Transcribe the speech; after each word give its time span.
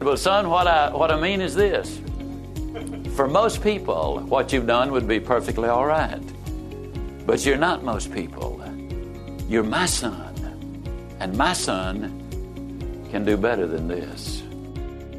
Well, 0.00 0.16
son, 0.16 0.48
what 0.48 0.68
I, 0.68 0.94
what 0.94 1.10
I 1.10 1.20
mean 1.20 1.40
is 1.40 1.54
this. 1.54 2.00
For 3.16 3.26
most 3.26 3.62
people, 3.62 4.20
what 4.28 4.52
you've 4.52 4.66
done 4.66 4.92
would 4.92 5.08
be 5.08 5.18
perfectly 5.18 5.68
all 5.68 5.84
right. 5.84 6.22
But 7.26 7.44
you're 7.44 7.56
not 7.56 7.82
most 7.82 8.12
people. 8.12 8.62
You're 9.48 9.64
my 9.64 9.86
son. 9.86 10.34
And 11.18 11.36
my 11.36 11.52
son 11.52 12.14
can 13.10 13.24
do 13.24 13.36
better 13.36 13.66
than 13.66 13.88
this. 13.88 14.37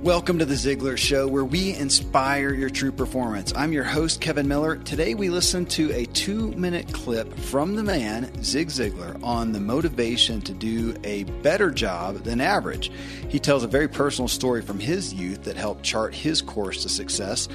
Welcome 0.03 0.39
to 0.39 0.45
the 0.45 0.55
Ziglar 0.55 0.97
Show, 0.97 1.27
where 1.27 1.43
we 1.43 1.75
inspire 1.75 2.53
your 2.53 2.69
true 2.69 2.93
performance. 2.93 3.51
I'm 3.53 3.73
your 3.73 3.83
host, 3.83 4.21
Kevin 4.21 4.47
Miller. 4.47 4.77
Today, 4.77 5.13
we 5.13 5.29
listen 5.29 5.65
to 5.65 5.91
a 5.91 6.05
two 6.05 6.53
minute 6.53 6.93
clip 6.93 7.37
from 7.37 7.75
the 7.75 7.83
man, 7.83 8.41
Zig 8.41 8.69
Ziglar, 8.69 9.21
on 9.21 9.51
the 9.51 9.59
motivation 9.59 10.39
to 10.43 10.53
do 10.53 10.95
a 11.03 11.25
better 11.43 11.69
job 11.69 12.19
than 12.19 12.39
average. 12.39 12.93
He 13.27 13.39
tells 13.39 13.65
a 13.65 13.67
very 13.67 13.89
personal 13.89 14.29
story 14.29 14.61
from 14.61 14.79
his 14.79 15.13
youth 15.13 15.43
that 15.43 15.57
helped 15.57 15.83
chart 15.83 16.15
his 16.15 16.41
course 16.41 16.81
to 16.83 16.89
success. 16.89 17.49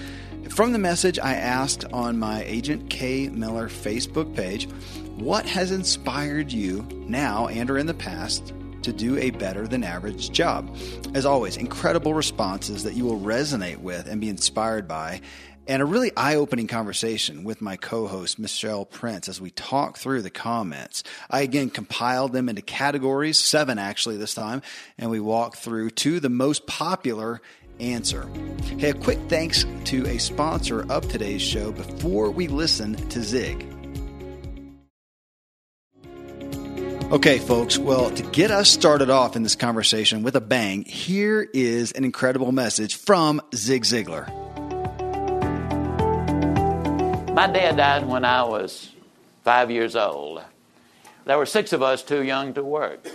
From 0.50 0.74
the 0.74 0.78
message, 0.78 1.19
I 1.19 1.36
asked 1.36 1.86
on 1.95 2.19
my 2.19 2.45
Agent 2.45 2.91
K 2.91 3.30
Miller 3.30 3.70
Facebook 3.70 4.36
page, 4.36 4.69
what 5.16 5.47
has 5.47 5.70
inspired 5.70 6.52
you 6.52 6.86
now 7.08 7.47
and 7.48 7.70
or 7.70 7.78
in 7.78 7.86
the 7.86 7.95
past 7.95 8.52
to 8.84 8.93
do 8.93 9.19
a 9.19 9.30
better 9.30 9.66
than 9.66 9.84
average 9.84 10.30
job. 10.30 10.74
As 11.15 11.27
always, 11.27 11.56
incredible 11.56 12.15
responses 12.15 12.84
that 12.84 12.95
you 12.95 13.05
will 13.05 13.20
resonate 13.20 13.79
with 13.79 14.06
and 14.06 14.20
be 14.20 14.29
inspired 14.29 14.87
by. 14.87 15.20
And 15.66 15.80
a 15.80 15.87
really 15.87 16.12
eye 16.15 16.34
opening 16.34 16.66
conversation 16.66 17.42
with 17.42 17.62
my 17.62 17.77
co 17.77 18.06
host, 18.06 18.39
Michelle 18.39 18.84
Prince, 18.84 19.28
as 19.28 19.41
we 19.41 19.51
talk 19.51 19.97
through 19.97 20.20
the 20.20 20.30
comments. 20.30 21.02
I 21.30 21.41
again 21.41 21.70
compiled 21.70 22.33
them 22.33 22.51
into 22.51 22.61
categories, 22.61 23.39
seven 23.39 23.78
actually 23.78 24.19
this 24.19 24.34
time, 24.34 24.61
and 24.98 25.11
we 25.11 25.20
walk 25.20 25.56
through 25.56 25.91
to 25.91 26.20
the 26.20 26.28
most 26.28 26.66
popular 26.66 27.41
answer. 27.80 28.28
Hey, 28.78 28.91
a 28.91 28.95
quick 28.95 29.19
thanks 29.28 29.64
to 29.87 30.06
a 30.06 30.19
sponsor 30.19 30.91
of 30.92 31.08
today's 31.08 31.42
show 31.42 31.73
before 31.73 32.30
we 32.30 32.47
listen 32.47 32.95
to 33.08 33.23
Zig. 33.23 33.73
Okay, 37.12 37.38
folks. 37.38 37.78
Well, 37.78 38.10
to 38.10 38.22
get 38.22 38.50
us 38.50 38.70
started 38.70 39.10
off 39.10 39.36
in 39.36 39.42
this 39.42 39.55
conversation 39.55 40.22
with 40.22 40.34
a 40.36 40.41
bang, 40.41 40.84
here 40.84 41.46
is 41.55 41.92
an 41.92 42.02
incredible 42.05 42.50
message 42.50 42.96
from 42.96 43.41
Zig 43.55 43.84
Ziglar. 43.84 44.27
My 47.34 47.46
dad 47.46 47.77
died 47.77 48.06
when 48.06 48.24
I 48.24 48.42
was 48.44 48.91
five 49.44 49.70
years 49.70 49.94
old. 49.94 50.42
There 51.27 51.38
were 51.38 51.46
six 51.46 51.72
of 51.72 51.83
us 51.83 52.02
too 52.02 52.22
young 52.22 52.55
to 52.55 52.64
work. 52.64 53.06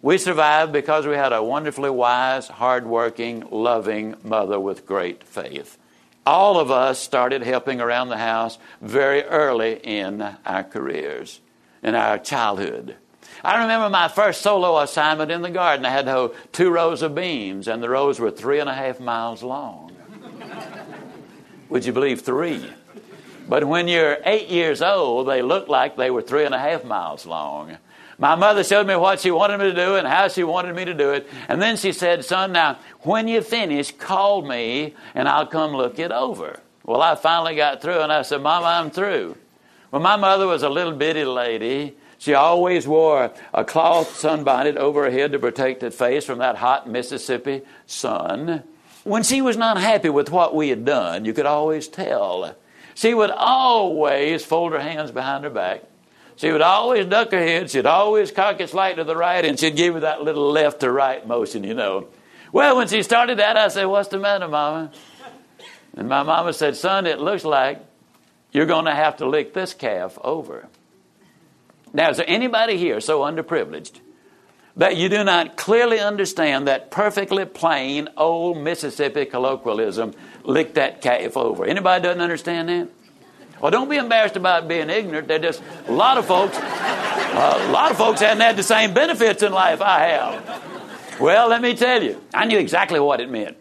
We 0.00 0.18
survived 0.18 0.72
because 0.72 1.06
we 1.06 1.14
had 1.14 1.32
a 1.32 1.42
wonderfully 1.42 1.90
wise, 1.90 2.48
hardworking, 2.48 3.48
loving 3.50 4.14
mother 4.22 4.58
with 4.58 4.86
great 4.86 5.24
faith. 5.24 5.78
All 6.24 6.58
of 6.58 6.70
us 6.70 7.00
started 7.00 7.42
helping 7.42 7.80
around 7.80 8.08
the 8.08 8.18
house 8.18 8.58
very 8.80 9.24
early 9.24 9.80
in 9.82 10.22
our 10.46 10.64
careers, 10.64 11.40
in 11.82 11.94
our 11.96 12.18
childhood. 12.18 12.96
I 13.44 13.62
remember 13.62 13.88
my 13.88 14.08
first 14.08 14.42
solo 14.42 14.78
assignment 14.78 15.30
in 15.30 15.42
the 15.42 15.50
garden. 15.50 15.84
I 15.84 15.90
had 15.90 16.06
to 16.06 16.12
hoe 16.12 16.34
two 16.52 16.70
rows 16.70 17.02
of 17.02 17.14
beams, 17.14 17.68
and 17.68 17.82
the 17.82 17.88
rows 17.88 18.20
were 18.20 18.30
three 18.30 18.60
and 18.60 18.68
a 18.68 18.74
half 18.74 19.00
miles 19.00 19.42
long. 19.42 19.96
Would 21.68 21.84
you 21.84 21.92
believe 21.92 22.20
three? 22.20 22.64
But 23.48 23.64
when 23.64 23.88
you're 23.88 24.18
eight 24.24 24.48
years 24.48 24.82
old, 24.82 25.28
they 25.28 25.42
look 25.42 25.68
like 25.68 25.96
they 25.96 26.10
were 26.10 26.22
three 26.22 26.44
and 26.44 26.54
a 26.54 26.58
half 26.58 26.84
miles 26.84 27.26
long. 27.26 27.76
My 28.18 28.36
mother 28.36 28.62
showed 28.62 28.86
me 28.86 28.94
what 28.94 29.20
she 29.20 29.30
wanted 29.30 29.58
me 29.58 29.64
to 29.70 29.74
do 29.74 29.96
and 29.96 30.06
how 30.06 30.28
she 30.28 30.44
wanted 30.44 30.76
me 30.76 30.84
to 30.84 30.94
do 30.94 31.10
it. 31.10 31.28
And 31.48 31.60
then 31.60 31.76
she 31.76 31.92
said, 31.92 32.24
Son, 32.24 32.52
now, 32.52 32.78
when 33.00 33.26
you 33.26 33.40
finish, 33.40 33.90
call 33.90 34.42
me 34.42 34.94
and 35.14 35.28
I'll 35.28 35.46
come 35.46 35.72
look 35.72 35.98
it 35.98 36.12
over. 36.12 36.60
Well, 36.84 37.02
I 37.02 37.14
finally 37.14 37.56
got 37.56 37.80
through 37.82 38.00
and 38.00 38.12
I 38.12 38.22
said, 38.22 38.42
Mama, 38.42 38.66
I'm 38.66 38.90
through. 38.90 39.36
Well, 39.90 40.02
my 40.02 40.16
mother 40.16 40.46
was 40.46 40.62
a 40.62 40.68
little 40.68 40.92
bitty 40.92 41.24
lady 41.24 41.96
she 42.22 42.34
always 42.34 42.86
wore 42.86 43.32
a 43.52 43.64
cloth 43.64 44.16
sunbonnet 44.16 44.76
over 44.76 45.02
her 45.02 45.10
head 45.10 45.32
to 45.32 45.40
protect 45.40 45.82
her 45.82 45.90
face 45.90 46.24
from 46.24 46.38
that 46.38 46.54
hot 46.54 46.88
Mississippi 46.88 47.62
sun. 47.84 48.62
When 49.02 49.24
she 49.24 49.42
was 49.42 49.56
not 49.56 49.76
happy 49.76 50.08
with 50.08 50.30
what 50.30 50.54
we 50.54 50.68
had 50.68 50.84
done, 50.84 51.24
you 51.24 51.32
could 51.32 51.46
always 51.46 51.88
tell. 51.88 52.54
She 52.94 53.12
would 53.12 53.32
always 53.32 54.44
fold 54.44 54.70
her 54.70 54.78
hands 54.78 55.10
behind 55.10 55.42
her 55.42 55.50
back. 55.50 55.82
She 56.36 56.52
would 56.52 56.62
always 56.62 57.06
duck 57.06 57.32
her 57.32 57.42
head. 57.42 57.72
She'd 57.72 57.86
always 57.86 58.30
cock 58.30 58.60
it 58.60 58.70
slightly 58.70 59.02
to 59.02 59.04
the 59.04 59.16
right, 59.16 59.44
and 59.44 59.58
she'd 59.58 59.74
give 59.74 59.94
you 59.94 60.00
that 60.02 60.22
little 60.22 60.48
left 60.48 60.78
to 60.82 60.92
right 60.92 61.26
motion, 61.26 61.64
you 61.64 61.74
know. 61.74 62.06
Well, 62.52 62.76
when 62.76 62.86
she 62.86 63.02
started 63.02 63.40
that, 63.40 63.56
I 63.56 63.66
said, 63.66 63.86
What's 63.86 64.10
the 64.10 64.20
matter, 64.20 64.46
Mama? 64.46 64.92
And 65.96 66.08
my 66.08 66.22
mama 66.22 66.52
said, 66.52 66.76
Son, 66.76 67.04
it 67.04 67.18
looks 67.18 67.44
like 67.44 67.84
you're 68.52 68.66
going 68.66 68.84
to 68.84 68.94
have 68.94 69.16
to 69.16 69.26
lick 69.26 69.54
this 69.54 69.74
calf 69.74 70.16
over. 70.22 70.68
Now, 71.92 72.10
is 72.10 72.16
there 72.16 72.26
anybody 72.28 72.76
here 72.76 73.00
so 73.00 73.20
underprivileged 73.20 74.00
that 74.76 74.96
you 74.96 75.08
do 75.08 75.22
not 75.24 75.56
clearly 75.56 76.00
understand 76.00 76.66
that 76.66 76.90
perfectly 76.90 77.44
plain 77.44 78.08
old 78.16 78.56
Mississippi 78.56 79.26
colloquialism, 79.26 80.14
lick 80.44 80.74
that 80.74 81.02
calf 81.02 81.36
over? 81.36 81.64
Anybody 81.64 82.02
doesn't 82.02 82.22
understand 82.22 82.68
that? 82.68 82.88
Well, 83.60 83.70
don't 83.70 83.88
be 83.88 83.96
embarrassed 83.96 84.36
about 84.36 84.66
being 84.66 84.90
ignorant. 84.90 85.28
They're 85.28 85.38
just 85.38 85.62
a 85.86 85.92
lot 85.92 86.18
of 86.18 86.26
folks. 86.26 86.56
A 86.58 87.70
lot 87.70 87.92
of 87.92 87.96
folks 87.96 88.20
haven't 88.20 88.40
had 88.40 88.56
the 88.56 88.62
same 88.62 88.92
benefits 88.92 89.42
in 89.42 89.52
life 89.52 89.80
I 89.80 90.00
have. 90.06 91.20
Well, 91.20 91.48
let 91.48 91.62
me 91.62 91.76
tell 91.76 92.02
you, 92.02 92.20
I 92.34 92.46
knew 92.46 92.58
exactly 92.58 92.98
what 92.98 93.20
it 93.20 93.30
meant. 93.30 93.56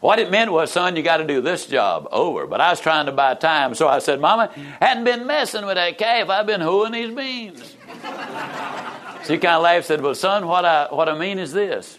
What 0.00 0.18
it 0.18 0.30
meant 0.30 0.50
was, 0.50 0.72
son, 0.72 0.96
you 0.96 1.02
got 1.02 1.18
to 1.18 1.26
do 1.26 1.42
this 1.42 1.66
job 1.66 2.08
over. 2.10 2.46
But 2.46 2.60
I 2.60 2.70
was 2.70 2.80
trying 2.80 3.06
to 3.06 3.12
buy 3.12 3.34
time, 3.34 3.74
so 3.74 3.86
I 3.86 3.98
said, 3.98 4.18
Mama, 4.18 4.50
hadn't 4.80 5.04
been 5.04 5.26
messing 5.26 5.66
with 5.66 5.76
that 5.76 5.98
calf. 5.98 6.30
I've 6.30 6.46
been 6.46 6.62
hoeing 6.62 6.92
these 6.92 7.14
beans. 7.14 7.76
she 9.26 9.36
kind 9.36 9.56
of 9.56 9.62
laughed, 9.62 9.76
and 9.76 9.84
said, 9.84 10.00
Well, 10.00 10.14
son, 10.14 10.46
what 10.46 10.64
I 10.64 10.86
what 10.90 11.08
I 11.08 11.18
mean 11.18 11.38
is 11.38 11.52
this. 11.52 11.98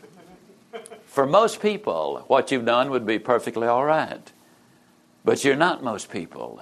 For 1.06 1.28
most 1.28 1.62
people, 1.62 2.24
what 2.28 2.52
you've 2.52 2.66
done 2.66 2.90
would 2.90 3.06
be 3.06 3.20
perfectly 3.20 3.68
all 3.68 3.86
right. 3.86 4.32
But 5.24 5.44
you're 5.44 5.56
not 5.56 5.84
most 5.84 6.10
people. 6.10 6.62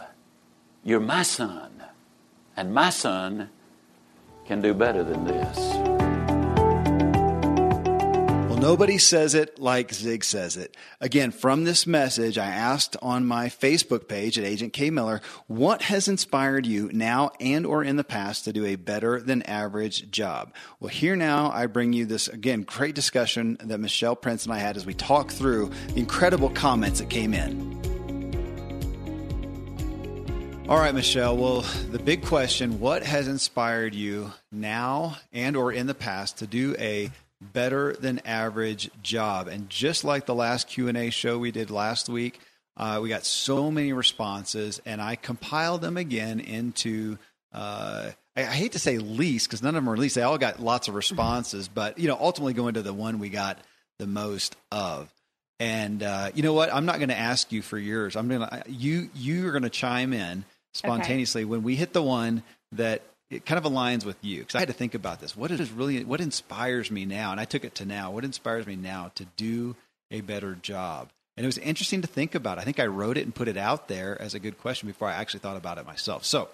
You're 0.83 0.99
my 0.99 1.22
son. 1.22 1.83
And 2.57 2.73
my 2.73 2.89
son 2.89 3.49
can 4.45 4.61
do 4.61 4.73
better 4.73 5.03
than 5.03 5.23
this. 5.23 6.09
Nobody 8.59 8.97
says 8.97 9.36
it 9.36 9.58
like 9.58 9.94
Zig 9.94 10.25
says 10.25 10.58
it. 10.58 10.75
Again, 11.00 11.31
from 11.31 11.64
this 11.64 11.88
message, 11.88 12.38
I 12.38 12.47
asked 12.47 12.97
on 13.02 13.25
my 13.25 13.47
Facebook 13.47 14.09
page 14.09 14.38
at 14.38 14.44
Agent 14.44 14.74
K 14.74 14.90
Miller, 14.90 15.22
what 15.47 15.84
has 15.84 16.09
inspired 16.09 16.66
you 16.66 16.90
now 16.92 17.31
and 17.40 17.66
or 17.66 17.86
in 17.86 17.96
the 17.96 18.03
past 18.03 18.44
to 18.44 18.53
do 18.53 18.66
a 18.66 18.75
better 18.75 19.22
than 19.22 19.44
average 19.44 20.12
job? 20.12 20.53
Well, 20.81 20.90
here 20.90 21.16
now 21.16 21.50
I 21.52 21.68
bring 21.68 21.94
you 21.94 22.06
this 22.06 22.28
again 22.28 22.64
great 22.64 22.96
discussion 22.96 23.58
that 23.62 23.80
Michelle 23.80 24.18
Prince 24.18 24.44
and 24.44 24.53
I 24.53 24.58
had 24.58 24.76
as 24.76 24.86
we 24.86 24.94
talk 24.94 25.31
through 25.31 25.72
the 25.94 26.00
incredible 26.02 26.50
comments 26.50 27.00
that 27.00 27.09
came 27.09 27.34
in. 27.34 27.80
All 30.68 30.78
right, 30.78 30.94
Michelle. 30.94 31.38
Well, 31.38 31.62
the 31.91 31.97
big 31.97 32.26
question, 32.26 32.81
what 32.81 33.03
has 33.03 33.30
inspired 33.30 33.96
you 33.96 34.34
now 34.52 35.16
and 35.31 35.56
or 35.56 35.72
in 35.72 35.88
the 35.88 35.96
past 35.96 36.40
to 36.40 36.46
do 36.46 36.76
a 36.78 37.09
better 37.41 37.94
than 37.94 38.19
average 38.25 38.89
job. 39.01 39.47
And 39.47 39.69
just 39.69 40.03
like 40.03 40.25
the 40.25 40.35
last 40.35 40.67
Q&A 40.67 41.09
show 41.09 41.38
we 41.38 41.51
did 41.51 41.72
last 41.72 42.09
week, 42.09 42.39
uh, 42.77 43.00
we 43.01 43.09
got 43.09 43.25
so 43.25 43.69
many 43.69 43.91
responses, 43.91 44.81
and 44.85 45.01
I 45.01 45.16
compiled 45.16 45.81
them 45.81 45.97
again 45.97 46.39
into. 46.39 47.17
Uh, 47.51 48.11
I, 48.38 48.41
I, 48.41 48.45
hate 48.45 48.73
to 48.73 48.79
say 48.79 48.99
least 48.99 49.47
because 49.47 49.63
none 49.63 49.75
of 49.75 49.83
them 49.83 49.89
are 49.91 49.97
least. 49.97 50.16
They 50.16 50.22
all 50.22 50.38
got 50.38 50.61
lots 50.61 50.88
of 50.88 50.94
responses, 50.94 51.67
but 51.67 51.97
you 51.97 52.07
know, 52.07 52.16
ultimately 52.17 52.53
going 52.53 52.75
to 52.75 52.83
the 52.83 52.94
one 52.94 53.19
we 53.19 53.29
got 53.29 53.57
the 53.97 54.05
most 54.07 54.55
of. 54.72 55.11
And 55.59 56.01
uh, 56.03 56.31
you 56.34 56.43
know 56.43 56.53
what? 56.53 56.73
I'm 56.73 56.85
not 56.85 56.97
going 56.97 57.09
to 57.09 57.17
ask 57.17 57.52
you 57.52 57.61
for 57.61 57.78
yours. 57.78 58.16
I'm 58.16 58.29
going 58.29 58.41
to 58.47 58.64
you. 58.67 59.09
You 59.14 59.47
are 59.47 59.52
going 59.52 59.64
to 59.64 59.69
chime 59.69 60.14
in 60.14 60.46
spontaneously 60.73 61.41
okay. 61.41 61.49
when 61.49 61.64
we 61.64 61.75
hit 61.75 61.91
the 61.91 62.03
one 62.03 62.43
that 62.73 63.02
it 63.29 63.46
kind 63.46 63.64
of 63.64 63.72
aligns 63.72 64.05
with 64.05 64.17
you 64.23 64.40
because 64.40 64.55
I 64.55 64.59
had 64.59 64.70
to 64.70 64.73
think 64.73 64.96
about 64.96 65.20
this. 65.20 65.35
What 65.35 65.52
is 65.52 65.72
really 65.72 66.03
what 66.03 66.22
inspires 66.22 66.90
me 66.90 67.05
now? 67.05 67.31
And 67.31 67.40
I 67.40 67.46
took 67.46 67.64
it 67.64 67.76
to 67.76 67.85
now. 67.85 68.11
What 68.11 68.26
inspires 68.26 68.66
me 68.66 68.76
now 68.76 69.11
to 69.16 69.26
do 69.37 69.76
a 70.09 70.22
better 70.22 70.55
job? 70.55 71.09
And 71.37 71.46
it 71.46 71.47
was 71.47 71.58
interesting 71.58 72.02
to 72.02 72.08
think 72.08 72.35
about. 72.35 72.59
I 72.59 72.64
think 72.64 72.79
I 72.79 72.87
wrote 72.87 73.17
it 73.17 73.23
and 73.26 73.34
put 73.34 73.47
it 73.47 73.58
out 73.58 73.87
there 73.87 74.20
as 74.22 74.34
a 74.34 74.40
good 74.40 74.58
question 74.58 74.87
before 74.87 75.08
I 75.08 75.14
actually 75.14 75.40
thought 75.40 75.58
about 75.58 75.78
it 75.78 75.85
myself. 75.85 76.26
So 76.26 76.49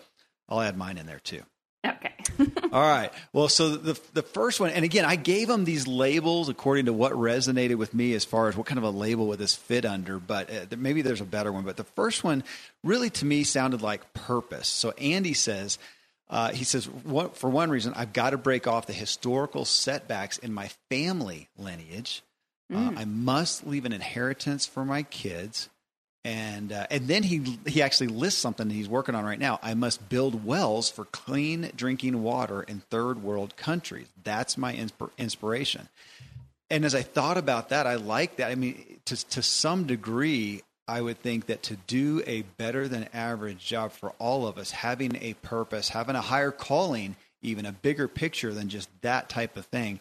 I'll 0.48 0.62
add 0.62 0.78
mine 0.78 0.98
in 0.98 1.06
there 1.06 1.20
too. 1.20 1.42
Okay. 1.86 2.14
All 2.72 2.82
right. 2.82 3.12
Well, 3.32 3.48
so 3.48 3.78
the 3.78 4.00
the 4.14 4.22
first 4.22 4.60
one, 4.60 4.72
and 4.72 4.84
again, 4.84 5.06
I 5.06 5.16
gave 5.16 5.48
them 5.48 5.64
these 5.64 5.88
labels 5.88 6.50
according 6.50 6.86
to 6.86 6.94
what 6.94 7.14
resonated 7.14 7.76
with 7.76 7.94
me 7.94 8.14
as 8.14 8.26
far 8.26 8.50
as 8.50 8.58
what 8.58 8.66
kind 8.66 8.78
of 8.78 8.84
a 8.84 8.90
label 8.90 9.28
would 9.28 9.40
this 9.40 9.56
fit 9.56 9.86
under. 9.86 10.20
But 10.20 10.50
uh, 10.52 10.76
maybe 10.78 11.02
there's 11.02 11.22
a 11.22 11.26
better 11.26 11.52
one. 11.52 11.64
But 11.64 11.78
the 11.78 11.84
first 11.84 12.24
one 12.24 12.44
really 12.84 13.10
to 13.12 13.26
me 13.26 13.44
sounded 13.44 13.82
like 13.82 14.14
purpose. 14.14 14.68
So 14.68 14.92
Andy 14.92 15.34
says 15.34 15.78
uh, 16.30 16.52
he 16.52 16.64
says, 16.64 16.90
for 17.34 17.50
one 17.50 17.70
reason, 17.70 17.94
I've 17.96 18.14
got 18.14 18.32
to 18.32 18.38
break 18.38 18.68
off 18.68 18.88
the 18.88 18.94
historical 18.94 19.66
setbacks 19.66 20.38
in 20.38 20.54
my 20.54 20.70
family 20.90 21.50
lineage 21.58 22.24
Mm. 22.72 22.96
Uh, 22.96 23.00
I 23.00 23.06
must 23.06 23.66
leave 23.68 23.86
an 23.86 23.94
inheritance 23.94 24.66
for 24.66 24.86
my 24.86 25.04
kids. 25.04 25.70
And, 26.24 26.72
uh, 26.72 26.88
and 26.90 27.08
then 27.08 27.22
he, 27.22 27.60
he 27.68 27.84
actually 27.84 28.08
lists 28.08 28.42
something 28.42 28.68
that 28.68 28.74
he's 28.74 28.90
working 28.90 29.14
on 29.14 29.26
right 29.26 29.38
now. 29.38 29.60
I 29.62 29.76
must 29.76 30.10
build 30.10 30.44
wells 30.44 30.90
for 30.90 31.06
clean 31.06 31.72
drinking 31.76 32.24
water 32.24 32.64
in 32.64 32.80
third 32.90 33.22
world 33.22 33.56
countries. 33.56 34.08
That's 34.24 34.58
my 34.58 34.74
insp- 34.74 35.12
inspiration. 35.20 35.88
And 36.72 36.84
as 36.84 36.96
I 36.96 37.04
thought 37.04 37.38
about 37.38 37.70
that, 37.70 37.86
I 37.86 37.96
like 37.96 38.38
that. 38.38 38.50
I 38.50 38.56
mean, 38.56 39.00
to, 39.06 39.30
to 39.30 39.44
some 39.44 39.86
degree, 39.86 40.64
I 40.88 41.02
would 41.02 41.22
think 41.22 41.48
that 41.48 41.64
to 41.64 41.76
do 41.88 42.22
a 42.28 42.44
better 42.44 42.88
than 42.88 43.10
average 43.14 43.66
job 43.66 43.92
for 43.92 44.12
all 44.20 44.48
of 44.48 44.58
us, 44.58 44.72
having 44.72 45.18
a 45.22 45.34
purpose, 45.36 45.90
having 45.90 46.16
a 46.16 46.22
higher 46.22 46.52
calling, 46.52 47.16
even 47.42 47.66
a 47.66 47.72
bigger 47.72 48.08
picture 48.08 48.54
than 48.54 48.70
just 48.70 48.90
that 49.02 49.30
type 49.30 49.58
of 49.58 49.66
thing, 49.66 50.00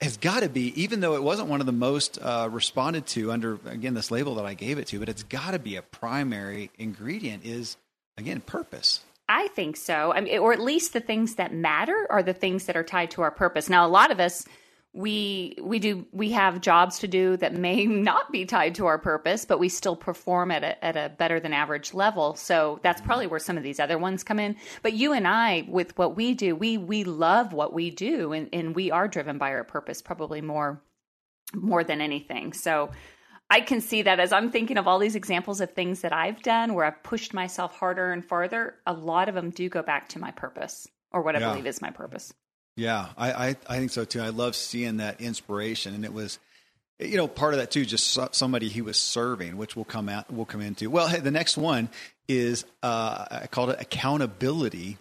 has 0.00 0.16
got 0.16 0.42
to 0.42 0.48
be, 0.48 0.80
even 0.80 1.00
though 1.00 1.14
it 1.14 1.22
wasn't 1.22 1.48
one 1.48 1.60
of 1.60 1.66
the 1.66 1.72
most 1.72 2.18
uh, 2.20 2.48
responded 2.50 3.06
to 3.06 3.32
under, 3.32 3.58
again, 3.66 3.94
this 3.94 4.10
label 4.10 4.36
that 4.36 4.46
I 4.46 4.54
gave 4.54 4.78
it 4.78 4.86
to, 4.88 4.98
but 5.00 5.08
it's 5.08 5.24
got 5.24 5.52
to 5.52 5.58
be 5.58 5.76
a 5.76 5.82
primary 5.82 6.70
ingredient 6.78 7.44
is, 7.44 7.76
again, 8.16 8.40
purpose. 8.40 9.00
I 9.28 9.48
think 9.48 9.76
so. 9.76 10.12
I 10.12 10.20
mean, 10.20 10.38
or 10.38 10.52
at 10.52 10.60
least 10.60 10.92
the 10.92 11.00
things 11.00 11.34
that 11.34 11.52
matter 11.52 12.06
are 12.10 12.22
the 12.22 12.32
things 12.32 12.66
that 12.66 12.76
are 12.76 12.84
tied 12.84 13.10
to 13.12 13.22
our 13.22 13.30
purpose. 13.30 13.68
Now, 13.68 13.86
a 13.86 13.88
lot 13.88 14.10
of 14.10 14.20
us, 14.20 14.46
we 14.94 15.56
we 15.62 15.78
do 15.78 16.06
we 16.12 16.32
have 16.32 16.60
jobs 16.60 16.98
to 17.00 17.08
do 17.08 17.36
that 17.36 17.54
may 17.54 17.84
not 17.86 18.32
be 18.32 18.44
tied 18.44 18.74
to 18.74 18.86
our 18.86 18.98
purpose 18.98 19.44
but 19.44 19.58
we 19.58 19.68
still 19.68 19.96
perform 19.96 20.50
at 20.50 20.64
a, 20.64 20.84
at 20.84 20.96
a 20.96 21.10
better 21.10 21.40
than 21.40 21.52
average 21.52 21.94
level. 21.94 22.34
So 22.34 22.80
that's 22.82 23.00
probably 23.00 23.26
where 23.26 23.40
some 23.40 23.56
of 23.56 23.62
these 23.62 23.80
other 23.80 23.98
ones 23.98 24.24
come 24.24 24.38
in. 24.38 24.56
But 24.82 24.94
you 24.94 25.12
and 25.12 25.26
i 25.28 25.66
with 25.68 25.96
what 25.98 26.16
we 26.16 26.34
do 26.34 26.56
we 26.56 26.78
we 26.78 27.04
love 27.04 27.52
what 27.52 27.72
we 27.72 27.90
do 27.90 28.32
and, 28.32 28.48
and 28.52 28.74
we 28.74 28.90
are 28.90 29.08
driven 29.08 29.38
by 29.38 29.50
our 29.50 29.64
purpose 29.64 30.00
probably 30.02 30.40
more 30.40 30.82
more 31.54 31.84
than 31.84 32.00
anything. 32.00 32.52
So 32.52 32.90
i 33.50 33.60
can 33.60 33.80
see 33.80 34.02
that 34.02 34.20
as 34.20 34.32
i'm 34.32 34.50
thinking 34.50 34.76
of 34.76 34.86
all 34.86 34.98
these 34.98 35.16
examples 35.16 35.60
of 35.60 35.72
things 35.72 36.02
that 36.02 36.12
i've 36.12 36.42
done 36.42 36.74
where 36.74 36.84
i've 36.84 37.02
pushed 37.02 37.32
myself 37.32 37.74
harder 37.74 38.12
and 38.12 38.24
farther 38.24 38.74
a 38.86 38.92
lot 38.92 39.28
of 39.28 39.34
them 39.34 39.48
do 39.48 39.68
go 39.68 39.82
back 39.82 40.08
to 40.08 40.18
my 40.18 40.30
purpose 40.32 40.86
or 41.12 41.22
what 41.22 41.34
i 41.34 41.40
yeah. 41.40 41.48
believe 41.48 41.66
is 41.66 41.80
my 41.80 41.90
purpose 41.90 42.32
yeah, 42.78 43.08
I, 43.16 43.32
I, 43.32 43.56
I 43.68 43.78
think 43.78 43.90
so 43.90 44.04
too. 44.04 44.20
I 44.20 44.28
love 44.28 44.54
seeing 44.54 44.98
that 44.98 45.20
inspiration, 45.20 45.96
and 45.96 46.04
it 46.04 46.12
was, 46.12 46.38
you 47.00 47.16
know, 47.16 47.26
part 47.26 47.52
of 47.52 47.58
that 47.58 47.72
too. 47.72 47.84
Just 47.84 48.16
somebody 48.36 48.68
he 48.68 48.82
was 48.82 48.96
serving, 48.96 49.56
which 49.56 49.74
we'll 49.74 49.84
come 49.84 50.08
out, 50.08 50.30
we'll 50.30 50.46
come 50.46 50.60
into. 50.60 50.88
Well, 50.88 51.08
hey, 51.08 51.18
the 51.18 51.32
next 51.32 51.56
one 51.56 51.88
is 52.28 52.64
uh, 52.84 53.24
I 53.30 53.46
called 53.48 53.70
it 53.70 53.80
accountability. 53.80 54.96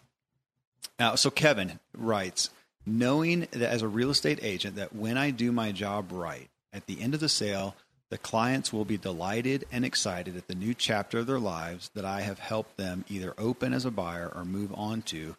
Uh, 0.98 1.16
so 1.16 1.30
Kevin 1.30 1.80
writes, 1.96 2.50
knowing 2.84 3.42
that 3.52 3.70
as 3.70 3.84
a 3.84 3.88
real 3.88 4.10
estate 4.10 4.40
agent, 4.42 4.78
that 4.78 4.96
when 4.96 5.16
I 5.16 5.30
do 5.30 5.52
my 5.52 5.72
job 5.72 6.12
right, 6.12 6.50
at 6.74 6.88
the 6.88 7.00
end 7.00 7.14
of 7.14 7.20
the 7.20 7.30
sale, 7.30 7.76
the 8.10 8.18
clients 8.18 8.74
will 8.74 8.86
be 8.86 8.98
delighted 8.98 9.66
and 9.72 9.86
excited 9.86 10.36
at 10.36 10.48
the 10.48 10.56
new 10.56 10.74
chapter 10.74 11.20
of 11.20 11.28
their 11.28 11.40
lives 11.40 11.92
that 11.94 12.06
I 12.06 12.22
have 12.22 12.40
helped 12.40 12.78
them 12.78 13.06
either 13.08 13.36
open 13.38 13.72
as 13.74 13.86
a 13.86 13.92
buyer 13.92 14.32
or 14.34 14.46
move 14.46 14.74
on 14.74 15.04
to 15.04 15.36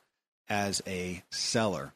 as 0.48 0.80
a 0.86 1.24
seller. 1.30 1.94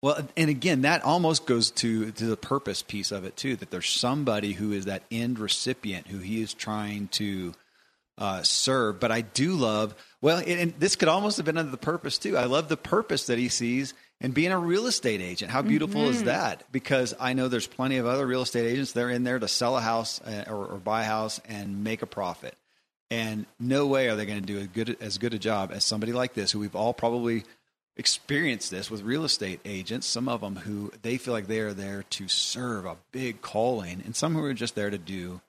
Well, 0.00 0.28
and 0.36 0.48
again, 0.48 0.82
that 0.82 1.02
almost 1.04 1.46
goes 1.46 1.70
to 1.72 2.12
to 2.12 2.26
the 2.26 2.36
purpose 2.36 2.82
piece 2.82 3.10
of 3.10 3.24
it 3.24 3.36
too. 3.36 3.56
That 3.56 3.70
there's 3.70 3.88
somebody 3.88 4.52
who 4.52 4.72
is 4.72 4.84
that 4.84 5.02
end 5.10 5.38
recipient 5.38 6.06
who 6.06 6.18
he 6.18 6.40
is 6.40 6.54
trying 6.54 7.08
to 7.08 7.52
uh, 8.16 8.42
serve. 8.42 9.00
But 9.00 9.10
I 9.10 9.22
do 9.22 9.54
love 9.54 9.94
well, 10.20 10.42
and 10.44 10.72
this 10.78 10.94
could 10.96 11.08
almost 11.08 11.36
have 11.36 11.46
been 11.46 11.58
under 11.58 11.70
the 11.70 11.76
purpose 11.76 12.18
too. 12.18 12.36
I 12.36 12.44
love 12.44 12.68
the 12.68 12.76
purpose 12.76 13.26
that 13.26 13.38
he 13.38 13.48
sees 13.48 13.92
in 14.20 14.32
being 14.32 14.52
a 14.52 14.58
real 14.58 14.86
estate 14.86 15.20
agent. 15.20 15.50
How 15.50 15.62
beautiful 15.62 16.02
mm-hmm. 16.02 16.10
is 16.10 16.24
that? 16.24 16.64
Because 16.72 17.14
I 17.18 17.32
know 17.32 17.48
there's 17.48 17.66
plenty 17.68 17.98
of 17.98 18.06
other 18.06 18.26
real 18.26 18.42
estate 18.42 18.66
agents. 18.66 18.92
They're 18.92 19.10
in 19.10 19.24
there 19.24 19.38
to 19.38 19.48
sell 19.48 19.76
a 19.76 19.80
house 19.80 20.20
uh, 20.20 20.44
or, 20.48 20.66
or 20.66 20.78
buy 20.78 21.02
a 21.02 21.06
house 21.06 21.40
and 21.48 21.82
make 21.84 22.02
a 22.02 22.06
profit. 22.06 22.56
And 23.10 23.46
no 23.58 23.86
way 23.86 24.08
are 24.08 24.16
they 24.16 24.26
going 24.26 24.40
to 24.40 24.46
do 24.46 24.60
a 24.60 24.66
good 24.66 24.96
as 25.00 25.18
good 25.18 25.34
a 25.34 25.38
job 25.38 25.72
as 25.72 25.84
somebody 25.84 26.12
like 26.12 26.34
this, 26.34 26.52
who 26.52 26.58
we've 26.58 26.76
all 26.76 26.92
probably 26.92 27.44
experienced 27.98 28.70
this 28.70 28.90
with 28.90 29.02
real 29.02 29.24
estate 29.24 29.60
agents, 29.64 30.06
some 30.06 30.28
of 30.28 30.40
them 30.40 30.56
who 30.56 30.92
they 31.02 31.18
feel 31.18 31.34
like 31.34 31.48
they 31.48 31.60
are 31.60 31.74
there 31.74 32.04
to 32.04 32.28
serve 32.28 32.86
a 32.86 32.96
big 33.12 33.42
calling, 33.42 34.02
and 34.04 34.14
some 34.14 34.34
who 34.34 34.42
are 34.44 34.54
just 34.54 34.74
there 34.74 34.90
to 34.90 34.98
do 34.98 35.40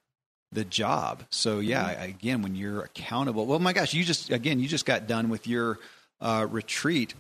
the 0.52 0.66
job. 0.66 1.24
So 1.30 1.60
yeah, 1.60 1.94
mm-hmm. 1.94 2.04
again, 2.04 2.42
when 2.42 2.56
you're 2.56 2.82
accountable, 2.82 3.46
well, 3.46 3.60
my 3.60 3.74
gosh, 3.74 3.94
you 3.94 4.04
just 4.04 4.32
again, 4.32 4.60
you 4.60 4.68
just 4.68 4.86
got 4.86 5.08
done 5.08 5.30
with 5.30 5.48
your 5.48 5.80
uh, 6.20 6.48
retreat 6.50 7.14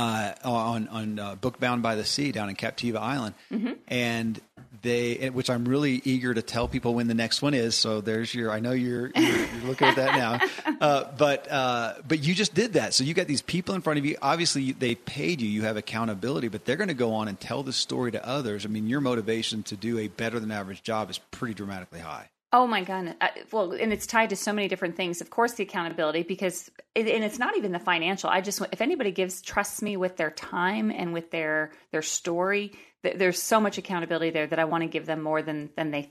uh, 0.00 0.34
on 0.44 0.88
on 0.88 1.18
uh, 1.18 1.34
Bookbound 1.34 1.82
by 1.82 1.94
the 1.94 2.04
Sea 2.04 2.32
down 2.32 2.48
in 2.48 2.56
Captiva 2.56 2.96
Island, 2.96 3.34
mm-hmm. 3.52 3.72
and 3.88 4.40
they, 4.80 5.28
which 5.28 5.50
I'm 5.50 5.66
really 5.66 6.00
eager 6.04 6.32
to 6.32 6.40
tell 6.40 6.68
people 6.68 6.94
when 6.94 7.06
the 7.06 7.14
next 7.14 7.42
one 7.42 7.52
is. 7.52 7.74
So 7.74 8.00
there's 8.00 8.34
your, 8.34 8.50
I 8.50 8.60
know 8.60 8.70
you're, 8.70 9.10
you're, 9.14 9.36
you're 9.36 9.64
looking 9.66 9.88
at 9.88 9.96
that 9.96 10.16
now, 10.16 10.74
uh, 10.80 11.04
but 11.18 11.52
uh, 11.52 11.94
but 12.08 12.20
you 12.20 12.34
just 12.34 12.54
did 12.54 12.72
that. 12.74 12.94
So 12.94 13.04
you 13.04 13.12
got 13.12 13.26
these 13.26 13.42
people 13.42 13.74
in 13.74 13.82
front 13.82 13.98
of 13.98 14.06
you. 14.06 14.16
Obviously, 14.22 14.72
they 14.72 14.94
paid 14.94 15.42
you. 15.42 15.48
You 15.48 15.62
have 15.62 15.76
accountability, 15.76 16.48
but 16.48 16.64
they're 16.64 16.76
going 16.76 16.88
to 16.88 16.94
go 16.94 17.12
on 17.12 17.28
and 17.28 17.38
tell 17.38 17.62
the 17.62 17.72
story 17.74 18.10
to 18.12 18.26
others. 18.26 18.64
I 18.64 18.68
mean, 18.70 18.86
your 18.86 19.02
motivation 19.02 19.62
to 19.64 19.76
do 19.76 19.98
a 19.98 20.08
better 20.08 20.40
than 20.40 20.50
average 20.50 20.82
job 20.82 21.10
is 21.10 21.18
pretty 21.18 21.52
dramatically 21.52 22.00
high. 22.00 22.30
Oh 22.52 22.66
my 22.66 22.82
god! 22.82 23.14
well, 23.52 23.72
and 23.72 23.92
it's 23.92 24.06
tied 24.06 24.30
to 24.30 24.36
so 24.36 24.52
many 24.52 24.66
different 24.66 24.96
things. 24.96 25.20
Of 25.20 25.30
course, 25.30 25.52
the 25.52 25.62
accountability 25.62 26.24
because, 26.24 26.68
it, 26.96 27.06
and 27.06 27.22
it's 27.22 27.38
not 27.38 27.56
even 27.56 27.70
the 27.70 27.78
financial. 27.78 28.28
I 28.28 28.40
just 28.40 28.60
if 28.72 28.80
anybody 28.80 29.12
gives 29.12 29.40
trusts 29.40 29.82
me 29.82 29.96
with 29.96 30.16
their 30.16 30.32
time 30.32 30.90
and 30.90 31.12
with 31.12 31.30
their 31.30 31.70
their 31.92 32.02
story, 32.02 32.72
th- 33.04 33.18
there's 33.18 33.40
so 33.40 33.60
much 33.60 33.78
accountability 33.78 34.30
there 34.30 34.48
that 34.48 34.58
I 34.58 34.64
want 34.64 34.82
to 34.82 34.88
give 34.88 35.06
them 35.06 35.22
more 35.22 35.42
than 35.42 35.70
than 35.76 35.92
they 35.92 36.10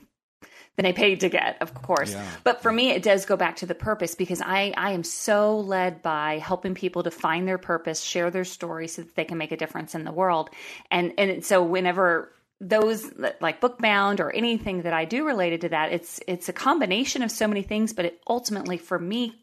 than 0.77 0.85
I 0.85 0.93
paid 0.93 1.19
to 1.19 1.29
get, 1.29 1.61
of 1.61 1.73
course. 1.73 2.13
Yeah. 2.13 2.25
But 2.45 2.61
for 2.61 2.71
me, 2.71 2.91
it 2.91 3.03
does 3.03 3.25
go 3.25 3.35
back 3.35 3.57
to 3.57 3.65
the 3.65 3.75
purpose 3.75 4.15
because 4.15 4.39
I 4.39 4.73
I 4.77 4.91
am 4.91 5.03
so 5.03 5.59
led 5.59 6.01
by 6.01 6.37
helping 6.37 6.73
people 6.73 7.03
to 7.03 7.11
find 7.11 7.49
their 7.49 7.57
purpose, 7.57 7.99
share 7.99 8.31
their 8.31 8.45
story, 8.45 8.87
so 8.87 9.01
that 9.01 9.15
they 9.15 9.25
can 9.25 9.37
make 9.37 9.51
a 9.51 9.57
difference 9.57 9.93
in 9.93 10.05
the 10.05 10.13
world. 10.13 10.49
And 10.89 11.13
and 11.17 11.43
so 11.43 11.61
whenever 11.61 12.31
those 12.61 13.09
like 13.39 13.61
bookbound 13.61 14.19
or 14.19 14.31
anything 14.31 14.81
that 14.83 14.93
I 14.93 15.05
do 15.05 15.25
related 15.25 15.61
to 15.61 15.69
that, 15.69 15.91
it's 15.91 16.19
it's 16.27 16.49
a 16.49 16.53
combination 16.53 17.23
of 17.23 17.31
so 17.31 17.47
many 17.47 17.61
things, 17.61 17.93
but 17.93 18.05
it 18.05 18.21
ultimately 18.27 18.77
for 18.77 18.99
me 18.99 19.33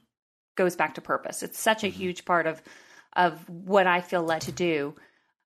goes 0.57 0.77
back 0.77 0.95
to 0.95 1.01
purpose. 1.01 1.43
It's 1.43 1.59
such 1.59 1.85
a 1.85 1.89
mm-hmm. 1.89 1.99
huge 1.99 2.25
part 2.25 2.47
of 2.47 2.63
of 3.15 3.49
what 3.49 3.87
I 3.87 4.01
feel 4.03 4.23
led 4.23 4.43
to 4.43 4.53
do. 4.53 4.95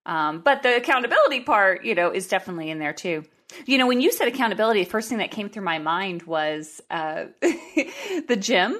Um, 0.05 0.41
but 0.41 0.63
the 0.63 0.75
accountability 0.75 1.41
part, 1.41 1.85
you 1.85 1.95
know, 1.95 2.11
is 2.11 2.27
definitely 2.27 2.69
in 2.69 2.79
there 2.79 2.93
too. 2.93 3.23
You 3.65 3.77
know, 3.77 3.87
when 3.87 4.01
you 4.01 4.11
said 4.11 4.27
accountability, 4.27 4.83
the 4.83 4.89
first 4.89 5.09
thing 5.09 5.19
that 5.19 5.31
came 5.31 5.49
through 5.49 5.63
my 5.63 5.79
mind 5.79 6.23
was 6.23 6.81
uh, 6.89 7.25
the 7.41 8.37
gym. 8.39 8.79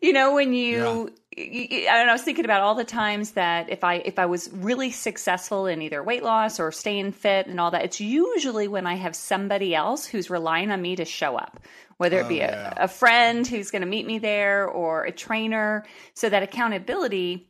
You 0.00 0.12
know, 0.12 0.34
when 0.34 0.52
you, 0.52 1.12
you, 1.36 1.88
I, 1.88 2.04
know, 2.04 2.10
I 2.10 2.12
was 2.12 2.22
thinking 2.22 2.44
about 2.44 2.62
all 2.62 2.74
the 2.74 2.84
times 2.84 3.32
that 3.32 3.70
if 3.70 3.84
I 3.84 3.96
if 3.96 4.18
I 4.18 4.26
was 4.26 4.50
really 4.52 4.90
successful 4.90 5.66
in 5.66 5.82
either 5.82 6.02
weight 6.02 6.22
loss 6.22 6.60
or 6.60 6.72
staying 6.72 7.12
fit 7.12 7.46
and 7.46 7.60
all 7.60 7.70
that, 7.72 7.84
it's 7.84 8.00
usually 8.00 8.68
when 8.68 8.86
I 8.86 8.94
have 8.94 9.16
somebody 9.16 9.74
else 9.74 10.06
who's 10.06 10.30
relying 10.30 10.70
on 10.70 10.80
me 10.80 10.96
to 10.96 11.04
show 11.04 11.36
up, 11.36 11.60
whether 11.96 12.20
it 12.20 12.28
be 12.28 12.42
oh, 12.42 12.46
yeah. 12.46 12.74
a, 12.76 12.84
a 12.84 12.88
friend 12.88 13.46
who's 13.46 13.70
going 13.70 13.82
to 13.82 13.88
meet 13.88 14.06
me 14.06 14.18
there 14.18 14.66
or 14.66 15.04
a 15.04 15.12
trainer. 15.12 15.84
So 16.14 16.28
that 16.28 16.42
accountability 16.42 17.48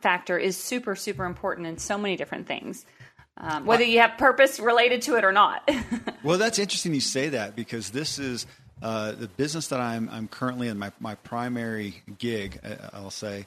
factor 0.00 0.38
is 0.38 0.56
super 0.56 0.94
super 0.94 1.24
important 1.24 1.66
in 1.66 1.78
so 1.78 1.96
many 1.98 2.16
different 2.16 2.46
things 2.46 2.84
um, 3.38 3.66
whether 3.66 3.84
you 3.84 4.00
have 4.00 4.16
purpose 4.16 4.58
related 4.58 5.02
to 5.02 5.16
it 5.16 5.24
or 5.24 5.32
not. 5.32 5.68
well, 6.22 6.38
that's 6.38 6.58
interesting 6.58 6.94
you 6.94 7.00
say 7.00 7.30
that 7.30 7.54
because 7.54 7.90
this 7.90 8.18
is 8.18 8.46
uh, 8.82 9.12
the 9.12 9.28
business 9.28 9.68
that 9.68 9.80
I'm, 9.80 10.08
I'm 10.10 10.28
currently 10.28 10.68
in, 10.68 10.78
my, 10.78 10.92
my 11.00 11.14
primary 11.16 12.02
gig, 12.18 12.60
uh, 12.64 12.90
I'll 12.92 13.10
say. 13.10 13.46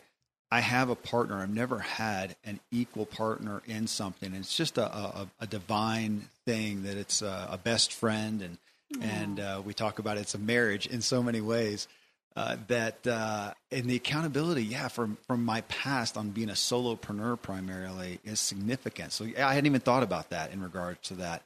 I 0.52 0.62
have 0.62 0.90
a 0.90 0.96
partner. 0.96 1.40
I've 1.40 1.54
never 1.54 1.78
had 1.78 2.36
an 2.44 2.60
equal 2.72 3.06
partner 3.06 3.62
in 3.68 3.86
something. 3.86 4.34
It's 4.34 4.58
just 4.58 4.80
a, 4.80 4.86
a, 4.86 5.30
a 5.42 5.46
divine 5.48 6.28
thing 6.46 6.84
that 6.84 6.98
it's 6.98 7.22
a, 7.22 7.50
a 7.52 7.58
best 7.58 7.94
friend, 7.94 8.42
and 8.42 8.58
and 9.00 9.40
uh, 9.40 9.62
we 9.64 9.76
talk 9.76 10.00
about 10.00 10.18
it, 10.18 10.22
it's 10.22 10.34
a 10.34 10.40
marriage 10.40 10.88
in 10.88 11.02
so 11.02 11.22
many 11.22 11.42
ways. 11.42 11.88
Uh, 12.36 12.58
that 12.68 13.06
uh, 13.06 13.54
and 13.72 13.86
the 13.86 13.96
accountability, 13.96 14.64
yeah, 14.64 14.88
from 14.88 15.18
from 15.28 15.44
my 15.44 15.62
past 15.62 16.18
on 16.18 16.30
being 16.30 16.50
a 16.50 16.54
solopreneur 16.54 17.40
primarily 17.40 18.20
is 18.24 18.40
significant. 18.40 19.12
So 19.12 19.26
yeah, 19.26 19.48
I 19.48 19.54
hadn't 19.54 19.68
even 19.68 19.82
thought 19.82 20.04
about 20.04 20.30
that 20.30 20.52
in 20.52 20.64
regards 20.64 21.00
to 21.10 21.16
that. 21.16 21.44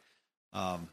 Um, 0.53 0.87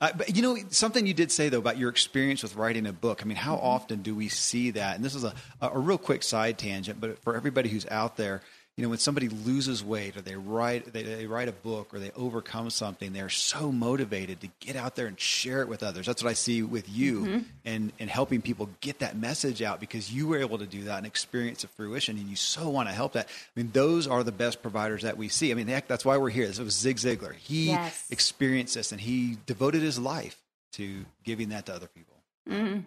I, 0.00 0.12
but 0.12 0.36
you 0.36 0.42
know 0.42 0.56
something 0.70 1.06
you 1.06 1.14
did 1.14 1.32
say 1.32 1.48
though 1.48 1.58
about 1.58 1.78
your 1.78 1.90
experience 1.90 2.42
with 2.42 2.56
writing 2.56 2.86
a 2.86 2.92
book. 2.92 3.22
I 3.22 3.24
mean, 3.24 3.36
how 3.36 3.56
mm-hmm. 3.56 3.66
often 3.66 4.02
do 4.02 4.14
we 4.14 4.28
see 4.28 4.70
that? 4.72 4.96
And 4.96 5.04
this 5.04 5.14
is 5.14 5.24
a 5.24 5.34
a 5.60 5.78
real 5.78 5.98
quick 5.98 6.22
side 6.22 6.58
tangent, 6.58 7.00
but 7.00 7.18
for 7.22 7.36
everybody 7.36 7.68
who's 7.68 7.86
out 7.86 8.16
there, 8.16 8.42
you 8.76 8.82
know, 8.82 8.88
when 8.88 8.98
somebody 8.98 9.28
loses 9.28 9.84
weight 9.84 10.16
or 10.16 10.22
they 10.22 10.34
write 10.34 10.94
they, 10.94 11.02
they, 11.02 11.26
write 11.26 11.48
a 11.48 11.52
book 11.52 11.92
or 11.92 11.98
they 11.98 12.10
overcome 12.12 12.70
something, 12.70 13.12
they're 13.12 13.28
so 13.28 13.70
motivated 13.70 14.40
to 14.40 14.48
get 14.60 14.76
out 14.76 14.96
there 14.96 15.06
and 15.06 15.20
share 15.20 15.60
it 15.60 15.68
with 15.68 15.82
others. 15.82 16.06
That's 16.06 16.22
what 16.22 16.30
I 16.30 16.32
see 16.32 16.62
with 16.62 16.88
you 16.88 17.20
mm-hmm. 17.20 17.38
and 17.66 17.92
and 17.98 18.08
helping 18.08 18.40
people 18.40 18.70
get 18.80 19.00
that 19.00 19.14
message 19.16 19.60
out 19.60 19.78
because 19.78 20.10
you 20.10 20.26
were 20.26 20.38
able 20.38 20.56
to 20.58 20.66
do 20.66 20.84
that 20.84 20.98
and 20.98 21.06
experience 21.06 21.64
a 21.64 21.68
fruition, 21.68 22.16
and 22.16 22.28
you 22.28 22.36
so 22.36 22.70
want 22.70 22.88
to 22.88 22.94
help 22.94 23.12
that. 23.12 23.26
I 23.28 23.60
mean, 23.60 23.70
those 23.74 24.06
are 24.06 24.24
the 24.24 24.32
best 24.32 24.62
providers 24.62 25.02
that 25.02 25.18
we 25.18 25.28
see. 25.28 25.50
I 25.50 25.54
mean, 25.54 25.66
heck, 25.66 25.86
that's 25.86 26.04
why 26.04 26.16
we're 26.16 26.30
here. 26.30 26.46
This 26.46 26.58
was 26.58 26.74
Zig 26.74 26.96
Ziglar. 26.96 27.34
He 27.34 27.66
yes. 27.66 28.06
experienced 28.10 28.74
this 28.74 28.90
and 28.90 29.00
he 29.00 29.36
devoted 29.44 29.82
his 29.82 29.98
life 29.98 30.38
to 30.72 31.04
giving 31.24 31.50
that 31.50 31.66
to 31.66 31.74
other 31.74 31.88
people. 31.88 32.16
Mm-hmm. 32.48 32.80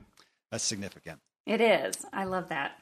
That's 0.52 0.64
significant. 0.64 1.20
It 1.46 1.62
is. 1.62 1.96
I 2.12 2.24
love 2.24 2.50
that. 2.50 2.80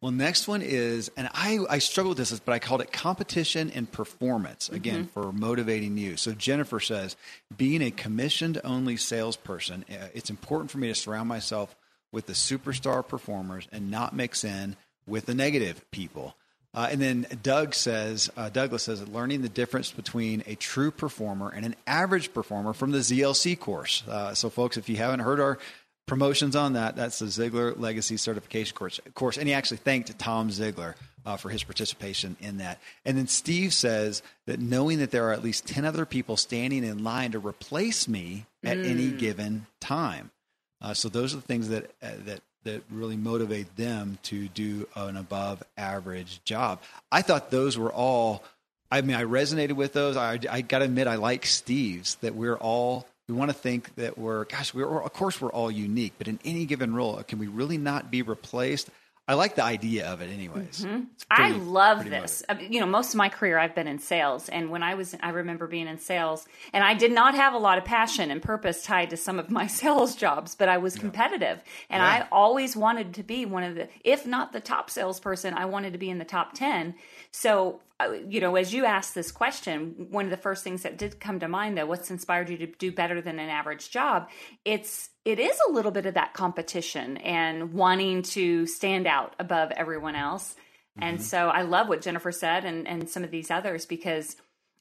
Well, 0.00 0.12
next 0.12 0.46
one 0.46 0.62
is, 0.62 1.10
and 1.16 1.28
I, 1.34 1.58
I 1.68 1.78
struggled 1.78 2.18
with 2.18 2.28
this, 2.28 2.38
but 2.38 2.52
I 2.52 2.60
called 2.60 2.82
it 2.82 2.92
competition 2.92 3.72
and 3.72 3.90
performance, 3.90 4.68
again, 4.68 5.06
mm-hmm. 5.06 5.20
for 5.20 5.32
motivating 5.32 5.98
you. 5.98 6.16
So 6.16 6.32
Jennifer 6.32 6.78
says, 6.78 7.16
being 7.56 7.82
a 7.82 7.90
commissioned 7.90 8.60
only 8.62 8.96
salesperson, 8.96 9.84
uh, 9.90 10.06
it's 10.14 10.30
important 10.30 10.70
for 10.70 10.78
me 10.78 10.86
to 10.86 10.94
surround 10.94 11.28
myself 11.28 11.74
with 12.12 12.26
the 12.26 12.32
superstar 12.32 13.06
performers 13.06 13.66
and 13.72 13.90
not 13.90 14.14
mix 14.14 14.44
in 14.44 14.76
with 15.04 15.26
the 15.26 15.34
negative 15.34 15.84
people. 15.90 16.36
Uh, 16.74 16.88
and 16.92 17.00
then 17.00 17.26
Doug 17.42 17.74
says, 17.74 18.30
uh, 18.36 18.50
Douglas 18.50 18.84
says, 18.84 19.06
learning 19.08 19.42
the 19.42 19.48
difference 19.48 19.90
between 19.90 20.44
a 20.46 20.54
true 20.54 20.92
performer 20.92 21.48
and 21.48 21.66
an 21.66 21.74
average 21.88 22.32
performer 22.32 22.72
from 22.72 22.92
the 22.92 22.98
ZLC 22.98 23.58
course. 23.58 24.04
Uh, 24.06 24.32
so, 24.34 24.48
folks, 24.48 24.76
if 24.76 24.88
you 24.88 24.96
haven't 24.96 25.20
heard 25.20 25.40
our 25.40 25.58
promotions 26.08 26.56
on 26.56 26.72
that. 26.72 26.96
That's 26.96 27.20
the 27.20 27.26
Ziglar 27.26 27.78
Legacy 27.78 28.16
Certification 28.16 28.76
course. 28.76 28.98
course. 29.14 29.36
And 29.38 29.46
he 29.46 29.54
actually 29.54 29.76
thanked 29.76 30.18
Tom 30.18 30.48
Ziglar 30.48 30.94
uh, 31.24 31.36
for 31.36 31.50
his 31.50 31.62
participation 31.62 32.36
in 32.40 32.58
that. 32.58 32.80
And 33.04 33.16
then 33.16 33.28
Steve 33.28 33.72
says 33.72 34.22
that 34.46 34.58
knowing 34.58 34.98
that 34.98 35.10
there 35.10 35.28
are 35.28 35.32
at 35.32 35.44
least 35.44 35.68
10 35.68 35.84
other 35.84 36.06
people 36.06 36.36
standing 36.36 36.82
in 36.82 37.04
line 37.04 37.32
to 37.32 37.38
replace 37.38 38.08
me 38.08 38.46
at 38.64 38.78
mm. 38.78 38.88
any 38.88 39.10
given 39.10 39.66
time. 39.78 40.30
Uh, 40.80 40.94
so 40.94 41.08
those 41.08 41.34
are 41.34 41.36
the 41.36 41.42
things 41.42 41.68
that, 41.68 41.90
uh, 42.02 42.10
that, 42.24 42.40
that 42.64 42.82
really 42.90 43.16
motivate 43.16 43.76
them 43.76 44.18
to 44.22 44.48
do 44.48 44.88
an 44.96 45.16
above 45.16 45.62
average 45.76 46.42
job. 46.44 46.80
I 47.12 47.22
thought 47.22 47.50
those 47.50 47.76
were 47.76 47.92
all, 47.92 48.42
I 48.90 49.02
mean, 49.02 49.16
I 49.16 49.24
resonated 49.24 49.72
with 49.72 49.92
those. 49.92 50.16
I, 50.16 50.38
I 50.50 50.62
got 50.62 50.78
to 50.78 50.86
admit, 50.86 51.06
I 51.06 51.16
like 51.16 51.44
Steve's 51.44 52.14
that 52.16 52.34
we're 52.34 52.56
all 52.56 53.06
we 53.28 53.34
want 53.34 53.50
to 53.50 53.56
think 53.56 53.94
that 53.96 54.16
we're, 54.16 54.44
gosh, 54.44 54.72
we're, 54.72 55.02
of 55.02 55.12
course, 55.12 55.40
we're 55.40 55.52
all 55.52 55.70
unique, 55.70 56.14
but 56.18 56.28
in 56.28 56.38
any 56.44 56.64
given 56.64 56.94
role, 56.94 57.22
can 57.24 57.38
we 57.38 57.46
really 57.46 57.78
not 57.78 58.10
be 58.10 58.22
replaced? 58.22 58.90
I 59.28 59.34
like 59.34 59.56
the 59.56 59.62
idea 59.62 60.06
of 60.06 60.22
it, 60.22 60.30
anyways. 60.30 60.86
Mm-hmm. 60.86 61.04
Pretty, 61.30 61.54
I 61.54 61.58
love 61.58 62.08
this. 62.08 62.42
You 62.60 62.80
know, 62.80 62.86
most 62.86 63.12
of 63.12 63.18
my 63.18 63.28
career 63.28 63.58
I've 63.58 63.74
been 63.74 63.86
in 63.86 63.98
sales, 63.98 64.48
and 64.48 64.70
when 64.70 64.82
I 64.82 64.94
was, 64.94 65.14
I 65.22 65.28
remember 65.28 65.66
being 65.66 65.86
in 65.86 65.98
sales, 65.98 66.48
and 66.72 66.82
I 66.82 66.94
did 66.94 67.12
not 67.12 67.34
have 67.34 67.52
a 67.52 67.58
lot 67.58 67.76
of 67.76 67.84
passion 67.84 68.30
and 68.30 68.40
purpose 68.40 68.82
tied 68.84 69.10
to 69.10 69.18
some 69.18 69.38
of 69.38 69.50
my 69.50 69.66
sales 69.82 70.16
jobs, 70.16 70.54
but 70.54 70.70
I 70.70 70.78
was 70.78 70.96
competitive, 70.96 71.62
and 71.90 72.02
yeah. 72.02 72.24
I 72.24 72.28
always 72.32 72.74
wanted 72.74 73.12
to 73.14 73.22
be 73.22 73.44
one 73.44 73.64
of 73.64 73.74
the, 73.74 73.88
if 74.02 74.26
not 74.26 74.54
the 74.54 74.60
top 74.60 74.88
salesperson, 74.88 75.52
I 75.52 75.66
wanted 75.66 75.92
to 75.92 75.98
be 75.98 76.08
in 76.08 76.16
the 76.16 76.24
top 76.24 76.54
ten. 76.54 76.94
So 77.30 77.80
uh, 78.00 78.12
you 78.28 78.40
know, 78.40 78.54
as 78.54 78.72
you 78.72 78.84
asked 78.84 79.14
this 79.14 79.32
question, 79.32 80.06
one 80.10 80.24
of 80.24 80.30
the 80.30 80.36
first 80.36 80.62
things 80.62 80.82
that 80.82 80.96
did 80.96 81.18
come 81.18 81.40
to 81.40 81.48
mind, 81.48 81.76
though, 81.76 81.86
what's 81.86 82.12
inspired 82.12 82.48
you 82.48 82.56
to 82.58 82.66
do 82.66 82.92
better 82.92 83.20
than 83.20 83.40
an 83.40 83.48
average 83.48 83.90
job? 83.90 84.28
It's 84.64 85.10
it 85.24 85.40
is 85.40 85.58
a 85.68 85.72
little 85.72 85.90
bit 85.90 86.06
of 86.06 86.14
that 86.14 86.32
competition 86.32 87.16
and 87.18 87.72
wanting 87.72 88.22
to 88.22 88.66
stand 88.66 89.08
out 89.08 89.34
above 89.40 89.72
everyone 89.72 90.14
else. 90.14 90.54
Mm-hmm. 90.96 91.08
And 91.08 91.22
so 91.22 91.48
I 91.48 91.62
love 91.62 91.88
what 91.88 92.00
Jennifer 92.00 92.30
said 92.30 92.64
and, 92.64 92.86
and 92.86 93.10
some 93.10 93.24
of 93.24 93.32
these 93.32 93.50
others 93.50 93.84
because 93.84 94.36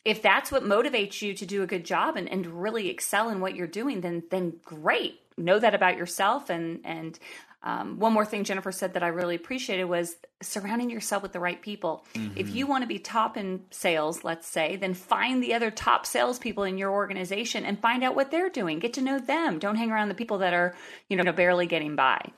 if 0.05 0.21
that's 0.21 0.51
what 0.51 0.63
motivates 0.63 1.21
you 1.21 1.33
to 1.33 1.45
do 1.45 1.63
a 1.63 1.67
good 1.67 1.85
job 1.85 2.17
and, 2.17 2.29
and 2.29 2.45
really 2.45 2.87
excel 2.87 3.29
in 3.29 3.39
what 3.39 3.55
you're 3.55 3.65
doing, 3.65 4.01
then 4.01 4.23
then 4.29 4.57
great. 4.63 5.21
Know 5.39 5.57
that 5.57 5.73
about 5.73 5.97
yourself 5.97 6.51
and 6.51 6.81
and 6.83 7.17
um, 7.63 7.99
one 7.99 8.13
more 8.13 8.25
thing 8.25 8.43
Jennifer 8.43 8.71
said 8.71 8.93
that 8.93 9.03
I 9.03 9.07
really 9.07 9.35
appreciated 9.35 9.85
was 9.85 10.15
surrounding 10.41 10.89
yourself 10.89 11.23
with 11.23 11.33
the 11.33 11.39
right 11.39 11.61
people. 11.61 12.05
Mm-hmm. 12.13 12.37
If 12.37 12.55
you 12.55 12.67
want 12.67 12.83
to 12.83 12.87
be 12.87 12.99
top 12.99 13.35
in 13.35 13.61
sales, 13.71 14.23
let's 14.23 14.47
say, 14.47 14.75
then 14.75 14.93
find 14.93 15.41
the 15.41 15.53
other 15.53 15.71
top 15.71 16.05
salespeople 16.05 16.63
in 16.63 16.77
your 16.77 16.91
organization 16.91 17.65
and 17.65 17.79
find 17.79 18.03
out 18.03 18.15
what 18.15 18.29
they're 18.29 18.49
doing. 18.49 18.79
Get 18.79 18.93
to 18.93 19.01
know 19.01 19.19
them. 19.19 19.57
Don't 19.59 19.75
hang 19.75 19.91
around 19.91 20.09
the 20.09 20.15
people 20.15 20.37
that 20.39 20.53
are, 20.53 20.75
you 21.09 21.17
know, 21.17 21.31
barely 21.31 21.65
getting 21.65 21.95
by. 21.95 22.31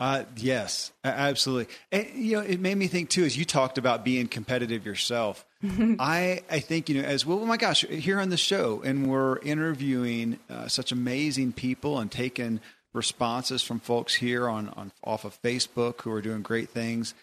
Uh, 0.00 0.22
yes, 0.36 0.92
absolutely. 1.02 1.74
And, 1.90 2.08
you 2.14 2.36
know, 2.36 2.42
it 2.42 2.60
made 2.60 2.76
me 2.76 2.86
think 2.86 3.10
too, 3.10 3.24
as 3.24 3.36
you 3.36 3.44
talked 3.44 3.78
about 3.78 4.04
being 4.04 4.28
competitive 4.28 4.86
yourself. 4.86 5.44
I, 5.98 6.42
I 6.48 6.60
think, 6.60 6.88
you 6.88 7.02
know, 7.02 7.08
as 7.08 7.26
well, 7.26 7.40
oh 7.40 7.46
my 7.46 7.56
gosh, 7.56 7.84
here 7.84 8.20
on 8.20 8.28
the 8.28 8.36
show, 8.36 8.80
and 8.84 9.10
we're 9.10 9.38
interviewing 9.40 10.38
uh, 10.48 10.68
such 10.68 10.92
amazing 10.92 11.52
people 11.52 11.98
and 11.98 12.12
taking 12.12 12.60
responses 12.92 13.62
from 13.62 13.80
folks 13.80 14.14
here 14.14 14.48
on, 14.48 14.68
on 14.70 14.92
off 15.04 15.24
of 15.24 15.40
Facebook 15.42 16.02
who 16.02 16.12
are 16.12 16.22
doing 16.22 16.42
great 16.42 16.70
things. 16.70 17.14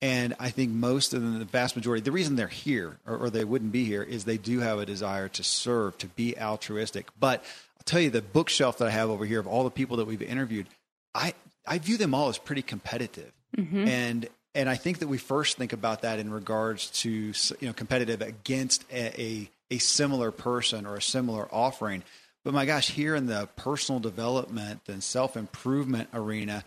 And 0.00 0.34
I 0.40 0.50
think 0.50 0.72
most 0.72 1.14
of 1.14 1.22
them, 1.22 1.38
the 1.38 1.44
vast 1.44 1.76
majority, 1.76 2.02
the 2.02 2.10
reason 2.10 2.34
they're 2.34 2.48
here 2.48 2.98
or, 3.06 3.16
or, 3.16 3.30
they 3.30 3.44
wouldn't 3.44 3.70
be 3.70 3.84
here 3.84 4.02
is 4.02 4.24
they 4.24 4.36
do 4.36 4.58
have 4.58 4.80
a 4.80 4.86
desire 4.86 5.28
to 5.28 5.44
serve, 5.44 5.96
to 5.98 6.08
be 6.08 6.36
altruistic. 6.36 7.06
But 7.20 7.44
I'll 7.76 7.84
tell 7.84 8.00
you, 8.00 8.10
the 8.10 8.20
bookshelf 8.20 8.78
that 8.78 8.88
I 8.88 8.90
have 8.90 9.10
over 9.10 9.24
here 9.24 9.38
of 9.38 9.46
all 9.46 9.62
the 9.62 9.70
people 9.70 9.98
that 9.98 10.06
we've 10.06 10.20
interviewed, 10.20 10.66
I, 11.14 11.34
I 11.66 11.78
view 11.78 11.96
them 11.96 12.14
all 12.14 12.28
as 12.28 12.38
pretty 12.38 12.62
competitive. 12.62 13.32
Mm-hmm. 13.56 13.86
And 13.86 14.28
and 14.54 14.68
I 14.68 14.76
think 14.76 14.98
that 14.98 15.08
we 15.08 15.18
first 15.18 15.56
think 15.56 15.72
about 15.72 16.02
that 16.02 16.18
in 16.18 16.30
regards 16.30 16.90
to 17.02 17.10
you 17.10 17.66
know 17.66 17.72
competitive 17.72 18.20
against 18.20 18.84
a, 18.92 19.20
a, 19.20 19.50
a 19.70 19.78
similar 19.78 20.30
person 20.30 20.86
or 20.86 20.96
a 20.96 21.02
similar 21.02 21.48
offering. 21.52 22.02
But 22.44 22.54
my 22.54 22.66
gosh, 22.66 22.90
here 22.90 23.14
in 23.14 23.26
the 23.26 23.48
personal 23.56 24.00
development 24.00 24.82
and 24.88 25.02
self 25.02 25.36
improvement 25.36 26.08
arena, 26.12 26.64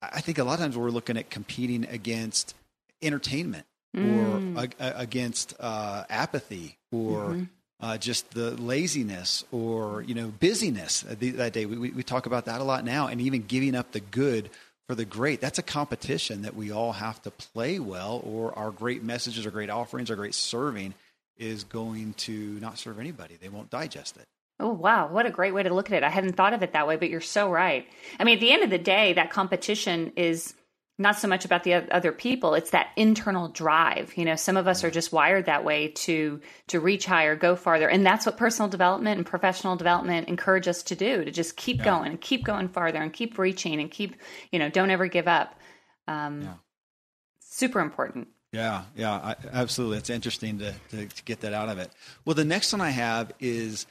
I 0.00 0.20
think 0.20 0.38
a 0.38 0.44
lot 0.44 0.54
of 0.54 0.60
times 0.60 0.76
we're 0.76 0.90
looking 0.90 1.16
at 1.16 1.28
competing 1.28 1.84
against 1.84 2.54
entertainment 3.02 3.66
mm. 3.96 4.56
or 4.56 4.68
against 4.80 5.54
uh, 5.60 6.04
apathy 6.08 6.78
or 6.90 7.30
mm-hmm. 7.30 7.44
uh, 7.80 7.98
just 7.98 8.30
the 8.30 8.52
laziness 8.52 9.44
or 9.52 10.02
you 10.02 10.14
know 10.14 10.28
busyness 10.28 11.02
that 11.02 11.52
day. 11.52 11.66
We, 11.66 11.90
we 11.90 12.02
talk 12.02 12.26
about 12.26 12.46
that 12.46 12.60
a 12.60 12.64
lot 12.64 12.84
now, 12.84 13.08
and 13.08 13.20
even 13.20 13.42
giving 13.42 13.74
up 13.74 13.92
the 13.92 14.00
good 14.00 14.50
for 14.88 14.94
the 14.94 15.04
great. 15.04 15.40
That's 15.40 15.58
a 15.58 15.62
competition 15.62 16.42
that 16.42 16.56
we 16.56 16.70
all 16.70 16.92
have 16.92 17.20
to 17.22 17.30
play 17.30 17.78
well, 17.78 18.22
or 18.24 18.58
our 18.58 18.70
great 18.70 19.02
messages, 19.02 19.44
our 19.44 19.52
great 19.52 19.70
offerings, 19.70 20.10
our 20.10 20.16
great 20.16 20.34
serving 20.34 20.94
is 21.36 21.64
going 21.64 22.14
to 22.14 22.32
not 22.60 22.78
serve 22.78 22.98
anybody. 22.98 23.36
They 23.40 23.48
won't 23.48 23.70
digest 23.70 24.16
it. 24.16 24.26
Oh, 24.60 24.72
wow. 24.72 25.08
What 25.08 25.26
a 25.26 25.30
great 25.30 25.54
way 25.54 25.62
to 25.62 25.72
look 25.72 25.90
at 25.90 25.96
it. 25.96 26.02
I 26.02 26.08
hadn't 26.08 26.36
thought 26.36 26.52
of 26.52 26.62
it 26.62 26.72
that 26.72 26.88
way, 26.88 26.96
but 26.96 27.10
you're 27.10 27.20
so 27.20 27.50
right. 27.50 27.86
I 28.18 28.24
mean, 28.24 28.34
at 28.36 28.40
the 28.40 28.50
end 28.50 28.64
of 28.64 28.70
the 28.70 28.78
day, 28.78 29.12
that 29.12 29.30
competition 29.30 30.12
is 30.16 30.54
not 30.98 31.16
so 31.16 31.28
much 31.28 31.44
about 31.44 31.62
the 31.62 31.74
other 31.74 32.10
people 32.12 32.54
it's 32.54 32.70
that 32.70 32.88
internal 32.96 33.48
drive 33.48 34.12
you 34.16 34.24
know 34.24 34.34
some 34.34 34.56
of 34.56 34.66
us 34.66 34.82
are 34.82 34.90
just 34.90 35.12
wired 35.12 35.46
that 35.46 35.64
way 35.64 35.88
to 35.88 36.40
to 36.66 36.80
reach 36.80 37.06
higher 37.06 37.36
go 37.36 37.54
farther 37.54 37.88
and 37.88 38.04
that's 38.04 38.26
what 38.26 38.36
personal 38.36 38.68
development 38.68 39.16
and 39.16 39.26
professional 39.26 39.76
development 39.76 40.28
encourage 40.28 40.66
us 40.66 40.82
to 40.82 40.96
do 40.96 41.24
to 41.24 41.30
just 41.30 41.56
keep 41.56 41.78
yeah. 41.78 41.84
going 41.84 42.10
and 42.10 42.20
keep 42.20 42.44
going 42.44 42.68
farther 42.68 43.00
and 43.00 43.12
keep 43.12 43.38
reaching 43.38 43.80
and 43.80 43.90
keep 43.90 44.16
you 44.50 44.58
know 44.58 44.68
don't 44.68 44.90
ever 44.90 45.06
give 45.06 45.28
up 45.28 45.54
um, 46.08 46.42
yeah. 46.42 46.54
super 47.40 47.80
important 47.80 48.28
yeah 48.52 48.82
yeah 48.96 49.12
I, 49.12 49.36
absolutely 49.52 49.98
it's 49.98 50.10
interesting 50.10 50.58
to, 50.58 50.74
to, 50.90 51.06
to 51.06 51.22
get 51.22 51.40
that 51.40 51.52
out 51.52 51.68
of 51.68 51.78
it 51.78 51.90
well 52.24 52.34
the 52.34 52.44
next 52.44 52.72
one 52.72 52.80
i 52.80 52.90
have 52.90 53.32
is 53.38 53.86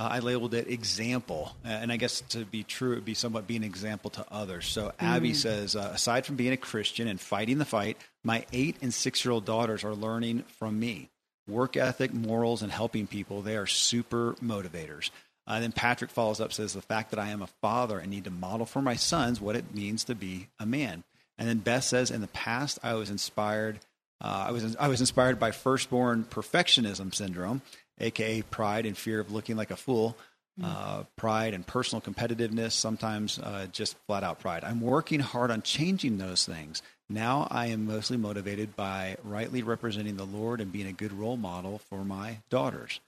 uh, 0.00 0.08
I 0.12 0.20
labeled 0.20 0.54
it 0.54 0.70
example. 0.70 1.54
And 1.62 1.92
I 1.92 1.98
guess 1.98 2.22
to 2.30 2.46
be 2.46 2.62
true, 2.62 2.92
it 2.92 2.94
would 2.94 3.04
be 3.04 3.12
somewhat 3.12 3.46
be 3.46 3.56
an 3.56 3.64
example 3.64 4.08
to 4.12 4.24
others. 4.30 4.66
So 4.66 4.92
Abby 4.98 5.32
mm. 5.32 5.36
says, 5.36 5.76
uh, 5.76 5.90
aside 5.92 6.24
from 6.24 6.36
being 6.36 6.54
a 6.54 6.56
Christian 6.56 7.06
and 7.06 7.20
fighting 7.20 7.58
the 7.58 7.66
fight, 7.66 7.98
my 8.24 8.46
eight 8.50 8.76
and 8.80 8.94
six 8.94 9.22
year 9.22 9.32
old 9.32 9.44
daughters 9.44 9.84
are 9.84 9.94
learning 9.94 10.44
from 10.58 10.80
me. 10.80 11.10
Work 11.46 11.76
ethic, 11.76 12.14
morals, 12.14 12.62
and 12.62 12.72
helping 12.72 13.06
people, 13.06 13.42
they 13.42 13.58
are 13.58 13.66
super 13.66 14.36
motivators. 14.42 15.10
Uh, 15.46 15.60
then 15.60 15.72
Patrick 15.72 16.10
follows 16.10 16.40
up, 16.40 16.54
says, 16.54 16.72
the 16.72 16.80
fact 16.80 17.10
that 17.10 17.18
I 17.18 17.28
am 17.28 17.42
a 17.42 17.48
father 17.60 17.98
and 17.98 18.10
need 18.10 18.24
to 18.24 18.30
model 18.30 18.64
for 18.64 18.80
my 18.80 18.94
sons 18.94 19.38
what 19.38 19.56
it 19.56 19.74
means 19.74 20.04
to 20.04 20.14
be 20.14 20.48
a 20.58 20.64
man. 20.64 21.04
And 21.36 21.46
then 21.46 21.58
Beth 21.58 21.84
says, 21.84 22.10
in 22.10 22.22
the 22.22 22.28
past, 22.28 22.78
I 22.82 22.94
was 22.94 23.10
inspired. 23.10 23.80
Uh, 24.22 24.46
I 24.48 24.50
was 24.52 24.76
I 24.76 24.88
was 24.88 25.00
inspired 25.00 25.38
by 25.38 25.50
firstborn 25.50 26.24
perfectionism 26.24 27.14
syndrome 27.14 27.60
aka 28.00 28.42
pride 28.42 28.86
and 28.86 28.96
fear 28.96 29.20
of 29.20 29.30
looking 29.30 29.56
like 29.56 29.70
a 29.70 29.76
fool, 29.76 30.16
mm. 30.60 30.64
uh, 30.64 31.04
pride 31.16 31.54
and 31.54 31.66
personal 31.66 32.00
competitiveness, 32.00 32.72
sometimes 32.72 33.38
uh, 33.38 33.66
just 33.72 33.96
flat 34.06 34.24
out 34.24 34.40
pride. 34.40 34.64
I'm 34.64 34.80
working 34.80 35.20
hard 35.20 35.50
on 35.50 35.62
changing 35.62 36.18
those 36.18 36.44
things. 36.46 36.82
Now 37.08 37.48
I 37.50 37.66
am 37.66 37.86
mostly 37.86 38.16
motivated 38.16 38.76
by 38.76 39.16
rightly 39.24 39.62
representing 39.62 40.16
the 40.16 40.24
Lord 40.26 40.60
and 40.60 40.70
being 40.70 40.86
a 40.86 40.92
good 40.92 41.12
role 41.12 41.36
model 41.36 41.80
for 41.90 42.04
my 42.04 42.38
daughters. 42.50 43.00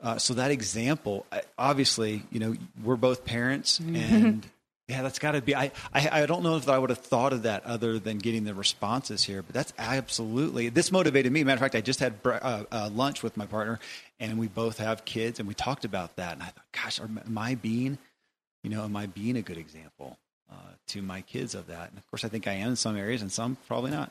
Uh, 0.00 0.18
so 0.18 0.34
that 0.34 0.50
example, 0.50 1.26
obviously, 1.58 2.22
you 2.30 2.38
know, 2.38 2.54
we're 2.84 2.96
both 2.96 3.24
parents, 3.24 3.80
mm-hmm. 3.80 3.96
and 3.96 4.46
yeah, 4.88 5.02
that's 5.02 5.18
got 5.18 5.32
to 5.32 5.42
be. 5.42 5.54
I, 5.54 5.70
I, 5.92 6.22
I 6.22 6.26
don't 6.26 6.42
know 6.42 6.56
if 6.56 6.66
I 6.66 6.78
would 6.78 6.88
have 6.88 7.00
thought 7.00 7.34
of 7.34 7.42
that 7.42 7.64
other 7.66 7.98
than 7.98 8.16
getting 8.16 8.44
the 8.44 8.54
responses 8.54 9.22
here, 9.22 9.42
but 9.42 9.54
that's 9.54 9.74
absolutely 9.78 10.70
this 10.70 10.90
motivated 10.90 11.30
me. 11.30 11.44
Matter 11.44 11.56
of 11.56 11.60
fact, 11.60 11.74
I 11.74 11.82
just 11.82 12.00
had 12.00 12.14
uh, 12.24 12.64
uh, 12.72 12.88
lunch 12.90 13.22
with 13.22 13.36
my 13.36 13.44
partner, 13.44 13.80
and 14.18 14.38
we 14.38 14.48
both 14.48 14.78
have 14.78 15.04
kids, 15.04 15.40
and 15.40 15.46
we 15.46 15.52
talked 15.52 15.84
about 15.84 16.16
that. 16.16 16.32
And 16.32 16.42
I 16.42 16.46
thought, 16.46 16.64
gosh, 16.72 17.00
am 17.00 17.36
I 17.36 17.54
being, 17.54 17.98
you 18.62 18.70
know, 18.70 18.82
am 18.82 18.96
I 18.96 19.06
being 19.06 19.36
a 19.36 19.42
good 19.42 19.58
example 19.58 20.16
uh, 20.50 20.54
to 20.88 21.02
my 21.02 21.20
kids 21.20 21.54
of 21.54 21.66
that? 21.66 21.90
And 21.90 21.98
of 21.98 22.10
course, 22.10 22.24
I 22.24 22.28
think 22.28 22.46
I 22.46 22.54
am 22.54 22.70
in 22.70 22.76
some 22.76 22.96
areas, 22.96 23.20
and 23.20 23.30
some 23.30 23.58
probably 23.66 23.90
not. 23.90 24.10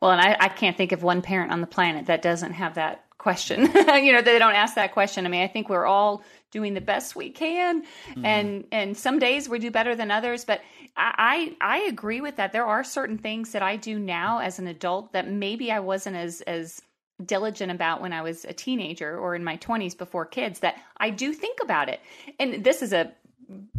Well, 0.00 0.12
and 0.12 0.22
I, 0.22 0.36
I 0.40 0.48
can't 0.48 0.76
think 0.76 0.92
of 0.92 1.02
one 1.02 1.20
parent 1.20 1.52
on 1.52 1.60
the 1.60 1.66
planet 1.66 2.06
that 2.06 2.22
doesn't 2.22 2.52
have 2.52 2.76
that 2.76 3.04
question. 3.18 3.62
you 3.76 4.12
know, 4.12 4.22
they 4.22 4.38
don't 4.38 4.54
ask 4.54 4.76
that 4.76 4.92
question. 4.92 5.26
I 5.26 5.28
mean, 5.28 5.42
I 5.42 5.48
think 5.48 5.68
we're 5.68 5.86
all 5.86 6.22
doing 6.50 6.74
the 6.74 6.80
best 6.80 7.14
we 7.16 7.30
can, 7.30 7.82
mm-hmm. 7.82 8.24
and 8.24 8.64
and 8.72 8.96
some 8.96 9.18
days 9.18 9.48
we 9.48 9.58
do 9.58 9.70
better 9.70 9.94
than 9.94 10.10
others. 10.10 10.44
But 10.44 10.62
I, 10.96 11.56
I 11.60 11.78
I 11.78 11.78
agree 11.88 12.20
with 12.20 12.36
that. 12.36 12.52
There 12.52 12.66
are 12.66 12.84
certain 12.84 13.18
things 13.18 13.52
that 13.52 13.62
I 13.62 13.76
do 13.76 13.98
now 13.98 14.38
as 14.38 14.58
an 14.58 14.66
adult 14.66 15.12
that 15.12 15.28
maybe 15.30 15.70
I 15.70 15.80
wasn't 15.80 16.16
as 16.16 16.40
as 16.42 16.82
diligent 17.24 17.72
about 17.72 18.00
when 18.00 18.12
I 18.12 18.22
was 18.22 18.44
a 18.44 18.52
teenager 18.52 19.18
or 19.18 19.34
in 19.34 19.42
my 19.42 19.56
20s 19.56 19.98
before 19.98 20.24
kids 20.24 20.60
that 20.60 20.76
I 20.98 21.10
do 21.10 21.32
think 21.32 21.58
about 21.62 21.88
it. 21.88 22.00
And 22.38 22.62
this 22.62 22.80
is 22.80 22.92
a 22.92 23.12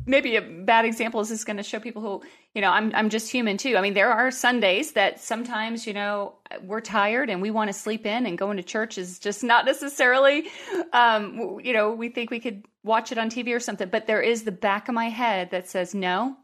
maybe 0.06 0.36
a 0.36 0.42
bad 0.42 0.86
example 0.86 1.22
is 1.22 1.30
this 1.30 1.44
going 1.44 1.58
to 1.58 1.64
show 1.64 1.80
people 1.80 2.02
who 2.02 2.22
you 2.54 2.62
know 2.62 2.72
I'm 2.72 2.94
I'm 2.96 3.10
just 3.10 3.32
human 3.32 3.58
too. 3.58 3.78
I 3.78 3.82
mean 3.82 3.94
there 3.94 4.12
are 4.12 4.32
Sundays 4.32 4.94
that 4.94 5.20
sometimes 5.20 5.86
you 5.86 5.94
know 5.94 6.36
we're 6.64 6.82
tired 6.82 7.30
and 7.30 7.42
we 7.42 7.52
want 7.52 7.70
to 7.70 7.74
sleep 7.74 8.06
in 8.06 8.26
and 8.26 8.38
going 8.38 8.58
to 8.58 8.64
church 8.64 8.98
is 8.98 9.20
just 9.20 9.44
not 9.44 9.66
necessarily 9.66 10.48
um, 10.94 11.60
you 11.64 11.74
know 11.74 11.92
we 11.92 12.10
think 12.10 12.32
we 12.32 12.40
could 12.40 12.66
watch 12.84 13.12
it 13.12 13.18
on 13.18 13.30
TV 13.30 13.56
or 13.56 13.60
something. 13.60 13.90
But 13.90 14.08
there 14.08 14.22
is 14.22 14.44
the 14.44 14.52
back 14.52 14.90
of 14.90 14.96
my 14.96 15.10
head 15.10 15.52
that 15.52 15.70
says 15.70 15.94
no. 15.94 16.36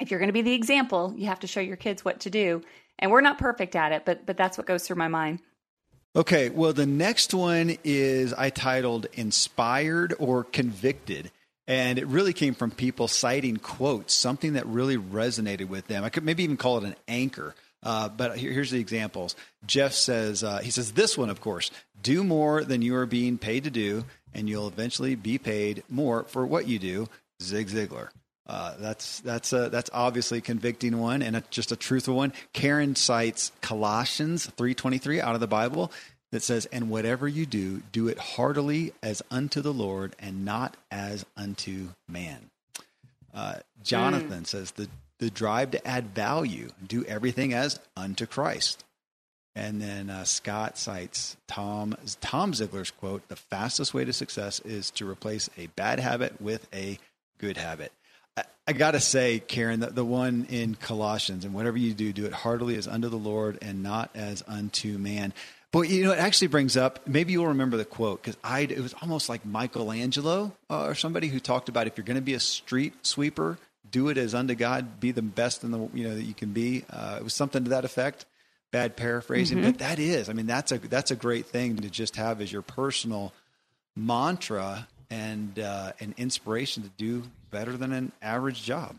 If 0.00 0.10
you're 0.10 0.20
going 0.20 0.28
to 0.28 0.34
be 0.34 0.42
the 0.42 0.54
example, 0.54 1.14
you 1.16 1.26
have 1.26 1.40
to 1.40 1.46
show 1.46 1.60
your 1.60 1.76
kids 1.76 2.04
what 2.04 2.20
to 2.20 2.30
do. 2.30 2.62
And 2.98 3.10
we're 3.10 3.20
not 3.20 3.38
perfect 3.38 3.76
at 3.76 3.92
it, 3.92 4.04
but 4.04 4.26
but 4.26 4.36
that's 4.36 4.56
what 4.56 4.66
goes 4.66 4.86
through 4.86 4.96
my 4.96 5.08
mind. 5.08 5.40
Okay, 6.16 6.48
well 6.50 6.72
the 6.72 6.86
next 6.86 7.34
one 7.34 7.76
is 7.82 8.32
I 8.32 8.50
titled 8.50 9.06
inspired 9.14 10.14
or 10.20 10.44
convicted. 10.44 11.32
And 11.66 11.98
it 11.98 12.06
really 12.06 12.32
came 12.32 12.54
from 12.54 12.70
people 12.70 13.08
citing 13.08 13.56
quotes, 13.56 14.12
something 14.12 14.52
that 14.52 14.66
really 14.66 14.98
resonated 14.98 15.68
with 15.68 15.86
them. 15.86 16.04
I 16.04 16.10
could 16.10 16.24
maybe 16.24 16.44
even 16.44 16.56
call 16.56 16.78
it 16.78 16.84
an 16.84 16.96
anchor. 17.08 17.54
Uh, 17.82 18.08
but 18.08 18.38
here, 18.38 18.52
here's 18.52 18.70
the 18.70 18.80
examples. 18.80 19.36
Jeff 19.66 19.92
says, 19.92 20.44
uh, 20.44 20.58
he 20.58 20.70
says, 20.70 20.92
this 20.92 21.16
one, 21.16 21.30
of 21.30 21.40
course, 21.40 21.70
do 22.02 22.24
more 22.24 22.64
than 22.64 22.82
you 22.82 22.94
are 22.96 23.06
being 23.06 23.38
paid 23.38 23.64
to 23.64 23.70
do, 23.70 24.04
and 24.34 24.48
you'll 24.48 24.68
eventually 24.68 25.14
be 25.14 25.38
paid 25.38 25.82
more 25.88 26.24
for 26.24 26.46
what 26.46 26.66
you 26.66 26.78
do. 26.78 27.08
Zig 27.42 27.68
Ziglar. 27.68 28.08
Uh, 28.46 28.74
that's 28.78 29.20
that's 29.20 29.54
a, 29.54 29.70
that's 29.70 29.88
obviously 29.94 30.36
a 30.36 30.42
convicting 30.42 30.98
one 30.98 31.22
and 31.22 31.34
a, 31.34 31.42
just 31.50 31.72
a 31.72 31.76
truthful 31.76 32.14
one. 32.14 32.30
Karen 32.52 32.94
cites 32.94 33.52
Colossians 33.62 34.44
three 34.44 34.74
twenty 34.74 34.98
three 34.98 35.18
out 35.18 35.34
of 35.34 35.40
the 35.40 35.46
Bible 35.46 35.90
that 36.34 36.42
says, 36.42 36.66
And 36.66 36.90
whatever 36.90 37.28
you 37.28 37.46
do, 37.46 37.80
do 37.92 38.08
it 38.08 38.18
heartily 38.18 38.92
as 39.04 39.22
unto 39.30 39.60
the 39.60 39.72
Lord 39.72 40.16
and 40.18 40.44
not 40.44 40.76
as 40.90 41.24
unto 41.36 41.90
man. 42.08 42.50
Uh, 43.32 43.58
Jonathan 43.84 44.42
mm. 44.42 44.46
says, 44.46 44.72
the, 44.72 44.88
the 45.20 45.30
drive 45.30 45.70
to 45.70 45.86
add 45.86 46.12
value, 46.12 46.70
do 46.84 47.04
everything 47.04 47.54
as 47.54 47.78
unto 47.96 48.26
Christ. 48.26 48.84
And 49.54 49.80
then 49.80 50.10
uh, 50.10 50.24
Scott 50.24 50.76
cites 50.76 51.36
Tom 51.46 51.96
Tom 52.20 52.52
Ziglar's 52.52 52.90
quote: 52.90 53.28
"The 53.28 53.36
fastest 53.36 53.94
way 53.94 54.04
to 54.04 54.12
success 54.12 54.58
is 54.58 54.90
to 54.92 55.08
replace 55.08 55.48
a 55.56 55.68
bad 55.68 56.00
habit 56.00 56.40
with 56.40 56.66
a 56.74 56.98
good 57.38 57.56
habit." 57.56 57.92
I, 58.36 58.42
I 58.66 58.72
got 58.72 58.90
to 58.92 59.00
say, 59.00 59.38
Karen, 59.38 59.78
the, 59.78 59.90
the 59.90 60.04
one 60.04 60.48
in 60.50 60.74
Colossians, 60.74 61.44
and 61.44 61.54
whatever 61.54 61.78
you 61.78 61.94
do, 61.94 62.12
do 62.12 62.24
it 62.24 62.32
heartily 62.32 62.74
as 62.74 62.88
unto 62.88 63.08
the 63.08 63.16
Lord 63.16 63.58
and 63.62 63.84
not 63.84 64.10
as 64.16 64.42
unto 64.48 64.98
man. 64.98 65.32
But 65.74 65.88
you 65.88 66.04
know, 66.04 66.12
it 66.12 66.20
actually 66.20 66.46
brings 66.46 66.76
up. 66.76 67.04
Maybe 67.04 67.32
you'll 67.32 67.48
remember 67.48 67.76
the 67.76 67.84
quote 67.84 68.22
because 68.22 68.36
I. 68.44 68.60
It 68.60 68.78
was 68.78 68.94
almost 69.02 69.28
like 69.28 69.44
Michelangelo 69.44 70.52
uh, 70.70 70.84
or 70.84 70.94
somebody 70.94 71.26
who 71.26 71.40
talked 71.40 71.68
about 71.68 71.88
if 71.88 71.96
you're 71.96 72.04
going 72.04 72.14
to 72.14 72.22
be 72.22 72.34
a 72.34 72.40
street 72.40 72.94
sweeper, 73.04 73.58
do 73.90 74.08
it 74.08 74.16
as 74.16 74.36
unto 74.36 74.54
God. 74.54 75.00
Be 75.00 75.10
the 75.10 75.20
best 75.20 75.64
in 75.64 75.72
the 75.72 75.88
you 75.92 76.06
know 76.06 76.14
that 76.14 76.22
you 76.22 76.32
can 76.32 76.52
be. 76.52 76.84
Uh, 76.88 77.16
it 77.18 77.24
was 77.24 77.34
something 77.34 77.64
to 77.64 77.70
that 77.70 77.84
effect. 77.84 78.24
Bad 78.70 78.96
paraphrasing, 78.96 79.58
mm-hmm. 79.58 79.72
but 79.72 79.78
that 79.80 79.98
is. 79.98 80.28
I 80.28 80.32
mean, 80.32 80.46
that's 80.46 80.70
a 80.70 80.78
that's 80.78 81.10
a 81.10 81.16
great 81.16 81.46
thing 81.46 81.74
to 81.78 81.90
just 81.90 82.14
have 82.14 82.40
as 82.40 82.52
your 82.52 82.62
personal 82.62 83.32
mantra 83.96 84.86
and 85.10 85.58
uh, 85.58 85.90
an 85.98 86.14
inspiration 86.16 86.84
to 86.84 86.90
do 86.96 87.24
better 87.50 87.76
than 87.76 87.92
an 87.92 88.12
average 88.22 88.62
job. 88.62 88.94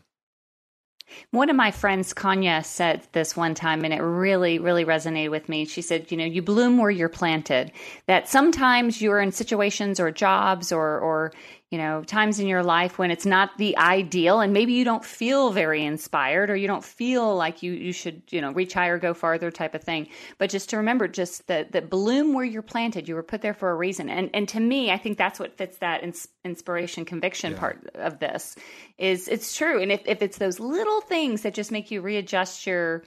One 1.31 1.49
of 1.49 1.55
my 1.55 1.71
friends, 1.71 2.13
Kanya, 2.13 2.63
said 2.63 3.07
this 3.11 3.37
one 3.37 3.53
time, 3.53 3.83
and 3.83 3.93
it 3.93 4.01
really, 4.01 4.59
really 4.59 4.85
resonated 4.85 5.31
with 5.31 5.47
me. 5.47 5.65
She 5.65 5.81
said, 5.81 6.11
You 6.11 6.17
know, 6.17 6.25
you 6.25 6.41
bloom 6.41 6.77
where 6.77 6.89
you're 6.89 7.09
planted. 7.09 7.71
That 8.07 8.27
sometimes 8.27 9.01
you're 9.01 9.19
in 9.21 9.31
situations 9.31 9.99
or 9.99 10.11
jobs 10.11 10.71
or, 10.71 10.99
or 10.99 11.31
you 11.71 11.79
know, 11.79 12.03
times 12.03 12.39
in 12.39 12.47
your 12.47 12.63
life 12.63 12.99
when 12.99 13.09
it's 13.09 13.25
not 13.25 13.57
the 13.57 13.75
ideal 13.77 14.39
and 14.39 14.53
maybe 14.53 14.73
you 14.73 14.85
don't 14.85 15.03
feel 15.03 15.51
very 15.51 15.83
inspired 15.83 16.51
or 16.51 16.55
you 16.55 16.67
don't 16.67 16.83
feel 16.83 17.35
like 17.35 17.63
you, 17.63 17.71
you 17.71 17.91
should, 17.91 18.21
you 18.29 18.39
know, 18.39 18.51
reach 18.51 18.73
higher, 18.73 18.99
go 18.99 19.15
farther 19.15 19.49
type 19.49 19.73
of 19.73 19.83
thing. 19.83 20.07
But 20.37 20.51
just 20.51 20.69
to 20.69 20.77
remember 20.77 21.07
just 21.07 21.47
that, 21.47 21.71
that 21.71 21.89
bloom 21.89 22.33
where 22.33 22.45
you're 22.45 22.61
planted, 22.61 23.07
you 23.07 23.15
were 23.15 23.23
put 23.23 23.41
there 23.41 23.55
for 23.55 23.71
a 23.71 23.75
reason. 23.75 24.09
And, 24.09 24.29
and 24.33 24.47
to 24.49 24.59
me, 24.59 24.91
I 24.91 24.97
think 24.97 25.17
that's 25.17 25.39
what 25.39 25.57
fits 25.57 25.77
that 25.77 26.03
ins- 26.03 26.27
inspiration 26.43 27.03
conviction 27.03 27.53
yeah. 27.53 27.59
part 27.59 27.89
of 27.95 28.19
this 28.19 28.55
is 28.99 29.27
it's 29.27 29.55
true. 29.55 29.81
And 29.81 29.91
if, 29.91 30.01
if 30.05 30.21
it's 30.21 30.37
those 30.37 30.59
little 30.59 31.01
things 31.01 31.41
that 31.41 31.55
just 31.55 31.71
make 31.71 31.89
you 31.89 32.01
readjust 32.01 32.67
your, 32.67 33.03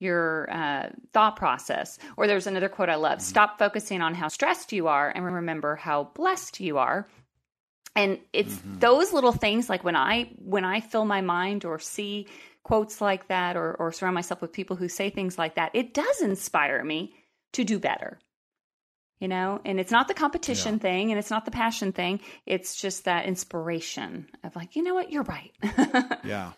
your 0.00 0.50
uh, 0.50 0.88
thought 1.12 1.36
process. 1.36 1.98
Or 2.16 2.26
there's 2.26 2.48
another 2.48 2.68
quote 2.68 2.88
I 2.88 2.96
love 2.96 3.18
mm-hmm. 3.18 3.28
stop 3.28 3.58
focusing 3.58 4.02
on 4.02 4.14
how 4.14 4.26
stressed 4.26 4.72
you 4.72 4.88
are 4.88 5.10
and 5.14 5.24
remember 5.24 5.76
how 5.76 6.04
blessed 6.14 6.58
you 6.58 6.78
are 6.78 7.06
and 7.96 8.18
it's 8.32 8.54
mm-hmm. 8.54 8.78
those 8.78 9.12
little 9.12 9.32
things 9.32 9.68
like 9.68 9.84
when 9.84 9.96
i 9.96 10.30
when 10.38 10.64
i 10.64 10.80
fill 10.80 11.04
my 11.04 11.20
mind 11.20 11.64
or 11.64 11.78
see 11.78 12.26
quotes 12.62 13.00
like 13.00 13.28
that 13.28 13.56
or, 13.56 13.74
or 13.74 13.90
surround 13.90 14.14
myself 14.14 14.40
with 14.42 14.52
people 14.52 14.76
who 14.76 14.88
say 14.88 15.10
things 15.10 15.38
like 15.38 15.54
that 15.54 15.70
it 15.74 15.94
does 15.94 16.20
inspire 16.20 16.84
me 16.84 17.14
to 17.52 17.64
do 17.64 17.78
better 17.78 18.18
you 19.20 19.28
know? 19.28 19.60
And 19.66 19.78
it's 19.78 19.92
not 19.92 20.08
the 20.08 20.14
competition 20.14 20.76
yeah. 20.76 20.80
thing 20.80 21.10
and 21.10 21.18
it's 21.18 21.28
not 21.28 21.44
the 21.44 21.50
passion 21.50 21.92
thing. 21.92 22.20
It's 22.46 22.80
just 22.80 23.04
that 23.04 23.26
inspiration 23.26 24.28
of 24.42 24.56
like 24.56 24.76
you 24.76 24.82
know 24.82 24.94
what? 24.94 25.12
You're 25.12 25.24
right. 25.24 25.52
Yeah 26.24 26.52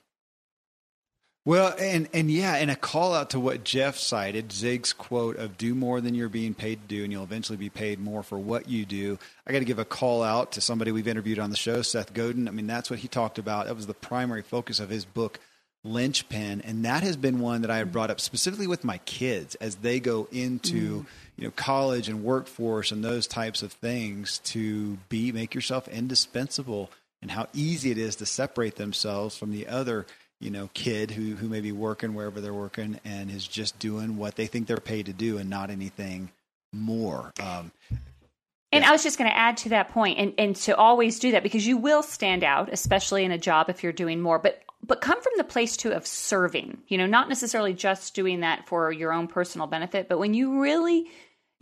well, 1.44 1.74
and 1.76 2.08
and 2.14 2.30
yeah, 2.30 2.54
and 2.54 2.70
a 2.70 2.76
call 2.76 3.14
out 3.14 3.30
to 3.30 3.40
what 3.40 3.64
Jeff 3.64 3.96
cited, 3.96 4.52
Zig's 4.52 4.92
quote 4.92 5.36
of 5.36 5.58
"Do 5.58 5.74
more 5.74 6.00
than 6.00 6.14
you're 6.14 6.28
being 6.28 6.54
paid 6.54 6.80
to 6.82 6.86
do, 6.86 7.02
and 7.02 7.12
you'll 7.12 7.24
eventually 7.24 7.56
be 7.56 7.68
paid 7.68 7.98
more 7.98 8.22
for 8.22 8.38
what 8.38 8.68
you 8.68 8.84
do." 8.84 9.18
I 9.44 9.52
got 9.52 9.58
to 9.58 9.64
give 9.64 9.80
a 9.80 9.84
call 9.84 10.22
out 10.22 10.52
to 10.52 10.60
somebody 10.60 10.92
we've 10.92 11.08
interviewed 11.08 11.40
on 11.40 11.50
the 11.50 11.56
show, 11.56 11.82
Seth 11.82 12.14
Godin. 12.14 12.46
I 12.46 12.52
mean, 12.52 12.68
that's 12.68 12.90
what 12.90 13.00
he 13.00 13.08
talked 13.08 13.38
about. 13.38 13.66
That 13.66 13.74
was 13.74 13.88
the 13.88 13.94
primary 13.94 14.42
focus 14.42 14.78
of 14.78 14.88
his 14.88 15.04
book, 15.04 15.40
Linchpin, 15.82 16.60
and 16.60 16.84
that 16.84 17.02
has 17.02 17.16
been 17.16 17.40
one 17.40 17.62
that 17.62 17.72
I 17.72 17.78
have 17.78 17.90
brought 17.90 18.10
up 18.10 18.20
specifically 18.20 18.68
with 18.68 18.84
my 18.84 18.98
kids 18.98 19.56
as 19.56 19.76
they 19.76 19.98
go 19.98 20.28
into 20.30 21.00
mm. 21.00 21.06
you 21.36 21.44
know 21.44 21.52
college 21.56 22.08
and 22.08 22.22
workforce 22.22 22.92
and 22.92 23.02
those 23.02 23.26
types 23.26 23.62
of 23.62 23.72
things 23.72 24.38
to 24.44 24.96
be 25.08 25.32
make 25.32 25.56
yourself 25.56 25.88
indispensable 25.88 26.88
and 27.20 27.32
how 27.32 27.48
easy 27.52 27.90
it 27.90 27.98
is 27.98 28.16
to 28.16 28.26
separate 28.26 28.76
themselves 28.76 29.36
from 29.36 29.50
the 29.50 29.66
other 29.66 30.06
you 30.42 30.50
know 30.50 30.68
kid 30.74 31.10
who 31.10 31.36
who 31.36 31.48
may 31.48 31.60
be 31.60 31.72
working 31.72 32.14
wherever 32.14 32.40
they're 32.40 32.52
working 32.52 32.98
and 33.04 33.30
is 33.30 33.46
just 33.46 33.78
doing 33.78 34.16
what 34.16 34.36
they 34.36 34.46
think 34.46 34.66
they're 34.66 34.76
paid 34.78 35.06
to 35.06 35.12
do 35.12 35.38
and 35.38 35.48
not 35.48 35.70
anything 35.70 36.30
more. 36.72 37.32
Um, 37.40 37.70
and 38.72 38.84
I 38.84 38.90
was 38.90 39.02
just 39.02 39.18
going 39.18 39.30
to 39.30 39.36
add 39.36 39.58
to 39.58 39.68
that 39.68 39.90
point, 39.90 40.18
and, 40.18 40.32
and 40.38 40.56
to 40.56 40.74
always 40.74 41.18
do 41.18 41.32
that 41.32 41.42
because 41.42 41.66
you 41.66 41.76
will 41.76 42.02
stand 42.02 42.42
out, 42.42 42.72
especially 42.72 43.24
in 43.24 43.30
a 43.30 43.36
job 43.36 43.68
if 43.68 43.82
you're 43.82 43.92
doing 43.92 44.20
more. 44.20 44.38
But 44.38 44.62
but 44.84 45.00
come 45.00 45.20
from 45.20 45.34
the 45.36 45.44
place 45.44 45.76
too 45.76 45.92
of 45.92 46.06
serving. 46.06 46.78
You 46.88 46.98
know, 46.98 47.06
not 47.06 47.28
necessarily 47.28 47.74
just 47.74 48.14
doing 48.14 48.40
that 48.40 48.66
for 48.66 48.90
your 48.90 49.12
own 49.12 49.28
personal 49.28 49.66
benefit, 49.66 50.08
but 50.08 50.18
when 50.18 50.34
you 50.34 50.60
really 50.60 51.10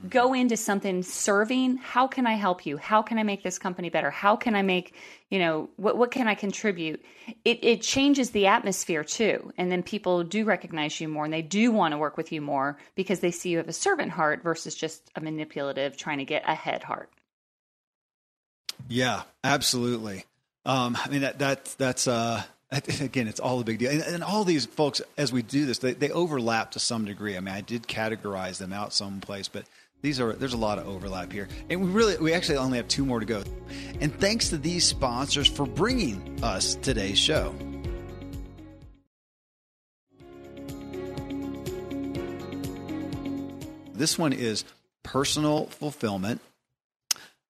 go 0.08 0.32
into 0.32 0.56
something 0.56 1.02
serving 1.02 1.76
how 1.76 2.06
can 2.06 2.26
i 2.26 2.34
help 2.34 2.64
you? 2.64 2.76
How 2.76 3.02
can 3.02 3.18
i 3.18 3.22
make 3.22 3.42
this 3.42 3.58
company 3.58 3.90
better? 3.90 4.10
How 4.10 4.36
can 4.36 4.54
i 4.54 4.62
make 4.62 4.94
you 5.28 5.38
know 5.38 5.68
what, 5.76 5.96
what 5.96 6.10
can 6.10 6.28
i 6.28 6.34
contribute? 6.34 7.04
It, 7.44 7.62
it 7.62 7.82
changes 7.82 8.30
the 8.30 8.46
atmosphere 8.46 9.04
too. 9.04 9.52
And 9.56 9.70
then 9.70 9.82
people 9.82 10.24
do 10.24 10.44
recognize 10.44 11.00
you 11.00 11.08
more 11.08 11.24
and 11.24 11.32
they 11.32 11.42
do 11.42 11.70
want 11.70 11.92
to 11.92 11.98
work 11.98 12.16
with 12.16 12.32
you 12.32 12.40
more 12.40 12.78
because 12.94 13.20
they 13.20 13.30
see 13.30 13.50
you 13.50 13.58
have 13.58 13.68
a 13.68 13.72
servant 13.72 14.12
heart 14.12 14.42
versus 14.42 14.74
just 14.74 15.10
a 15.16 15.20
manipulative 15.20 15.96
trying 15.96 16.18
to 16.18 16.24
get 16.24 16.48
ahead 16.48 16.82
heart. 16.82 17.10
Yeah 18.88 19.22
absolutely. 19.44 20.24
Um, 20.64 20.96
i 21.04 21.08
mean 21.08 21.22
that, 21.22 21.38
that 21.40 21.74
that's 21.78 22.06
uh 22.08 22.42
again, 23.00 23.26
it's 23.26 23.40
all 23.40 23.60
a 23.60 23.64
big 23.64 23.78
deal. 23.78 23.90
And, 23.90 24.02
and, 24.02 24.22
all 24.22 24.44
these 24.44 24.64
folks, 24.64 25.02
as 25.16 25.32
we 25.32 25.42
do 25.42 25.66
this, 25.66 25.78
they, 25.78 25.92
they 25.92 26.10
overlap 26.10 26.70
to 26.72 26.78
some 26.78 27.04
degree. 27.04 27.36
I 27.36 27.40
mean, 27.40 27.54
I 27.54 27.62
did 27.62 27.88
categorize 27.88 28.58
them 28.58 28.72
out 28.72 28.92
someplace, 28.92 29.48
but 29.48 29.64
these 30.02 30.20
are 30.20 30.32
there's 30.32 30.54
a 30.54 30.58
lot 30.58 30.78
of 30.78 30.88
overlap 30.88 31.32
here, 31.32 31.48
and 31.68 31.80
we 31.80 31.88
really 31.90 32.16
we 32.18 32.32
actually 32.32 32.58
only 32.58 32.78
have 32.78 32.88
two 32.88 33.04
more 33.04 33.20
to 33.20 33.26
go. 33.26 33.42
And 34.00 34.14
thanks 34.18 34.48
to 34.50 34.58
these 34.58 34.84
sponsors 34.84 35.46
for 35.46 35.66
bringing 35.66 36.38
us 36.42 36.74
today's 36.76 37.18
show. 37.18 37.54
This 43.92 44.18
one 44.18 44.32
is 44.32 44.64
personal 45.02 45.66
fulfillment. 45.66 46.40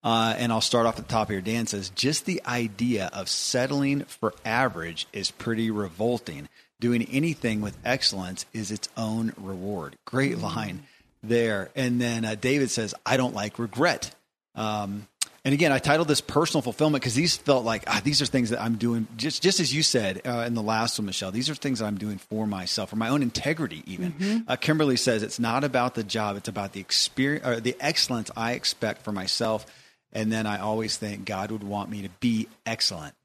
Uh, 0.03 0.33
and 0.37 0.51
I'll 0.51 0.61
start 0.61 0.87
off 0.87 0.97
at 0.97 1.07
the 1.07 1.13
top 1.13 1.29
here. 1.29 1.41
Dan 1.41 1.67
says, 1.67 1.91
just 1.91 2.25
the 2.25 2.41
idea 2.45 3.09
of 3.13 3.29
settling 3.29 4.01
for 4.05 4.33
average 4.43 5.07
is 5.13 5.29
pretty 5.29 5.69
revolting. 5.69 6.49
Doing 6.79 7.03
anything 7.03 7.61
with 7.61 7.77
excellence 7.85 8.47
is 8.51 8.71
its 8.71 8.89
own 8.97 9.31
reward. 9.37 9.95
Great 10.05 10.39
line. 10.39 10.83
There. 11.23 11.69
And 11.75 11.99
then 11.99 12.25
uh, 12.25 12.35
David 12.35 12.71
says, 12.71 12.93
I 13.05 13.17
don't 13.17 13.33
like 13.33 13.59
regret. 13.59 14.13
Um, 14.55 15.07
and 15.43 15.53
again, 15.55 15.71
I 15.71 15.79
titled 15.79 16.07
this 16.07 16.21
personal 16.21 16.61
fulfillment 16.61 17.01
because 17.01 17.15
these 17.15 17.35
felt 17.35 17.65
like 17.65 17.83
ah, 17.87 17.99
these 18.03 18.21
are 18.21 18.27
things 18.27 18.51
that 18.51 18.61
I'm 18.61 18.75
doing 18.75 19.07
just 19.17 19.41
just 19.41 19.59
as 19.59 19.73
you 19.73 19.81
said 19.81 20.21
uh, 20.23 20.43
in 20.45 20.53
the 20.53 20.61
last 20.61 20.99
one, 20.99 21.07
Michelle. 21.07 21.31
These 21.31 21.49
are 21.49 21.55
things 21.55 21.79
that 21.79 21.85
I'm 21.85 21.97
doing 21.97 22.19
for 22.19 22.45
myself, 22.45 22.91
for 22.91 22.95
my 22.95 23.09
own 23.09 23.23
integrity. 23.23 23.81
Even 23.87 24.11
mm-hmm. 24.11 24.37
uh, 24.47 24.55
Kimberly 24.55 24.97
says 24.97 25.23
it's 25.23 25.39
not 25.39 25.63
about 25.63 25.95
the 25.95 26.03
job; 26.03 26.37
it's 26.37 26.47
about 26.47 26.73
the 26.73 26.79
experience, 26.79 27.47
or 27.47 27.59
the 27.59 27.75
excellence 27.79 28.29
I 28.37 28.51
expect 28.51 29.01
for 29.01 29.11
myself. 29.11 29.65
And 30.13 30.31
then 30.31 30.45
I 30.45 30.59
always 30.59 30.97
think 30.97 31.25
God 31.25 31.49
would 31.49 31.63
want 31.63 31.89
me 31.89 32.03
to 32.03 32.09
be 32.19 32.47
excellent. 32.65 33.15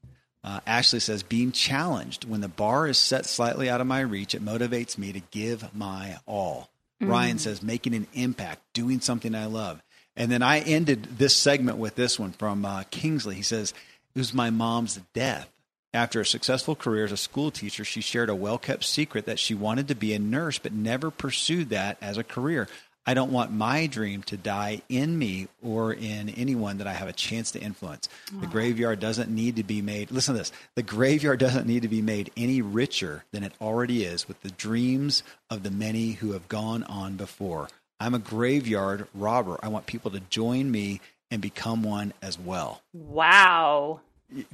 Uh, 0.43 0.61
Ashley 0.65 1.01
says, 1.01 1.23
being 1.23 1.51
challenged 1.51 2.23
when 2.23 2.39
the 2.39 2.47
bar 2.47 2.87
is 2.87 2.97
set 2.97 3.25
slightly 3.25 3.69
out 3.69 3.81
of 3.81 3.87
my 3.87 3.99
reach, 3.99 4.33
it 4.33 4.43
motivates 4.43 4.97
me 4.97 5.11
to 5.11 5.19
give 5.29 5.75
my 5.75 6.17
all. 6.25 6.69
Mm-hmm. 7.01 7.11
Ryan 7.11 7.39
says, 7.39 7.61
making 7.61 7.93
an 7.93 8.07
impact, 8.13 8.61
doing 8.73 8.99
something 8.99 9.35
I 9.35 9.45
love. 9.45 9.81
And 10.15 10.31
then 10.31 10.41
I 10.41 10.59
ended 10.59 11.17
this 11.17 11.35
segment 11.35 11.77
with 11.77 11.95
this 11.95 12.19
one 12.19 12.31
from 12.31 12.65
uh, 12.65 12.83
Kingsley. 12.89 13.35
He 13.35 13.43
says, 13.43 13.73
It 14.15 14.19
was 14.19 14.33
my 14.33 14.49
mom's 14.49 14.99
death. 15.13 15.47
After 15.93 16.19
a 16.19 16.25
successful 16.25 16.75
career 16.75 17.05
as 17.05 17.11
a 17.11 17.17
school 17.17 17.49
teacher, 17.49 17.85
she 17.85 18.01
shared 18.01 18.29
a 18.29 18.35
well 18.35 18.57
kept 18.57 18.83
secret 18.83 19.25
that 19.25 19.39
she 19.39 19.53
wanted 19.53 19.87
to 19.87 19.95
be 19.95 20.13
a 20.13 20.19
nurse, 20.19 20.59
but 20.59 20.73
never 20.73 21.11
pursued 21.11 21.69
that 21.69 21.97
as 22.01 22.17
a 22.17 22.23
career. 22.23 22.67
I 23.07 23.13
don't 23.13 23.31
want 23.31 23.53
my 23.53 23.87
dream 23.87 24.21
to 24.23 24.35
die 24.35 24.81
in 24.89 25.17
me 25.17 25.47
or 25.63 25.93
in 25.93 26.29
anyone 26.29 26.79
that 26.79 26.87
I 26.87 26.93
have 26.93 27.07
a 27.07 27.13
chance 27.13 27.51
to 27.51 27.59
influence. 27.59 28.09
The 28.41 28.47
graveyard 28.47 28.99
doesn't 28.99 29.29
need 29.29 29.55
to 29.55 29.63
be 29.63 29.81
made, 29.81 30.11
listen 30.11 30.33
to 30.35 30.39
this, 30.39 30.51
the 30.75 30.83
graveyard 30.83 31.39
doesn't 31.39 31.65
need 31.65 31.83
to 31.83 31.87
be 31.87 32.01
made 32.01 32.31
any 32.35 32.61
richer 32.61 33.23
than 33.31 33.43
it 33.43 33.53
already 33.61 34.03
is 34.03 34.27
with 34.27 34.41
the 34.41 34.51
dreams 34.51 35.23
of 35.49 35.63
the 35.63 35.71
many 35.71 36.11
who 36.11 36.33
have 36.33 36.49
gone 36.49 36.83
on 36.83 37.15
before. 37.15 37.69
I'm 37.99 38.13
a 38.13 38.19
graveyard 38.19 39.07
robber. 39.15 39.57
I 39.63 39.69
want 39.69 39.85
people 39.85 40.11
to 40.11 40.19
join 40.19 40.69
me 40.69 40.99
and 41.31 41.41
become 41.41 41.83
one 41.83 42.13
as 42.21 42.37
well. 42.37 42.81
Wow. 42.93 44.01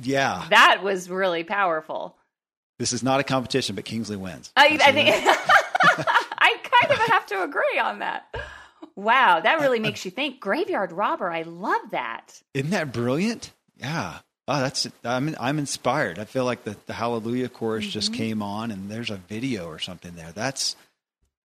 Yeah. 0.02 0.46
That 0.52 0.84
was 0.84 1.10
really 1.10 1.44
powerful. 1.44 2.16
This 2.80 2.94
is 2.94 3.04
not 3.04 3.20
a 3.20 3.24
competition, 3.24 3.76
but 3.76 3.86
Kingsley 3.86 4.18
wins. 4.18 4.52
I, 4.56 4.80
I 4.84 4.92
think 4.92 6.20
Have 7.12 7.26
to 7.28 7.44
agree 7.44 7.80
on 7.80 8.00
that. 8.00 8.34
Wow, 8.96 9.39
that 9.39 9.60
really 9.60 9.80
makes 9.80 10.06
you 10.06 10.12
think. 10.12 10.39
Graveyard 10.39 10.92
robber, 10.92 11.32
I 11.32 11.44
love 11.44 11.82
that. 11.92 12.42
Isn't 12.54 12.72
that 12.72 12.92
brilliant? 12.92 13.52
Yeah. 13.78 14.20
Oh, 14.48 14.60
that's 14.60 14.88
I'm 15.04 15.36
I'm 15.39 15.58
inspired. 15.58 16.20
I 16.20 16.26
feel 16.26 16.44
like 16.46 16.63
the, 16.63 16.76
the 16.86 16.94
Hallelujah 16.94 17.50
chorus 17.50 17.86
mm-hmm. 17.86 17.92
just 17.92 18.13
came 18.13 18.42
on, 18.42 18.72
and 18.72 18.89
there's 18.89 19.10
a 19.10 19.16
video 19.16 19.68
or 19.68 19.80
something 19.80 20.16
there. 20.16 20.32
That's 20.34 20.76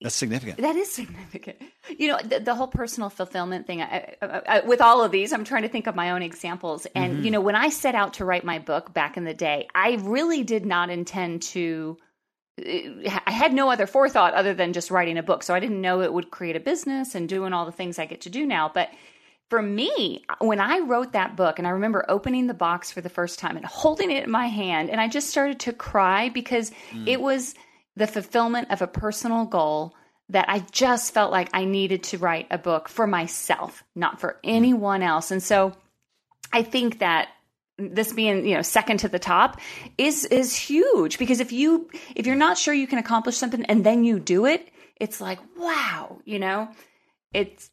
that's 0.01 0.15
significant. 0.15 0.59
That 0.59 0.77
is 0.77 0.91
significant. 0.91 1.59
You 1.97 2.09
know, 2.09 2.19
the, 2.23 2.41
the 2.41 2.55
whole 2.55 2.69
personal 2.69 3.11
fulfillment 3.11 3.67
thing. 3.67 3.83
I, 3.83 4.15
I, 4.23 4.43
I, 4.47 4.61
with 4.61 4.81
all 4.81 5.03
of 5.03 5.11
these, 5.11 5.33
I'm 5.33 5.45
trying 5.45 5.63
to 5.63 5.69
think 5.69 5.87
of 5.87 5.97
my 5.97 6.11
own 6.11 6.23
examples. 6.23 6.87
And 6.95 7.15
mm-hmm. 7.15 7.25
you 7.25 7.31
know, 7.31 7.41
when 7.41 7.57
I 7.57 7.69
set 7.69 7.95
out 7.95 8.15
to 8.15 8.25
write 8.25 8.45
my 8.45 8.59
book 8.59 8.93
back 8.93 9.17
in 9.17 9.25
the 9.25 9.35
day, 9.35 9.69
I 9.75 9.99
really 10.03 10.45
did 10.45 10.67
not 10.67 10.91
intend 10.91 11.43
to. 11.43 11.99
I 12.59 13.31
had 13.31 13.53
no 13.53 13.71
other 13.71 13.87
forethought 13.87 14.35
other 14.35 14.55
than 14.55 14.73
just 14.73 14.91
writing 14.91 15.19
a 15.19 15.23
book. 15.23 15.43
So 15.43 15.55
I 15.55 15.61
didn't 15.61 15.81
know 15.81 16.01
it 16.01 16.13
would 16.13 16.31
create 16.31 16.57
a 16.57 16.61
business 16.61 17.15
and 17.15 17.29
doing 17.29 17.53
all 17.53 17.67
the 17.67 17.73
things 17.73 17.99
I 17.99 18.07
get 18.07 18.23
to 18.23 18.31
do 18.31 18.47
now. 18.47 18.71
But 18.73 18.91
for 19.49 19.63
me, 19.63 20.25
when 20.41 20.61
I 20.61 20.81
wrote 20.81 21.13
that 21.13 21.37
book, 21.37 21.59
and 21.59 21.67
I 21.67 21.71
remember 21.71 22.05
opening 22.09 22.47
the 22.47 22.55
box 22.55 22.91
for 22.91 23.01
the 23.01 23.09
first 23.09 23.39
time 23.39 23.57
and 23.57 23.65
holding 23.65 24.11
it 24.11 24.25
in 24.25 24.31
my 24.31 24.47
hand, 24.47 24.91
and 24.91 25.01
I 25.01 25.09
just 25.09 25.31
started 25.31 25.61
to 25.61 25.73
cry 25.73 26.29
because 26.29 26.71
mm. 26.91 27.07
it 27.07 27.21
was 27.21 27.55
the 27.97 28.07
fulfillment 28.07 28.71
of 28.71 28.83
a 28.83 28.87
personal 28.87 29.45
goal 29.45 29.95
that 30.29 30.49
I 30.49 30.61
just 30.73 31.15
felt 31.15 31.33
like 31.33 31.49
I 31.55 31.65
needed 31.65 32.03
to 32.05 32.19
write 32.19 32.47
a 32.51 32.59
book 32.59 32.89
for 32.89 33.07
myself, 33.07 33.83
not 33.95 34.21
for 34.21 34.39
anyone 34.45 35.03
else. 35.03 35.31
And 35.31 35.43
so 35.43 35.75
I 36.53 36.63
think 36.63 36.99
that 36.99 37.29
this 37.79 38.13
being 38.13 38.47
you 38.47 38.55
know 38.55 38.63
second 38.63 38.99
to 38.99 39.09
the 39.09 39.19
top 39.19 39.61
is 39.97 40.25
is 40.27 40.55
huge 40.55 41.19
because 41.19 41.41
if 41.41 41.53
you 41.53 41.89
if 42.15 42.27
you're 42.27 42.37
not 42.37 42.59
sure 42.59 42.75
you 42.75 42.87
can 42.87 42.99
accomplish 42.99 43.37
something 43.37 43.65
and 43.67 43.85
then 43.85 44.05
you 44.05 44.19
do 44.19 44.47
it 44.47 44.69
it's 44.97 45.21
like 45.21 45.39
wow 45.57 46.19
you 46.25 46.39
know 46.39 46.69
it's, 47.33 47.71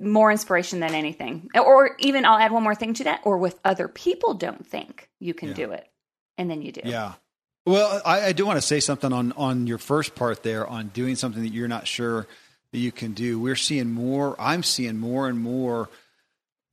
more 0.00 0.32
inspiration 0.32 0.80
than 0.80 0.94
anything 0.94 1.48
or 1.54 1.94
even 1.98 2.24
i'll 2.24 2.38
add 2.38 2.50
one 2.50 2.62
more 2.62 2.74
thing 2.74 2.94
to 2.94 3.04
that 3.04 3.20
or 3.24 3.36
with 3.36 3.60
other 3.64 3.86
people 3.86 4.32
don't 4.32 4.66
think 4.66 5.10
you 5.20 5.34
can 5.34 5.48
yeah. 5.48 5.54
do 5.54 5.70
it 5.72 5.86
and 6.38 6.50
then 6.50 6.62
you 6.62 6.72
do 6.72 6.80
yeah 6.84 7.12
well, 7.68 8.00
I, 8.06 8.28
I 8.28 8.32
do 8.32 8.46
want 8.46 8.56
to 8.56 8.66
say 8.66 8.80
something 8.80 9.12
on 9.12 9.32
on 9.32 9.66
your 9.66 9.76
first 9.76 10.14
part 10.14 10.42
there 10.42 10.66
on 10.66 10.88
doing 10.88 11.16
something 11.16 11.42
that 11.42 11.50
you're 11.50 11.68
not 11.68 11.86
sure 11.86 12.26
that 12.72 12.78
you 12.78 12.90
can 12.90 13.12
do. 13.12 13.38
We're 13.38 13.56
seeing 13.56 13.90
more. 13.90 14.36
I'm 14.38 14.62
seeing 14.62 14.98
more 14.98 15.28
and 15.28 15.38
more 15.38 15.90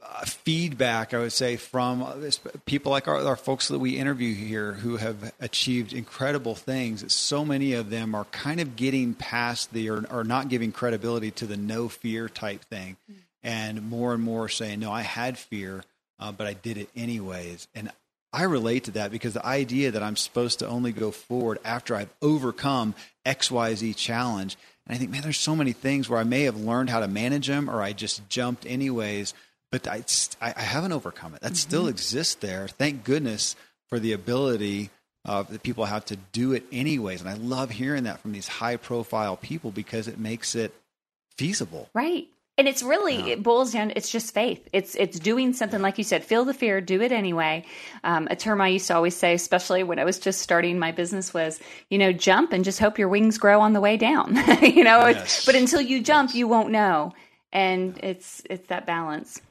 uh, 0.07 0.25
feedback. 0.25 1.13
I 1.13 1.19
would 1.19 1.31
say 1.31 1.55
from 1.55 2.05
people 2.65 2.91
like 2.91 3.07
our, 3.07 3.25
our 3.25 3.35
folks 3.35 3.69
that 3.69 3.79
we 3.79 3.97
interview 3.97 4.33
here 4.33 4.73
who 4.73 4.97
have 4.97 5.33
achieved 5.39 5.93
incredible 5.93 6.55
things. 6.55 7.11
So 7.13 7.43
many 7.43 7.73
of 7.73 7.89
them 7.89 8.13
are 8.13 8.25
kind 8.25 8.59
of 8.59 8.75
getting 8.75 9.13
past 9.13 9.73
the 9.73 9.89
or, 9.89 10.05
or 10.11 10.23
not 10.23 10.49
giving 10.49 10.71
credibility 10.71 11.31
to 11.31 11.47
the 11.47 11.57
no 11.57 11.89
fear 11.89 12.29
type 12.29 12.63
thing, 12.65 12.97
mm-hmm. 13.09 13.19
and 13.43 13.89
more 13.89 14.13
and 14.13 14.23
more 14.23 14.47
saying, 14.49 14.79
"No, 14.79 14.91
I 14.91 15.01
had 15.01 15.37
fear." 15.37 15.83
Uh, 16.19 16.31
but 16.31 16.47
I 16.47 16.53
did 16.53 16.77
it 16.77 16.89
anyways. 16.95 17.67
And 17.75 17.91
I 18.35 18.43
relate 18.43 18.85
to 18.85 18.91
that 18.91 19.11
because 19.11 19.33
the 19.33 19.45
idea 19.45 19.91
that 19.91 20.03
I'm 20.03 20.17
supposed 20.17 20.59
to 20.59 20.67
only 20.67 20.91
go 20.91 21.11
forward 21.11 21.57
after 21.63 21.95
I've 21.95 22.13
overcome 22.21 22.93
XYZ 23.25 23.95
challenge. 23.95 24.57
And 24.85 24.95
I 24.95 24.99
think, 24.99 25.09
man, 25.09 25.21
there's 25.21 25.39
so 25.39 25.55
many 25.55 25.71
things 25.71 26.09
where 26.09 26.19
I 26.19 26.25
may 26.25 26.43
have 26.43 26.57
learned 26.57 26.89
how 26.89 26.99
to 26.99 27.07
manage 27.07 27.47
them 27.47 27.69
or 27.69 27.81
I 27.81 27.93
just 27.93 28.27
jumped 28.29 28.65
anyways, 28.65 29.33
but 29.75 29.87
I, 30.41 30.53
I 30.55 30.61
haven't 30.61 30.93
overcome 30.93 31.33
it. 31.33 31.41
That 31.41 31.47
mm-hmm. 31.47 31.55
still 31.55 31.87
exists 31.87 32.35
there. 32.35 32.69
Thank 32.69 33.03
goodness 33.03 33.57
for 33.89 33.99
the 33.99 34.13
ability 34.13 34.89
uh, 35.25 35.43
that 35.43 35.63
people 35.63 35.83
have 35.85 36.05
to 36.05 36.15
do 36.31 36.53
it 36.53 36.63
anyways. 36.71 37.19
And 37.19 37.29
I 37.29 37.33
love 37.33 37.71
hearing 37.71 38.03
that 38.03 38.21
from 38.21 38.31
these 38.31 38.47
high 38.47 38.77
profile 38.77 39.35
people 39.35 39.71
because 39.71 40.07
it 40.07 40.17
makes 40.17 40.55
it 40.55 40.73
feasible. 41.37 41.89
Right. 41.93 42.27
And 42.57 42.69
it's 42.69 42.83
really 42.83 43.17
yeah. 43.17 43.33
it 43.33 43.43
boils 43.43 43.73
down. 43.73 43.91
It's 43.97 44.09
just 44.09 44.33
faith. 44.33 44.65
It's 44.71 44.95
it's 44.95 45.19
doing 45.19 45.51
something 45.51 45.81
like 45.81 45.97
you 45.97 46.05
said. 46.05 46.23
Feel 46.23 46.45
the 46.45 46.53
fear, 46.53 46.79
do 46.79 47.01
it 47.01 47.11
anyway. 47.11 47.65
Um, 48.05 48.29
a 48.31 48.35
term 48.37 48.61
I 48.61 48.69
used 48.69 48.87
to 48.87 48.95
always 48.95 49.13
say, 49.13 49.33
especially 49.33 49.83
when 49.83 49.99
I 49.99 50.05
was 50.05 50.19
just 50.19 50.39
starting 50.39 50.79
my 50.79 50.93
business, 50.93 51.33
was 51.33 51.59
you 51.89 51.97
know 51.97 52.13
jump 52.13 52.53
and 52.53 52.63
just 52.63 52.79
hope 52.79 52.97
your 52.97 53.09
wings 53.09 53.37
grow 53.37 53.59
on 53.59 53.73
the 53.73 53.81
way 53.81 53.97
down. 53.97 54.35
you 54.61 54.85
know, 54.85 55.05
yes. 55.07 55.45
but 55.45 55.55
until 55.55 55.81
you 55.81 56.01
jump, 56.01 56.33
you 56.33 56.47
won't 56.47 56.71
know. 56.71 57.11
And 57.51 57.99
it's 58.01 58.41
it's 58.49 58.69
that 58.69 58.85
balance. 58.85 59.41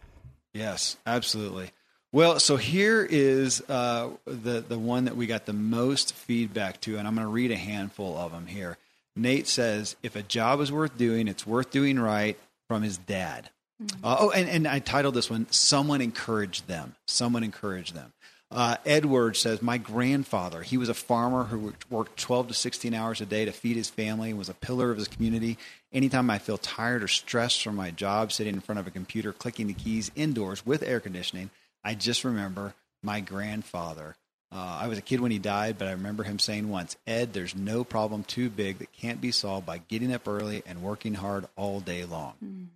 Yes, 0.55 0.97
absolutely. 1.05 1.71
Well, 2.13 2.39
so 2.39 2.57
here 2.57 3.07
is 3.09 3.61
uh, 3.69 4.11
the 4.25 4.61
the 4.61 4.79
one 4.79 5.07
that 5.07 5.17
we 5.17 5.27
got 5.27 5.47
the 5.47 5.53
most 5.53 6.15
feedback 6.15 6.81
to, 6.83 6.97
and 6.97 7.07
I'm 7.07 7.15
going 7.17 7.27
to 7.27 7.33
read 7.33 7.51
a 7.51 7.57
handful 7.57 8.17
of 8.17 8.33
them 8.33 8.47
here. 8.47 8.79
Nate 9.17 9.49
says, 9.49 9.97
"If 10.03 10.15
a 10.17 10.23
job 10.23 10.61
is 10.61 10.71
worth 10.71 10.97
doing, 10.97 11.29
it's 11.29 11.47
worth 11.47 11.71
doing 11.71 11.99
right 11.99 12.39
from 12.69 12.83
his 12.83 12.99
dad. 12.99 13.51
Mm-hmm. 13.83 14.05
Uh, 14.05 14.17
oh, 14.19 14.31
and, 14.31 14.49
and 14.49 14.69
I 14.69 14.79
titled 14.79 15.15
this 15.15 15.31
one, 15.31 15.47
Someone 15.51 16.01
Encouraged 16.01 16.69
Them. 16.69 16.95
Someone 17.07 17.43
Encouraged 17.43 17.95
Them. 17.95 18.13
Uh, 18.51 18.77
Edward 18.87 19.37
says, 19.37 19.63
My 19.63 19.79
grandfather, 19.79 20.63
he 20.63 20.77
was 20.77 20.89
a 20.89 20.95
farmer 20.95 21.45
who 21.45 21.75
worked 21.91 22.19
12 22.19 22.49
to 22.49 22.55
16 22.55 22.95
hours 22.95 23.21
a 23.21 23.27
day 23.27 23.45
to 23.45 23.53
feed 23.53 23.77
his 23.77 23.91
family 23.91 24.31
and 24.31 24.39
was 24.39 24.49
a 24.49 24.55
pillar 24.55 24.91
of 24.91 24.99
his 24.99 25.09
community. 25.09 25.59
Anytime 25.93 26.31
I 26.31 26.39
feel 26.39 26.59
tired 26.59 27.03
or 27.03 27.09
stressed 27.09 27.63
from 27.63 27.77
my 27.77 27.91
job, 27.91 28.33
sitting 28.33 28.55
in 28.55 28.61
front 28.61 28.79
of 28.79 28.87
a 28.87 28.91
computer, 28.93 29.33
clicking 29.33 29.67
the 29.67 29.75
keys 29.75 30.11
indoors 30.15 30.65
with 30.65 30.83
air 30.83 31.01
conditioning, 31.01 31.51
I 31.83 31.95
just 31.95 32.25
remember 32.25 32.75
my 33.03 33.21
grandfather. 33.21 34.17
Uh, 34.53 34.79
I 34.83 34.87
was 34.87 34.99
a 34.99 35.03
kid 35.03 35.21
when 35.21 35.33
he 35.33 35.39
died, 35.41 35.79
but 35.79 35.89
I 35.89 35.93
remember 35.93 36.23
him 36.23 36.39
saying 36.39 36.69
once, 36.69 36.97
Ed, 37.09 37.33
there's 37.33 37.57
no 37.57 37.83
problem 37.83 38.23
too 38.23 38.49
big 38.49 38.79
that 38.79 38.93
can't 38.93 39.21
be 39.21 39.33
solved 39.33 39.67
by 39.67 39.79
getting 39.79 40.13
up 40.13 40.29
early 40.29 40.63
and 40.65 40.81
working 40.81 41.15
hard 41.15 41.49
all 41.57 41.81
day 41.81 42.05
long. 42.05 42.35
Mm. 42.45 42.67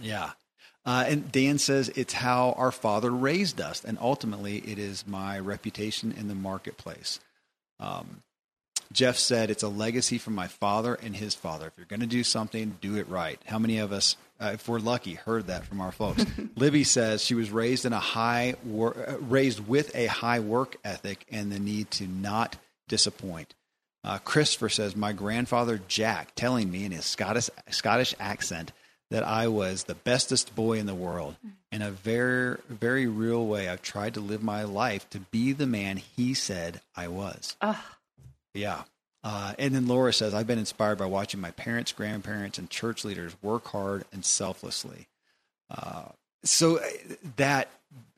Yeah. 0.00 0.32
Uh, 0.88 1.04
and 1.06 1.30
Dan 1.30 1.58
says 1.58 1.90
it's 1.96 2.14
how 2.14 2.52
our 2.52 2.72
father 2.72 3.10
raised 3.10 3.60
us, 3.60 3.84
and 3.84 3.98
ultimately 4.00 4.56
it 4.60 4.78
is 4.78 5.06
my 5.06 5.38
reputation 5.38 6.12
in 6.12 6.28
the 6.28 6.34
marketplace. 6.34 7.20
Um, 7.78 8.22
Jeff 8.90 9.18
said 9.18 9.50
it's 9.50 9.62
a 9.62 9.68
legacy 9.68 10.16
from 10.16 10.34
my 10.34 10.46
father 10.46 10.94
and 10.94 11.14
his 11.14 11.34
father. 11.34 11.66
If 11.66 11.74
you're 11.76 11.84
going 11.84 12.00
to 12.00 12.06
do 12.06 12.24
something, 12.24 12.78
do 12.80 12.96
it 12.96 13.06
right. 13.10 13.38
How 13.44 13.58
many 13.58 13.80
of 13.80 13.92
us, 13.92 14.16
uh, 14.40 14.52
if 14.54 14.66
we're 14.66 14.78
lucky, 14.78 15.12
heard 15.12 15.48
that 15.48 15.66
from 15.66 15.82
our 15.82 15.92
folks? 15.92 16.24
Libby 16.56 16.84
says 16.84 17.22
she 17.22 17.34
was 17.34 17.50
raised 17.50 17.84
in 17.84 17.92
a 17.92 18.00
high, 18.00 18.54
wor- 18.64 18.96
uh, 18.96 19.18
raised 19.18 19.68
with 19.68 19.94
a 19.94 20.06
high 20.06 20.40
work 20.40 20.78
ethic 20.84 21.26
and 21.30 21.52
the 21.52 21.58
need 21.58 21.90
to 21.90 22.06
not 22.06 22.56
disappoint. 22.88 23.54
Uh, 24.04 24.16
Christopher 24.16 24.70
says 24.70 24.96
my 24.96 25.12
grandfather 25.12 25.82
Jack 25.86 26.34
telling 26.34 26.70
me 26.70 26.86
in 26.86 26.92
his 26.92 27.04
Scottish 27.04 27.50
Scottish 27.68 28.14
accent 28.18 28.72
that 29.10 29.22
I 29.22 29.48
was 29.48 29.84
the 29.84 29.94
bestest 29.94 30.54
boy 30.54 30.78
in 30.78 30.86
the 30.86 30.94
world. 30.94 31.36
In 31.72 31.82
a 31.82 31.90
very, 31.90 32.58
very 32.68 33.06
real 33.06 33.46
way, 33.46 33.68
I've 33.68 33.82
tried 33.82 34.14
to 34.14 34.20
live 34.20 34.42
my 34.42 34.64
life 34.64 35.08
to 35.10 35.20
be 35.20 35.52
the 35.52 35.66
man 35.66 35.96
he 35.96 36.34
said 36.34 36.80
I 36.94 37.08
was. 37.08 37.56
Oh. 37.62 37.82
Yeah. 38.54 38.82
Uh, 39.24 39.54
and 39.58 39.74
then 39.74 39.86
Laura 39.86 40.12
says, 40.12 40.34
I've 40.34 40.46
been 40.46 40.58
inspired 40.58 40.98
by 40.98 41.06
watching 41.06 41.40
my 41.40 41.50
parents, 41.52 41.92
grandparents, 41.92 42.58
and 42.58 42.70
church 42.70 43.04
leaders 43.04 43.34
work 43.42 43.66
hard 43.68 44.04
and 44.12 44.24
selflessly. 44.24 45.08
Uh, 45.70 46.04
so 46.44 46.78
uh, 46.78 46.86
that 47.36 47.68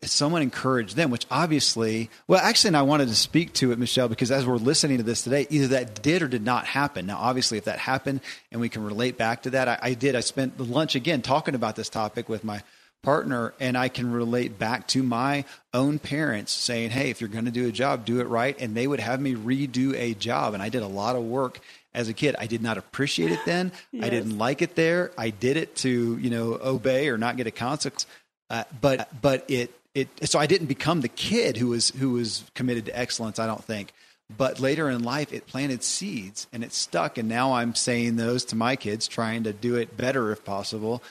someone 0.02 0.42
encouraged 0.42 0.96
them, 0.96 1.11
which 1.11 1.26
obviously, 1.30 2.09
well, 2.26 2.40
actually, 2.40 2.68
and 2.68 2.76
I 2.76 2.83
wanted 2.83 3.09
to 3.09 3.14
speak 3.14 3.52
to 3.54 3.72
it, 3.72 3.78
Michelle, 3.78 4.09
because 4.09 4.30
as 4.30 4.46
we're 4.46 4.56
listening 4.56 4.98
to 4.98 5.02
this 5.02 5.22
today, 5.22 5.46
either 5.50 5.68
that 5.68 6.02
did 6.02 6.22
or 6.22 6.28
did 6.28 6.42
not 6.42 6.66
happen. 6.66 7.06
Now, 7.06 7.18
obviously, 7.18 7.59
if 7.59 7.64
that 7.64 7.78
happened 7.78 8.20
and 8.50 8.61
we 8.61 8.68
can 8.68 8.83
relate 8.83 9.18
back 9.18 9.42
to 9.42 9.50
that, 9.50 9.68
I, 9.68 9.78
I 9.83 9.94
did. 9.94 10.16
I 10.16 10.20
spent 10.20 10.56
the 10.56 10.64
lunch 10.64 10.94
again 10.94 11.20
talking 11.22 11.54
about 11.54 11.76
this 11.76 11.88
topic 11.88 12.28
with 12.28 12.44
my 12.44 12.62
partner 13.02 13.54
and 13.59 13.78
I 13.78 13.88
can 13.88 14.12
relate 14.12 14.59
back 14.59 14.87
to 14.88 15.02
my 15.02 15.44
own 15.72 15.98
parents 15.98 16.52
saying, 16.52 16.90
Hey, 16.90 17.11
if 17.11 17.20
you're 17.20 17.28
going 17.28 17.46
to 17.46 17.50
do 17.50 17.68
a 17.68 17.72
job, 17.72 18.04
do 18.04 18.20
it 18.20 18.24
right. 18.28 18.56
And 18.61 18.74
they 18.74 18.87
would 18.87 19.00
have 19.00 19.20
me 19.20 19.35
redo 19.35 19.94
a 19.94 20.14
job. 20.14 20.54
And 20.54 20.62
I 20.62 20.68
did 20.68 20.83
a 20.83 20.87
lot 20.87 21.16
of 21.16 21.22
work 21.22 21.61
as 21.94 22.09
a 22.09 22.12
kid. 22.12 22.37
I 22.38 22.46
did 22.46 22.62
not 22.62 22.78
appreciate 22.78 23.33
it 23.33 23.40
then. 23.44 23.72
yes. 23.92 24.04
I 24.04 24.11
didn't 24.11 24.38
like 24.38 24.62
it 24.62 24.74
there. 24.74 25.12
I 25.16 25.30
did 25.30 25.56
it 25.56 25.76
to, 25.76 26.18
you 26.18 26.30
know, 26.30 26.59
obey 26.62 27.09
or 27.09 27.18
not 27.18 27.37
get 27.37 27.46
a 27.46 27.50
consequence. 27.50 28.06
Uh, 28.51 28.65
but, 28.81 29.09
but 29.23 29.45
it, 29.49 29.73
it, 29.95 30.09
so 30.29 30.39
I 30.39 30.47
didn't 30.47 30.67
become 30.67 31.01
the 31.01 31.09
kid 31.09 31.57
who 31.57 31.69
was, 31.69 31.91
who 31.91 32.11
was 32.11 32.45
committed 32.55 32.87
to 32.87 32.99
excellence. 32.99 33.39
I 33.39 33.47
don't 33.47 33.65
think. 33.65 33.93
But 34.37 34.61
later 34.61 34.91
in 34.91 35.03
life, 35.03 35.33
it 35.33 35.47
planted 35.47 35.83
seeds 35.83 36.47
and 36.53 36.63
it 36.63 36.73
stuck. 36.73 37.17
And 37.17 37.29
now 37.29 37.55
I'm 37.55 37.75
saying 37.75 38.17
those 38.17 38.45
to 38.47 38.57
my 38.57 38.77
kids, 38.77 39.09
trying 39.09 39.45
to 39.45 39.53
do 39.53 39.77
it 39.77 39.97
better 39.97 40.31
if 40.33 40.45
possible 40.45 41.03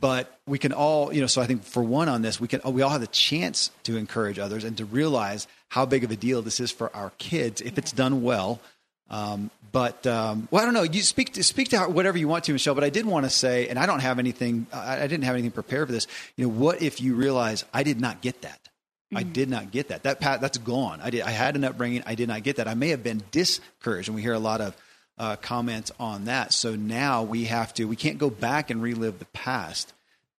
but 0.00 0.38
we 0.46 0.58
can 0.58 0.72
all 0.72 1.12
you 1.12 1.20
know 1.20 1.26
so 1.26 1.42
i 1.42 1.46
think 1.46 1.64
for 1.64 1.82
one 1.82 2.08
on 2.08 2.22
this 2.22 2.40
we 2.40 2.48
can 2.48 2.60
we 2.72 2.82
all 2.82 2.90
have 2.90 3.00
the 3.00 3.06
chance 3.08 3.70
to 3.82 3.96
encourage 3.96 4.38
others 4.38 4.64
and 4.64 4.76
to 4.76 4.84
realize 4.84 5.46
how 5.68 5.84
big 5.84 6.04
of 6.04 6.10
a 6.10 6.16
deal 6.16 6.42
this 6.42 6.60
is 6.60 6.70
for 6.70 6.94
our 6.94 7.10
kids 7.18 7.60
if 7.60 7.78
it's 7.78 7.92
done 7.92 8.22
well 8.22 8.60
um, 9.10 9.50
but 9.72 10.06
um, 10.06 10.48
well 10.50 10.62
i 10.62 10.64
don't 10.64 10.74
know 10.74 10.82
you 10.82 11.02
speak 11.02 11.32
to 11.34 11.44
speak 11.44 11.68
to 11.70 11.78
whatever 11.84 12.18
you 12.18 12.28
want 12.28 12.44
to 12.44 12.52
michelle 12.52 12.74
but 12.74 12.84
i 12.84 12.90
did 12.90 13.06
want 13.06 13.24
to 13.24 13.30
say 13.30 13.68
and 13.68 13.78
i 13.78 13.86
don't 13.86 14.00
have 14.00 14.18
anything 14.18 14.66
I, 14.72 15.02
I, 15.02 15.06
didn't 15.06 15.24
have 15.24 15.34
anything 15.34 15.50
prepared 15.50 15.88
for 15.88 15.92
this 15.92 16.06
you 16.36 16.44
know 16.46 16.52
what 16.52 16.82
if 16.82 17.00
you 17.00 17.14
realize 17.14 17.64
i 17.72 17.82
did 17.82 18.00
not 18.00 18.20
get 18.20 18.42
that 18.42 18.60
mm-hmm. 18.62 19.18
I 19.18 19.22
did 19.22 19.48
not 19.48 19.70
get 19.70 19.88
that. 19.88 20.04
That 20.04 20.20
pat 20.20 20.40
that's 20.40 20.58
gone. 20.58 21.00
I 21.02 21.10
did. 21.10 21.22
I 21.22 21.30
had 21.30 21.56
an 21.56 21.64
upbringing. 21.64 22.02
I 22.06 22.14
did 22.14 22.28
not 22.28 22.42
get 22.42 22.56
that. 22.56 22.66
I 22.66 22.74
may 22.74 22.88
have 22.88 23.02
been 23.02 23.22
discouraged, 23.30 24.08
and 24.08 24.14
we 24.14 24.22
hear 24.22 24.32
a 24.32 24.38
lot 24.38 24.60
of 24.60 24.76
uh, 25.18 25.36
comments 25.36 25.92
on 26.00 26.24
that. 26.24 26.52
So 26.52 26.74
now 26.74 27.22
we 27.22 27.44
have 27.44 27.72
to, 27.74 27.84
we 27.84 27.96
can't 27.96 28.18
go 28.18 28.30
back 28.30 28.70
and 28.70 28.82
relive 28.82 29.18
the 29.18 29.24
past. 29.26 29.92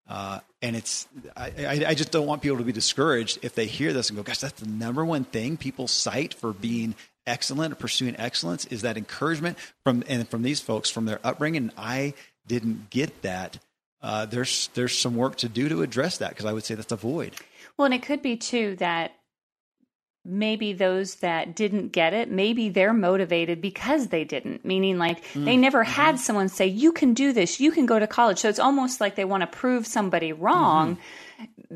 Uh, 0.10 0.40
and 0.62 0.76
it's, 0.76 1.08
I, 1.38 1.86
I, 1.88 1.94
just 1.94 2.12
don't 2.12 2.28
want 2.28 2.42
people 2.42 2.58
to 2.58 2.64
be 2.64 2.74
discouraged 2.74 3.40
if 3.42 3.56
they 3.56 3.66
hear 3.66 3.94
this 3.94 4.10
and 4.10 4.18
go, 4.18 4.24
gosh, 4.24 4.40
that's 4.40 4.60
the 4.60 4.68
number 4.68 5.06
one 5.06 5.24
thing 5.24 5.56
people 5.56 5.88
cite 5.88 6.34
for 6.34 6.52
being 6.52 6.96
excellent 7.26 7.74
or 7.74 7.76
pursuing 7.76 8.16
excellence 8.18 8.66
is 8.66 8.82
that 8.82 8.98
encouragement 8.98 9.58
from, 9.84 10.04
and 10.08 10.28
from 10.28 10.44
these 10.44 10.60
folks 10.60 10.90
from 10.90 11.06
their 11.06 11.20
upbringing. 11.24 11.72
I 11.78 12.14
didn't 12.48 12.90
get 12.90 13.22
that. 13.22 13.60
Uh, 14.02 14.26
there's, 14.26 14.70
there's 14.74 14.98
some 14.98 15.16
work 15.16 15.38
to 15.38 15.50
do 15.50 15.70
to 15.70 15.82
address 15.82 16.18
that 16.18 16.30
because 16.30 16.46
I 16.46 16.54
would 16.54 16.64
say 16.64 16.76
that's 16.76 16.92
a 16.92 16.98
void. 16.98 17.36
Well, 17.78 17.86
and 17.86 17.94
it 17.94 18.04
could 18.04 18.22
be 18.22 18.36
too 18.36 18.76
that 18.78 19.14
maybe 20.26 20.72
those 20.72 21.16
that 21.16 21.56
didn't 21.56 21.90
get 21.90 22.14
it, 22.14 22.32
maybe 22.32 22.70
they're 22.70 22.94
motivated 22.94 23.62
because 23.62 24.08
they 24.08 24.24
didn't, 24.24 24.64
meaning 24.64 24.98
like 24.98 25.24
mm. 25.34 25.44
they 25.44 25.58
never 25.58 25.84
mm-hmm. 25.84 25.92
had 25.92 26.20
someone 26.20 26.48
say, 26.48 26.66
you 26.66 26.92
can 26.94 27.14
do 27.14 27.34
this, 27.34 27.60
you 27.60 27.72
can 27.72 27.86
go 27.86 28.00
to 28.00 28.08
college. 28.08 28.40
So 28.40 28.48
it's 28.48 28.60
almost 28.60 29.02
like 29.02 29.16
they 29.16 29.26
want 29.26 29.42
to 29.42 29.48
prove 29.48 29.86
somebody 29.86 30.32
wrong 30.32 30.96
mm-hmm. 30.96 31.02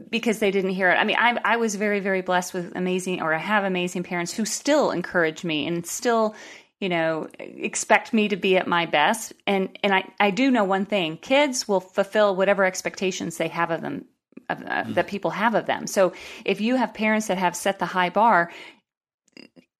Because 0.09 0.39
they 0.39 0.51
didn't 0.51 0.71
hear 0.71 0.89
it. 0.91 0.95
I 0.95 1.03
mean, 1.03 1.17
I, 1.19 1.37
I 1.43 1.57
was 1.57 1.75
very, 1.75 1.99
very 1.99 2.21
blessed 2.21 2.53
with 2.53 2.75
amazing, 2.75 3.21
or 3.21 3.33
I 3.33 3.39
have 3.39 3.63
amazing 3.63 4.03
parents 4.03 4.33
who 4.33 4.45
still 4.45 4.91
encourage 4.91 5.43
me 5.43 5.67
and 5.67 5.85
still, 5.85 6.35
you 6.79 6.89
know, 6.89 7.27
expect 7.39 8.13
me 8.13 8.27
to 8.29 8.35
be 8.35 8.57
at 8.57 8.67
my 8.67 8.85
best. 8.85 9.33
And, 9.45 9.77
and 9.83 9.93
I, 9.93 10.11
I 10.19 10.31
do 10.31 10.51
know 10.51 10.63
one 10.63 10.85
thing 10.85 11.17
kids 11.17 11.67
will 11.67 11.81
fulfill 11.81 12.35
whatever 12.35 12.65
expectations 12.65 13.37
they 13.37 13.47
have 13.49 13.71
of 13.71 13.81
them 13.81 14.05
of, 14.49 14.61
uh, 14.61 14.83
mm. 14.83 14.93
that 14.95 15.07
people 15.07 15.31
have 15.31 15.55
of 15.55 15.65
them. 15.65 15.87
So 15.87 16.13
if 16.45 16.61
you 16.61 16.75
have 16.75 16.93
parents 16.93 17.27
that 17.27 17.37
have 17.37 17.55
set 17.55 17.79
the 17.79 17.85
high 17.85 18.09
bar, 18.09 18.51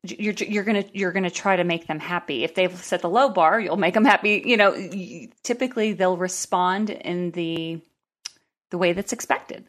you're 0.04 0.34
you're 0.34 0.64
gonna 0.64 0.86
you're 0.94 1.12
gonna 1.12 1.30
try 1.30 1.56
to 1.56 1.64
make 1.64 1.88
them 1.88 2.00
happy. 2.00 2.44
If 2.44 2.56
they've 2.56 2.76
set 2.76 3.02
the 3.02 3.10
low 3.10 3.30
bar, 3.30 3.60
you'll 3.60 3.78
make 3.78 3.94
them 3.94 4.06
happy. 4.06 4.42
You 4.46 4.56
know, 4.56 4.74
typically 5.44 5.94
they'll 5.94 6.18
respond 6.18 6.90
in 6.90 7.32
the 7.32 7.82
the 8.70 8.78
way 8.78 8.94
that's 8.94 9.14
expected. 9.14 9.66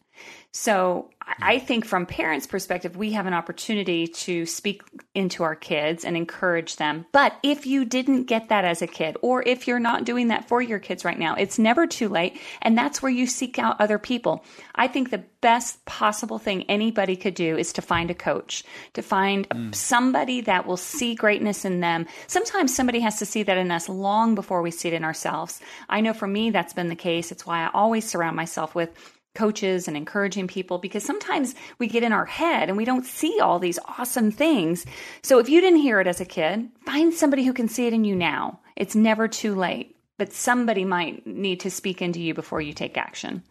So 0.61 1.09
I 1.41 1.61
think 1.61 1.85
from 1.85 2.05
parents' 2.05 2.49
perspective, 2.49 2.97
we 2.97 3.13
have 3.13 3.27
an 3.27 3.33
opportunity 3.33 4.09
to 4.09 4.45
speak 4.45 4.83
into 5.15 5.45
our 5.45 5.55
kids 5.55 6.05
and 6.05 6.17
encourage 6.17 6.77
them. 6.77 7.07
But 7.13 7.39
if 7.45 7.65
you 7.65 7.85
didn't 7.85 8.25
get 8.25 8.49
that 8.49 8.65
as 8.65 8.83
a 8.83 8.89
kid, 8.89 9.17
or 9.23 9.41
if 9.47 9.69
you're 9.69 9.79
not 9.79 10.05
doing 10.05 10.29
that 10.29 10.49
for 10.49 10.61
your 10.61 10.81
kids 10.81 11.05
right 11.05 11.17
now, 11.19 11.37
it's 11.37 11.61
never 11.61 11.87
too 11.87 12.09
late. 12.09 12.41
And 12.61 12.77
that's 12.77 13.01
where 13.01 13.13
you 13.13 13.29
seek 13.29 13.57
out 13.57 13.81
other 13.81 14.01
people. 14.01 14.45
I 14.75 14.89
think 14.89 15.11
the 15.11 15.23
best 15.41 15.85
possible 15.85 16.41
thing 16.41 16.65
anybody 16.65 17.15
could 17.15 17.35
do 17.35 17.57
is 17.57 17.73
to 17.75 17.83
find 17.83 18.11
a 18.11 18.15
coach, 18.15 18.65
to 18.95 19.03
find 19.03 19.49
mm. 19.49 19.73
somebody 19.73 20.41
that 20.41 20.67
will 20.67 20.77
see 20.77 21.15
greatness 21.15 21.65
in 21.65 21.79
them. 21.79 22.05
Sometimes 22.27 22.75
somebody 22.75 22.99
has 22.99 23.21
to 23.21 23.27
see 23.27 23.45
that 23.45 23.59
in 23.59 23.71
us 23.71 23.89
long 23.89 24.35
before 24.35 24.61
we 24.61 24.73
see 24.73 24.89
it 24.89 24.95
in 24.95 25.05
ourselves. 25.05 25.61
I 25.89 26.01
know 26.01 26.15
for 26.15 26.27
me, 26.27 26.51
that's 26.51 26.73
been 26.73 26.89
the 26.89 26.97
case. 26.97 27.31
It's 27.31 27.47
why 27.47 27.61
I 27.61 27.71
always 27.73 28.09
surround 28.09 28.35
myself 28.35 28.75
with 28.75 28.93
coaches 29.39 29.87
and 29.87 29.97
encouraging 29.97 30.49
people 30.49 30.79
because 30.79 31.05
sometimes 31.05 31.55
we 31.79 31.87
get 31.87 32.03
in 32.03 32.13
our 32.13 32.25
head 32.25 32.69
and 32.69 32.77
we 32.77 32.85
don't 32.85 33.07
see 33.07 33.39
all 33.41 33.61
these 33.61 33.79
awesome 33.87 34.33
things. 34.33 34.85
So 35.23 35.39
if 35.39 35.49
you 35.49 35.61
didn't 35.61 35.79
hear 35.79 36.01
it 36.01 36.09
as 36.09 36.21
a 36.21 36.25
kid, 36.25 36.69
find 36.85 37.15
somebody 37.15 37.45
who 37.45 37.53
can 37.53 37.69
see 37.69 37.87
it 37.87 37.93
in 37.93 38.05
you 38.05 38.17
now. 38.17 38.59
It's 38.75 38.97
never 38.97 39.29
too 39.29 39.55
late, 39.55 39.97
but 40.19 40.33
somebody 40.33 40.85
might 40.85 41.25
need 41.25 41.61
to 41.61 41.71
speak 41.71 42.03
into 42.03 42.21
you 42.21 42.35
before 42.35 42.61
you 42.61 42.73
take 42.73 42.99
action. 42.99 43.45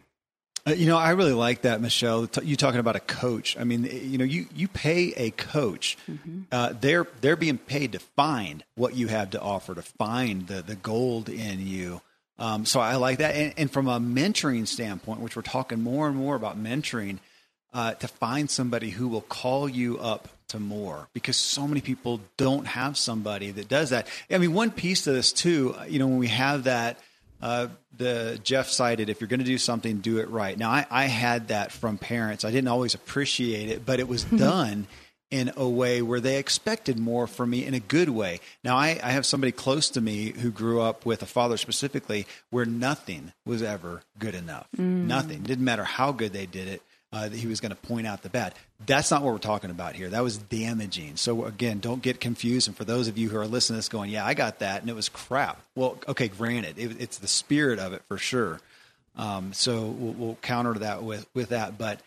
Uh, 0.67 0.71
you 0.71 0.87
know, 0.87 0.97
I 0.97 1.11
really 1.11 1.31
like 1.31 1.61
that, 1.61 1.79
Michelle. 1.79 2.27
You 2.43 2.57
talking 2.57 2.81
about 2.81 2.97
a 2.97 2.99
coach? 2.99 3.55
I 3.57 3.63
mean, 3.63 3.85
you 3.85 4.17
know, 4.17 4.25
you 4.25 4.47
you 4.53 4.67
pay 4.67 5.13
a 5.15 5.31
coach. 5.31 5.97
Mm-hmm. 6.11 6.41
Uh, 6.51 6.73
they're 6.81 7.07
they're 7.21 7.37
being 7.37 7.57
paid 7.57 7.93
to 7.93 7.99
find 7.99 8.65
what 8.75 8.93
you 8.93 9.07
have 9.07 9.29
to 9.29 9.39
offer, 9.39 9.73
to 9.73 9.81
find 9.81 10.47
the 10.47 10.61
the 10.61 10.75
gold 10.75 11.29
in 11.29 11.65
you. 11.65 12.01
Um, 12.39 12.65
so 12.65 12.79
I 12.79 12.95
like 12.95 13.17
that. 13.17 13.35
And, 13.35 13.53
and, 13.57 13.71
from 13.71 13.87
a 13.87 13.99
mentoring 13.99 14.67
standpoint, 14.67 15.21
which 15.21 15.35
we're 15.35 15.41
talking 15.41 15.81
more 15.81 16.07
and 16.07 16.15
more 16.15 16.35
about 16.35 16.61
mentoring, 16.61 17.17
uh, 17.73 17.93
to 17.95 18.07
find 18.07 18.49
somebody 18.49 18.91
who 18.91 19.07
will 19.07 19.21
call 19.21 19.67
you 19.67 19.97
up 19.99 20.29
to 20.49 20.59
more 20.59 21.09
because 21.13 21.35
so 21.35 21.67
many 21.67 21.81
people 21.81 22.21
don't 22.37 22.65
have 22.65 22.97
somebody 22.97 23.51
that 23.51 23.67
does 23.67 23.89
that. 23.89 24.07
I 24.31 24.37
mean, 24.37 24.53
one 24.53 24.71
piece 24.71 25.03
to 25.03 25.11
this 25.11 25.33
too, 25.33 25.75
you 25.87 25.99
know, 25.99 26.07
when 26.07 26.19
we 26.19 26.27
have 26.27 26.63
that, 26.63 26.99
uh, 27.41 27.67
the 27.95 28.39
Jeff 28.43 28.69
cited, 28.69 29.09
if 29.09 29.19
you're 29.19 29.27
going 29.27 29.39
to 29.39 29.45
do 29.45 29.57
something, 29.57 29.97
do 29.97 30.19
it 30.19 30.29
right. 30.29 30.57
Now, 30.57 30.71
I, 30.71 30.85
I 30.89 31.05
had 31.05 31.49
that 31.49 31.71
from 31.71 31.97
parents. 31.97 32.45
I 32.45 32.51
didn't 32.51 32.67
always 32.67 32.93
appreciate 32.93 33.69
it, 33.69 33.85
but 33.85 33.99
it 33.99 34.07
was 34.07 34.23
done 34.37 34.87
in 35.29 35.51
a 35.57 35.67
way 35.67 36.01
where 36.01 36.21
they 36.21 36.37
expected 36.37 36.97
more 36.97 37.27
from 37.27 37.49
me 37.49 37.65
in 37.65 37.73
a 37.73 37.79
good 37.79 38.09
way. 38.09 38.39
Now, 38.63 38.77
I, 38.77 38.99
I, 39.03 39.11
have 39.11 39.25
somebody 39.25 39.51
close 39.51 39.89
to 39.91 40.01
me 40.01 40.31
who 40.31 40.51
grew 40.51 40.79
up 40.79 41.05
with 41.05 41.21
a 41.21 41.25
father 41.25 41.57
specifically 41.57 42.25
where 42.49 42.65
nothing 42.65 43.33
was 43.45 43.61
ever 43.61 44.03
good 44.17 44.35
enough. 44.35 44.67
Mm. 44.77 45.05
Nothing. 45.05 45.37
It 45.39 45.43
didn't 45.43 45.65
matter 45.65 45.83
how 45.83 46.13
good 46.13 46.31
they 46.31 46.45
did 46.45 46.69
it. 46.69 46.81
Uh, 47.11 47.29
he 47.29 47.47
was 47.47 47.61
going 47.61 47.71
to 47.71 47.75
point 47.75 48.05
out 48.05 48.21
the 48.21 48.29
bad. 48.29 48.53
That's 48.85 49.11
not 49.11 49.21
what 49.21 49.31
we're 49.31 49.39
talking 49.39 49.69
about 49.69 49.95
here. 49.95 50.09
That 50.09 50.23
was 50.23 50.37
damaging. 50.37 51.15
So 51.15 51.45
again, 51.45 51.79
don't 51.79 52.01
get 52.01 52.19
confused. 52.19 52.67
And 52.67 52.75
for 52.75 52.83
those 52.83 53.07
of 53.07 53.17
you 53.17 53.29
who 53.29 53.37
are 53.37 53.47
listening 53.47 53.75
to 53.75 53.77
this, 53.79 53.89
going, 53.89 54.11
"Yeah, 54.11 54.25
I 54.25 54.33
got 54.33 54.59
that," 54.59 54.81
and 54.81 54.89
it 54.89 54.95
was 54.95 55.07
crap. 55.07 55.61
Well, 55.73 55.97
okay, 56.07 56.27
granted, 56.27 56.77
it, 56.77 56.99
it's 56.99 57.17
the 57.17 57.27
spirit 57.27 57.79
of 57.79 57.93
it 57.93 58.01
for 58.09 58.17
sure. 58.17 58.59
Um, 59.15 59.53
so 59.53 59.85
we'll, 59.85 60.13
we'll 60.13 60.37
counter 60.41 60.73
that 60.75 61.01
with 61.01 61.25
with 61.33 61.49
that, 61.49 61.77
but 61.77 62.01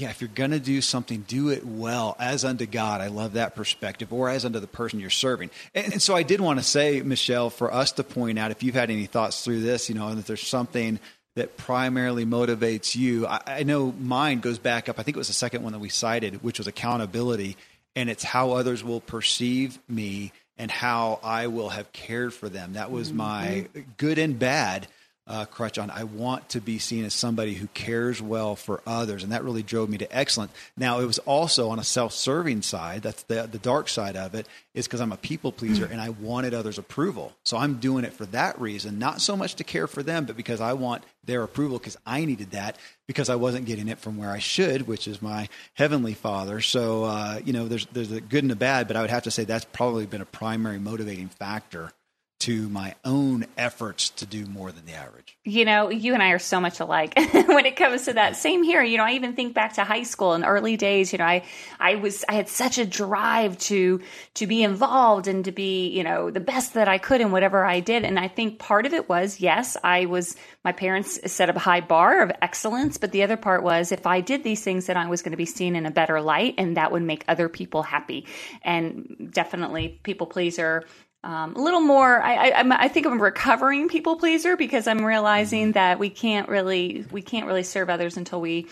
yeah, 0.00 0.08
if 0.08 0.22
you're 0.22 0.28
going 0.28 0.52
to 0.52 0.58
do 0.58 0.80
something, 0.80 1.24
do 1.28 1.50
it 1.50 1.66
well 1.66 2.16
as 2.18 2.42
unto 2.42 2.64
God. 2.64 3.02
I 3.02 3.08
love 3.08 3.34
that 3.34 3.54
perspective, 3.54 4.12
or 4.14 4.30
as 4.30 4.46
unto 4.46 4.58
the 4.58 4.66
person 4.66 4.98
you're 4.98 5.10
serving. 5.10 5.50
And, 5.74 5.92
and, 5.92 6.02
so 6.02 6.16
I 6.16 6.22
did 6.22 6.40
want 6.40 6.58
to 6.58 6.64
say, 6.64 7.02
Michelle, 7.02 7.50
for 7.50 7.72
us 7.72 7.92
to 7.92 8.04
point 8.04 8.38
out, 8.38 8.50
if 8.50 8.62
you've 8.62 8.74
had 8.74 8.90
any 8.90 9.04
thoughts 9.04 9.44
through 9.44 9.60
this, 9.60 9.90
you 9.90 9.94
know, 9.94 10.08
and 10.08 10.16
that 10.16 10.26
there's 10.26 10.46
something 10.46 10.98
that 11.36 11.58
primarily 11.58 12.24
motivates 12.24 12.96
you. 12.96 13.26
I, 13.26 13.40
I 13.46 13.62
know 13.62 13.92
mine 13.92 14.40
goes 14.40 14.58
back 14.58 14.88
up. 14.88 14.98
I 14.98 15.02
think 15.02 15.16
it 15.16 15.18
was 15.18 15.28
the 15.28 15.34
second 15.34 15.62
one 15.62 15.74
that 15.74 15.78
we 15.78 15.90
cited, 15.90 16.42
which 16.42 16.58
was 16.58 16.66
accountability. 16.66 17.58
And 17.94 18.08
it's 18.08 18.24
how 18.24 18.52
others 18.52 18.82
will 18.82 19.00
perceive 19.02 19.78
me 19.86 20.32
and 20.56 20.70
how 20.70 21.20
I 21.22 21.48
will 21.48 21.68
have 21.68 21.92
cared 21.92 22.32
for 22.32 22.48
them. 22.48 22.72
That 22.72 22.90
was 22.90 23.08
mm-hmm. 23.08 23.16
my 23.18 23.68
good 23.98 24.18
and 24.18 24.38
bad 24.38 24.88
uh, 25.30 25.44
crutch 25.44 25.78
on. 25.78 25.90
I 25.90 26.04
want 26.04 26.48
to 26.50 26.60
be 26.60 26.80
seen 26.80 27.04
as 27.04 27.14
somebody 27.14 27.54
who 27.54 27.68
cares 27.68 28.20
well 28.20 28.56
for 28.56 28.82
others, 28.84 29.22
and 29.22 29.30
that 29.30 29.44
really 29.44 29.62
drove 29.62 29.88
me 29.88 29.96
to 29.98 30.16
excellence. 30.16 30.52
Now, 30.76 30.98
it 30.98 31.06
was 31.06 31.20
also 31.20 31.70
on 31.70 31.78
a 31.78 31.84
self-serving 31.84 32.62
side. 32.62 33.02
That's 33.02 33.22
the 33.22 33.48
the 33.50 33.58
dark 33.58 33.88
side 33.88 34.16
of 34.16 34.34
it. 34.34 34.48
Is 34.74 34.86
because 34.86 35.00
I'm 35.00 35.12
a 35.12 35.16
people 35.16 35.50
pleaser 35.50 35.84
and 35.84 36.00
I 36.00 36.10
wanted 36.10 36.54
others' 36.54 36.78
approval. 36.78 37.32
So 37.44 37.56
I'm 37.56 37.78
doing 37.78 38.04
it 38.04 38.12
for 38.12 38.24
that 38.26 38.60
reason, 38.60 39.00
not 39.00 39.20
so 39.20 39.36
much 39.36 39.56
to 39.56 39.64
care 39.64 39.88
for 39.88 40.02
them, 40.02 40.26
but 40.26 40.36
because 40.36 40.60
I 40.60 40.74
want 40.74 41.02
their 41.24 41.42
approval 41.42 41.78
because 41.78 41.96
I 42.06 42.24
needed 42.24 42.52
that 42.52 42.76
because 43.08 43.28
I 43.28 43.34
wasn't 43.34 43.66
getting 43.66 43.88
it 43.88 43.98
from 43.98 44.16
where 44.16 44.30
I 44.30 44.38
should, 44.38 44.86
which 44.86 45.08
is 45.08 45.20
my 45.20 45.48
heavenly 45.74 46.14
Father. 46.14 46.60
So 46.60 47.04
uh, 47.04 47.40
you 47.44 47.52
know, 47.52 47.66
there's 47.66 47.86
there's 47.86 48.12
a 48.12 48.20
good 48.20 48.44
and 48.44 48.52
a 48.52 48.56
bad, 48.56 48.88
but 48.88 48.96
I 48.96 49.00
would 49.00 49.10
have 49.10 49.24
to 49.24 49.30
say 49.30 49.44
that's 49.44 49.64
probably 49.64 50.06
been 50.06 50.20
a 50.20 50.26
primary 50.26 50.78
motivating 50.78 51.28
factor 51.28 51.92
to 52.40 52.68
my 52.70 52.94
own 53.04 53.44
efforts 53.58 54.08
to 54.08 54.24
do 54.24 54.46
more 54.46 54.72
than 54.72 54.86
the 54.86 54.94
average. 54.94 55.36
You 55.44 55.66
know, 55.66 55.90
you 55.90 56.14
and 56.14 56.22
I 56.22 56.30
are 56.30 56.38
so 56.38 56.58
much 56.58 56.80
alike 56.80 57.12
when 57.32 57.66
it 57.66 57.76
comes 57.76 58.06
to 58.06 58.14
that. 58.14 58.36
Same 58.36 58.62
here. 58.62 58.82
You 58.82 58.96
know, 58.96 59.04
I 59.04 59.12
even 59.12 59.34
think 59.34 59.54
back 59.54 59.74
to 59.74 59.84
high 59.84 60.04
school 60.04 60.32
and 60.32 60.44
early 60.44 60.76
days, 60.78 61.12
you 61.12 61.18
know, 61.18 61.24
I 61.24 61.44
I 61.78 61.96
was 61.96 62.24
I 62.28 62.34
had 62.34 62.48
such 62.48 62.78
a 62.78 62.86
drive 62.86 63.58
to 63.58 64.00
to 64.34 64.46
be 64.46 64.62
involved 64.62 65.28
and 65.28 65.44
to 65.44 65.52
be, 65.52 65.88
you 65.88 66.02
know, 66.02 66.30
the 66.30 66.40
best 66.40 66.74
that 66.74 66.88
I 66.88 66.96
could 66.96 67.20
in 67.20 67.30
whatever 67.30 67.64
I 67.64 67.80
did. 67.80 68.04
And 68.04 68.18
I 68.18 68.28
think 68.28 68.58
part 68.58 68.86
of 68.86 68.94
it 68.94 69.08
was, 69.08 69.40
yes, 69.40 69.76
I 69.84 70.06
was 70.06 70.34
my 70.64 70.72
parents 70.72 71.20
set 71.30 71.50
up 71.50 71.56
a 71.56 71.60
high 71.60 71.80
bar 71.82 72.22
of 72.22 72.32
excellence, 72.40 72.96
but 72.96 73.12
the 73.12 73.22
other 73.22 73.36
part 73.36 73.62
was 73.62 73.92
if 73.92 74.06
I 74.06 74.22
did 74.22 74.44
these 74.44 74.64
things 74.64 74.86
then 74.86 74.96
I 74.96 75.08
was 75.08 75.20
going 75.20 75.32
to 75.32 75.36
be 75.36 75.46
seen 75.46 75.76
in 75.76 75.84
a 75.84 75.90
better 75.90 76.22
light 76.22 76.54
and 76.56 76.76
that 76.78 76.90
would 76.90 77.02
make 77.02 77.24
other 77.28 77.50
people 77.50 77.82
happy. 77.82 78.26
And 78.62 79.30
definitely 79.30 80.00
people 80.02 80.26
pleaser 80.26 80.86
um, 81.22 81.54
a 81.54 81.60
little 81.60 81.80
more. 81.80 82.20
I, 82.20 82.50
I, 82.50 82.84
I 82.84 82.88
think 82.88 83.06
I'm 83.06 83.18
a 83.18 83.22
recovering 83.22 83.88
people 83.88 84.16
pleaser 84.16 84.56
because 84.56 84.86
I'm 84.86 85.04
realizing 85.04 85.68
mm-hmm. 85.68 85.72
that 85.72 85.98
we 85.98 86.10
can't 86.10 86.48
really 86.48 87.04
we 87.10 87.22
can't 87.22 87.46
really 87.46 87.62
serve 87.62 87.90
others 87.90 88.16
until 88.16 88.40
we, 88.40 88.66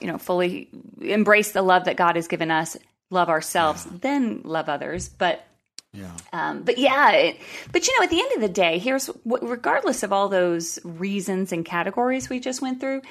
you 0.00 0.06
know, 0.06 0.18
fully 0.18 0.68
embrace 1.00 1.52
the 1.52 1.62
love 1.62 1.84
that 1.84 1.96
God 1.96 2.16
has 2.16 2.28
given 2.28 2.50
us, 2.50 2.76
love 3.10 3.28
ourselves, 3.28 3.86
yeah. 3.86 3.98
then 4.00 4.42
love 4.44 4.68
others. 4.68 5.08
But 5.08 5.44
yeah. 5.92 6.12
Um, 6.32 6.62
but 6.62 6.78
yeah, 6.78 7.10
it, 7.10 7.40
but 7.72 7.86
you 7.86 7.98
know, 7.98 8.04
at 8.04 8.10
the 8.10 8.20
end 8.20 8.32
of 8.34 8.40
the 8.40 8.48
day, 8.48 8.78
here's 8.78 9.06
what, 9.24 9.42
regardless 9.42 10.04
of 10.04 10.12
all 10.12 10.28
those 10.28 10.78
reasons 10.84 11.50
and 11.50 11.64
categories 11.64 12.30
we 12.30 12.38
just 12.38 12.62
went 12.62 12.78
through, 12.80 13.02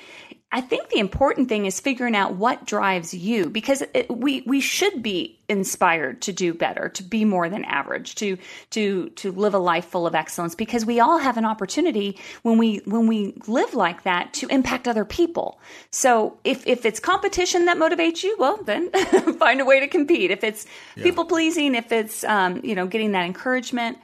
I 0.51 0.61
think 0.61 0.89
the 0.89 0.97
important 0.97 1.47
thing 1.47 1.67
is 1.67 1.79
figuring 1.79 2.15
out 2.15 2.33
what 2.33 2.65
drives 2.65 3.13
you 3.13 3.51
because 3.51 3.83
it, 3.93 4.09
we 4.09 4.41
we 4.47 4.59
should 4.59 5.03
be 5.03 5.39
inspired 5.47 6.23
to 6.23 6.33
do 6.33 6.55
better, 6.55 6.89
to 6.89 7.03
be 7.03 7.23
more 7.23 7.49
than 7.49 7.63
average, 7.65 8.15
to 8.15 8.35
to 8.71 9.09
to 9.09 9.31
live 9.31 9.53
a 9.53 9.59
life 9.59 9.85
full 9.85 10.07
of 10.07 10.15
excellence 10.15 10.55
because 10.55 10.87
we 10.87 10.99
all 10.99 11.19
have 11.19 11.37
an 11.37 11.45
opportunity 11.45 12.17
when 12.41 12.57
we 12.57 12.77
when 12.85 13.05
we 13.05 13.35
live 13.45 13.75
like 13.75 14.03
that 14.03 14.33
to 14.35 14.47
impact 14.47 14.87
other 14.87 15.05
people. 15.05 15.59
So 15.91 16.39
if 16.43 16.65
if 16.65 16.83
it's 16.83 16.99
competition 16.99 17.65
that 17.65 17.77
motivates 17.77 18.23
you, 18.23 18.35
well 18.39 18.57
then 18.63 18.89
find 19.37 19.61
a 19.61 19.65
way 19.65 19.79
to 19.79 19.87
compete. 19.87 20.31
If 20.31 20.43
it's 20.43 20.65
yeah. 20.95 21.03
people 21.03 21.25
pleasing, 21.25 21.75
if 21.75 21.91
it's 21.91 22.23
um, 22.23 22.61
you 22.63 22.73
know 22.73 22.87
getting 22.87 23.11
that 23.11 23.25
encouragement, 23.25 23.99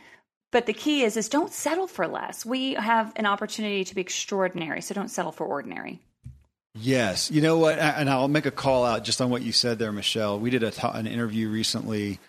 but 0.52 0.68
the 0.68 0.74
key 0.74 1.04
is 1.04 1.18
is 1.18 1.28
don't 1.28 1.52
settle 1.52 1.88
for 1.88 2.06
less. 2.06 2.46
We 2.46 2.76
have 2.76 3.14
an 3.16 3.26
opportunity 3.26 3.84
to 3.84 3.96
be 3.96 4.02
extraordinary, 4.02 4.82
so 4.82 4.94
don't 4.94 5.10
settle 5.10 5.32
for 5.32 5.48
ordinary. 5.48 6.02
Yes, 6.78 7.32
you 7.32 7.42
know 7.42 7.58
what, 7.58 7.80
and 7.80 8.10
I'll 8.10 8.28
make 8.28 8.46
a 8.46 8.52
call 8.52 8.84
out 8.84 9.06
just 9.06 9.22
on 9.22 9.30
what 9.30 9.42
you 9.42 9.54
said 9.54 9.80
there, 9.80 9.94
Michelle. 9.94 10.40
We 10.40 10.50
did 10.50 10.62
a, 10.62 10.96
an 10.96 11.08
interview 11.08 11.48
recently 11.50 12.20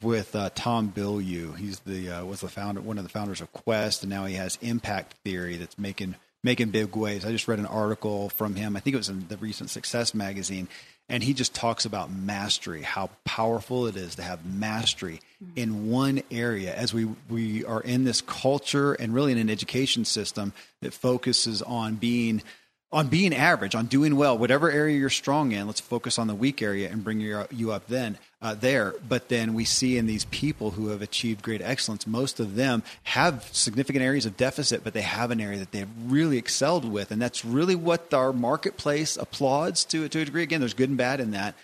with 0.00 0.36
uh, 0.36 0.50
Tom 0.54 0.92
Bilyeu. 0.94 1.56
He's 1.56 1.80
the 1.80 2.10
uh, 2.10 2.24
was 2.24 2.40
the 2.40 2.48
founder, 2.48 2.80
one 2.80 2.98
of 2.98 3.04
the 3.04 3.10
founders 3.10 3.40
of 3.40 3.52
Quest, 3.52 4.04
and 4.04 4.10
now 4.10 4.24
he 4.24 4.34
has 4.34 4.56
Impact 4.62 5.14
Theory 5.24 5.56
that's 5.56 5.76
making 5.78 6.14
making 6.44 6.70
big 6.70 6.94
waves. 6.94 7.24
I 7.24 7.32
just 7.32 7.48
read 7.48 7.58
an 7.58 7.66
article 7.66 8.28
from 8.28 8.54
him. 8.54 8.76
I 8.76 8.80
think 8.80 8.94
it 8.94 8.98
was 8.98 9.08
in 9.08 9.26
the 9.26 9.36
recent 9.36 9.70
Success 9.70 10.14
magazine, 10.14 10.68
and 11.08 11.22
he 11.22 11.34
just 11.34 11.52
talks 11.52 11.84
about 11.84 12.12
mastery, 12.12 12.82
how 12.82 13.10
powerful 13.24 13.88
it 13.88 13.96
is 13.96 14.14
to 14.14 14.22
have 14.22 14.46
mastery 14.46 15.20
mm-hmm. 15.42 15.58
in 15.58 15.90
one 15.90 16.22
area. 16.30 16.72
As 16.72 16.94
we 16.94 17.08
we 17.28 17.64
are 17.64 17.80
in 17.80 18.04
this 18.04 18.20
culture 18.20 18.92
and 18.92 19.12
really 19.12 19.32
in 19.32 19.38
an 19.38 19.50
education 19.50 20.04
system 20.04 20.52
that 20.82 20.94
focuses 20.94 21.62
on 21.62 21.96
being 21.96 22.42
on 22.90 23.08
being 23.08 23.34
average, 23.34 23.74
on 23.74 23.86
doing 23.86 24.16
well, 24.16 24.38
whatever 24.38 24.70
area 24.70 24.96
you're 24.96 25.10
strong 25.10 25.52
in. 25.52 25.66
Let's 25.66 25.80
focus 25.80 26.18
on 26.18 26.26
the 26.26 26.34
weak 26.34 26.62
area 26.62 26.90
and 26.90 27.04
bring 27.04 27.20
you, 27.20 27.44
you 27.50 27.70
up 27.70 27.86
then 27.86 28.16
uh, 28.40 28.54
there. 28.54 28.94
But 29.06 29.28
then 29.28 29.52
we 29.52 29.66
see 29.66 29.98
in 29.98 30.06
these 30.06 30.24
people 30.26 30.70
who 30.70 30.88
have 30.88 31.02
achieved 31.02 31.42
great 31.42 31.60
excellence, 31.60 32.06
most 32.06 32.40
of 32.40 32.54
them 32.54 32.82
have 33.02 33.46
significant 33.52 34.02
areas 34.02 34.24
of 34.24 34.38
deficit, 34.38 34.84
but 34.84 34.94
they 34.94 35.02
have 35.02 35.30
an 35.30 35.40
area 35.40 35.58
that 35.58 35.72
they've 35.72 35.88
really 36.06 36.38
excelled 36.38 36.90
with, 36.90 37.10
and 37.10 37.20
that's 37.20 37.44
really 37.44 37.74
what 37.74 38.14
our 38.14 38.32
marketplace 38.32 39.16
applauds 39.18 39.84
to 39.86 40.08
to 40.08 40.20
a 40.20 40.24
degree. 40.24 40.42
Again, 40.42 40.60
there's 40.60 40.74
good 40.74 40.88
and 40.88 40.98
bad 40.98 41.20
in 41.20 41.32
that. 41.32 41.54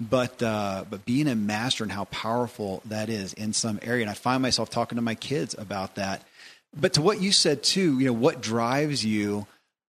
But 0.00 0.42
uh, 0.42 0.84
but 0.88 1.04
being 1.04 1.28
a 1.28 1.34
master 1.34 1.84
and 1.84 1.92
how 1.92 2.04
powerful 2.04 2.80
that 2.86 3.10
is 3.10 3.34
in 3.34 3.52
some 3.52 3.78
area, 3.82 4.00
and 4.00 4.10
I 4.10 4.14
find 4.14 4.40
myself 4.40 4.70
talking 4.70 4.96
to 4.96 5.02
my 5.02 5.14
kids 5.14 5.54
about 5.58 5.96
that. 5.96 6.22
But 6.74 6.94
to 6.94 7.02
what 7.02 7.20
you 7.20 7.32
said 7.32 7.62
too, 7.62 7.98
you 7.98 8.06
know, 8.06 8.14
what 8.14 8.40
drives 8.40 9.04
you? 9.04 9.46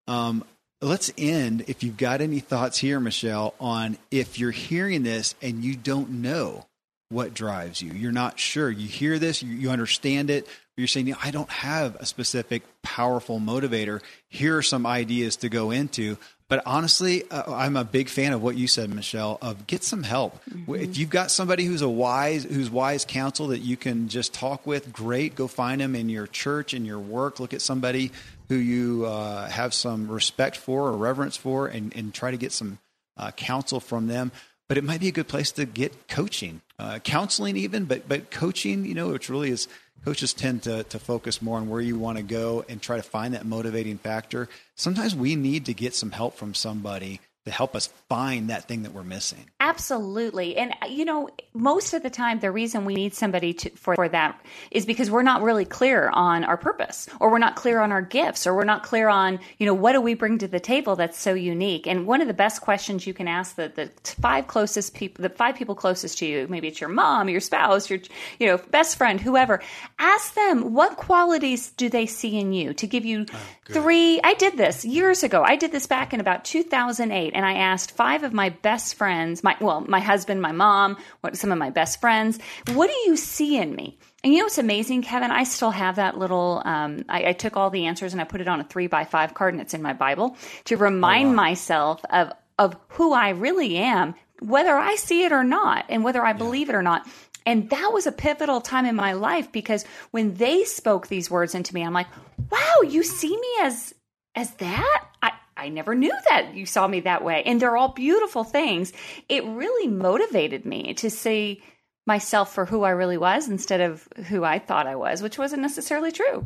Um, 0.09 0.43
let's 0.81 1.11
end 1.17 1.65
if 1.67 1.83
you've 1.83 1.97
got 1.97 2.21
any 2.21 2.39
thoughts 2.39 2.79
here 2.79 2.99
michelle 2.99 3.53
on 3.59 3.97
if 4.09 4.39
you're 4.39 4.51
hearing 4.51 5.03
this 5.03 5.35
and 5.41 5.63
you 5.63 5.75
don't 5.75 6.09
know 6.09 6.65
what 7.11 7.33
drives 7.33 7.81
you. 7.81 7.91
You're 7.91 8.13
not 8.13 8.39
sure. 8.39 8.71
You 8.71 8.87
hear 8.87 9.19
this 9.19 9.43
you, 9.43 9.53
you 9.53 9.69
understand 9.69 10.29
it 10.29 10.45
but 10.45 10.51
you're 10.77 10.87
saying 10.87 11.13
i 11.21 11.31
don't 11.31 11.49
have 11.49 11.95
a 11.97 12.05
specific 12.05 12.63
powerful 12.81 13.39
motivator. 13.39 14.01
Here 14.29 14.57
are 14.57 14.61
some 14.63 14.85
ideas 14.85 15.35
to 15.37 15.49
go 15.49 15.71
into. 15.71 16.17
But 16.47 16.63
honestly 16.65 17.29
uh, 17.29 17.53
i'm 17.53 17.75
a 17.75 17.83
big 17.83 18.09
fan 18.09 18.33
of 18.33 18.41
what 18.41 18.55
you 18.55 18.67
said 18.67 18.89
michelle 18.89 19.37
of 19.41 19.67
get 19.67 19.83
some 19.83 20.03
help. 20.03 20.43
Mm-hmm. 20.45 20.75
if 20.75 20.97
you've 20.97 21.09
got 21.09 21.31
somebody 21.31 21.65
who's 21.65 21.81
a 21.81 21.89
wise 21.89 22.45
who's 22.45 22.69
wise 22.69 23.05
counsel 23.05 23.47
that 23.47 23.59
you 23.59 23.77
can 23.77 24.07
just 24.07 24.33
talk 24.33 24.65
with 24.65 24.91
great. 24.91 25.35
Go 25.35 25.47
find 25.47 25.81
them 25.81 25.95
in 25.95 26.09
your 26.09 26.27
church 26.27 26.73
in 26.73 26.85
your 26.85 26.99
work. 26.99 27.39
Look 27.39 27.53
at 27.53 27.61
somebody 27.61 28.11
who 28.51 28.57
you 28.57 29.05
uh, 29.05 29.47
have 29.47 29.73
some 29.73 30.09
respect 30.09 30.57
for 30.57 30.89
or 30.89 30.97
reverence 30.97 31.37
for 31.37 31.67
and, 31.67 31.95
and 31.95 32.13
try 32.13 32.31
to 32.31 32.35
get 32.35 32.51
some 32.51 32.79
uh, 33.15 33.31
counsel 33.31 33.79
from 33.79 34.07
them. 34.07 34.29
But 34.67 34.77
it 34.77 34.83
might 34.83 34.99
be 34.99 35.07
a 35.07 35.13
good 35.13 35.29
place 35.29 35.53
to 35.53 35.63
get 35.63 36.09
coaching, 36.09 36.59
uh, 36.77 36.99
counseling 36.99 37.55
even, 37.55 37.85
but, 37.85 38.09
but 38.09 38.29
coaching, 38.29 38.83
you 38.83 38.93
know, 38.93 39.07
which 39.07 39.29
really 39.29 39.51
is 39.51 39.69
coaches 40.03 40.33
tend 40.33 40.63
to, 40.63 40.83
to 40.83 40.99
focus 40.99 41.41
more 41.41 41.59
on 41.59 41.69
where 41.69 41.79
you 41.79 41.97
want 41.97 42.17
to 42.17 42.23
go 42.23 42.65
and 42.67 42.81
try 42.81 42.97
to 42.97 43.03
find 43.03 43.35
that 43.35 43.45
motivating 43.45 43.97
factor. 43.97 44.49
Sometimes 44.75 45.15
we 45.15 45.37
need 45.37 45.65
to 45.67 45.73
get 45.73 45.95
some 45.95 46.11
help 46.11 46.35
from 46.35 46.53
somebody 46.53 47.21
to 47.45 47.51
help 47.51 47.75
us 47.75 47.87
find 48.07 48.51
that 48.51 48.67
thing 48.67 48.83
that 48.83 48.93
we're 48.93 49.03
missing. 49.03 49.49
Absolutely. 49.59 50.57
And 50.57 50.73
uh, 50.81 50.85
you 50.85 51.05
know, 51.05 51.29
most 51.53 51.93
of 51.93 52.03
the 52.03 52.09
time 52.09 52.39
the 52.39 52.51
reason 52.51 52.85
we 52.85 52.93
need 52.93 53.15
somebody 53.15 53.53
to, 53.53 53.69
for, 53.71 53.95
for 53.95 54.07
that 54.09 54.39
is 54.69 54.85
because 54.85 55.09
we're 55.09 55.23
not 55.23 55.41
really 55.41 55.65
clear 55.65 56.09
on 56.09 56.43
our 56.43 56.57
purpose 56.57 57.09
or 57.19 57.31
we're 57.31 57.39
not 57.39 57.55
clear 57.55 57.79
on 57.79 57.91
our 57.91 58.01
gifts 58.03 58.45
or 58.45 58.55
we're 58.55 58.63
not 58.63 58.83
clear 58.83 59.09
on, 59.09 59.39
you 59.57 59.65
know, 59.65 59.73
what 59.73 59.93
do 59.93 60.01
we 60.01 60.13
bring 60.13 60.37
to 60.37 60.47
the 60.47 60.59
table 60.59 60.95
that's 60.95 61.17
so 61.17 61.33
unique. 61.33 61.87
And 61.87 62.05
one 62.05 62.21
of 62.21 62.27
the 62.27 62.33
best 62.33 62.61
questions 62.61 63.07
you 63.07 63.13
can 63.13 63.27
ask 63.27 63.55
the, 63.55 63.71
the 63.73 63.89
five 64.03 64.45
closest 64.45 64.93
people, 64.93 65.23
the 65.23 65.29
five 65.29 65.55
people 65.55 65.73
closest 65.73 66.19
to 66.19 66.27
you, 66.27 66.47
maybe 66.47 66.67
it's 66.67 66.79
your 66.79 66.89
mom, 66.91 67.27
your 67.27 67.39
spouse, 67.39 67.89
your, 67.89 67.99
you 68.39 68.47
know, 68.47 68.57
best 68.69 68.97
friend, 68.97 69.19
whoever, 69.19 69.61
ask 69.97 70.35
them 70.35 70.75
what 70.75 70.95
qualities 70.95 71.71
do 71.71 71.89
they 71.89 72.05
see 72.05 72.39
in 72.39 72.53
you 72.53 72.75
to 72.75 72.85
give 72.85 73.03
you 73.03 73.25
oh, 73.33 73.39
three. 73.65 74.19
I 74.23 74.35
did 74.35 74.57
this 74.57 74.85
years 74.85 75.23
ago. 75.23 75.43
I 75.43 75.55
did 75.55 75.71
this 75.71 75.87
back 75.87 76.13
in 76.13 76.19
about 76.19 76.45
2008 76.45 77.30
and 77.33 77.45
I 77.45 77.53
asked 77.53 77.91
five 77.91 78.23
of 78.23 78.33
my 78.33 78.49
best 78.49 78.95
friends, 78.95 79.43
my 79.43 79.55
well, 79.59 79.81
my 79.81 79.99
husband, 79.99 80.41
my 80.41 80.51
mom, 80.51 80.97
what 81.21 81.35
some 81.37 81.51
of 81.51 81.57
my 81.57 81.69
best 81.69 82.01
friends, 82.01 82.39
what 82.73 82.87
do 82.87 82.95
you 83.09 83.15
see 83.15 83.57
in 83.57 83.75
me? 83.75 83.97
And 84.23 84.31
you 84.33 84.39
know 84.39 84.45
what's 84.45 84.57
amazing, 84.57 85.01
Kevin? 85.01 85.31
I 85.31 85.43
still 85.43 85.71
have 85.71 85.95
that 85.95 86.17
little. 86.17 86.61
Um, 86.63 87.05
I, 87.09 87.29
I, 87.29 87.33
took 87.33 87.57
all 87.57 87.71
the 87.71 87.87
answers 87.87 88.13
and 88.13 88.21
I 88.21 88.23
put 88.23 88.39
it 88.39 88.47
on 88.47 88.59
a 88.59 88.63
three 88.63 88.87
by 88.87 89.03
five 89.03 89.33
card, 89.33 89.53
and 89.53 89.61
it's 89.61 89.73
in 89.73 89.81
my 89.81 89.93
Bible 89.93 90.37
to 90.65 90.77
remind 90.77 91.27
oh, 91.27 91.29
wow. 91.29 91.35
myself 91.35 92.05
of 92.09 92.31
of 92.59 92.75
who 92.89 93.13
I 93.13 93.29
really 93.29 93.77
am, 93.77 94.13
whether 94.39 94.75
I 94.75 94.95
see 94.95 95.23
it 95.23 95.31
or 95.31 95.43
not, 95.43 95.85
and 95.89 96.03
whether 96.03 96.23
I 96.23 96.33
believe 96.33 96.69
it 96.69 96.75
or 96.75 96.83
not. 96.83 97.07
And 97.43 97.71
that 97.71 97.91
was 97.91 98.05
a 98.05 98.11
pivotal 98.11 98.61
time 98.61 98.85
in 98.85 98.95
my 98.95 99.13
life 99.13 99.51
because 99.51 99.83
when 100.11 100.35
they 100.35 100.63
spoke 100.65 101.07
these 101.07 101.31
words 101.31 101.55
into 101.55 101.73
me, 101.73 101.83
I'm 101.83 101.93
like, 101.93 102.07
"Wow, 102.51 102.81
you 102.87 103.01
see 103.01 103.35
me 103.35 103.49
as 103.61 103.95
as 104.35 104.51
that?" 104.55 105.03
I 105.23 105.31
I 105.61 105.69
never 105.69 105.93
knew 105.93 106.13
that 106.29 106.55
you 106.55 106.65
saw 106.65 106.87
me 106.87 107.01
that 107.01 107.23
way. 107.23 107.43
And 107.45 107.61
they're 107.61 107.77
all 107.77 107.89
beautiful 107.89 108.43
things. 108.43 108.91
It 109.29 109.45
really 109.45 109.87
motivated 109.87 110.65
me 110.65 110.95
to 110.95 111.11
see 111.11 111.61
myself 112.07 112.51
for 112.53 112.65
who 112.65 112.81
I 112.81 112.89
really 112.89 113.17
was 113.17 113.47
instead 113.47 113.79
of 113.79 114.07
who 114.27 114.43
I 114.43 114.57
thought 114.57 114.87
I 114.87 114.95
was, 114.95 115.21
which 115.21 115.37
wasn't 115.37 115.61
necessarily 115.61 116.11
true. 116.11 116.45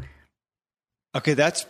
Okay, 1.15 1.33
that's 1.33 1.65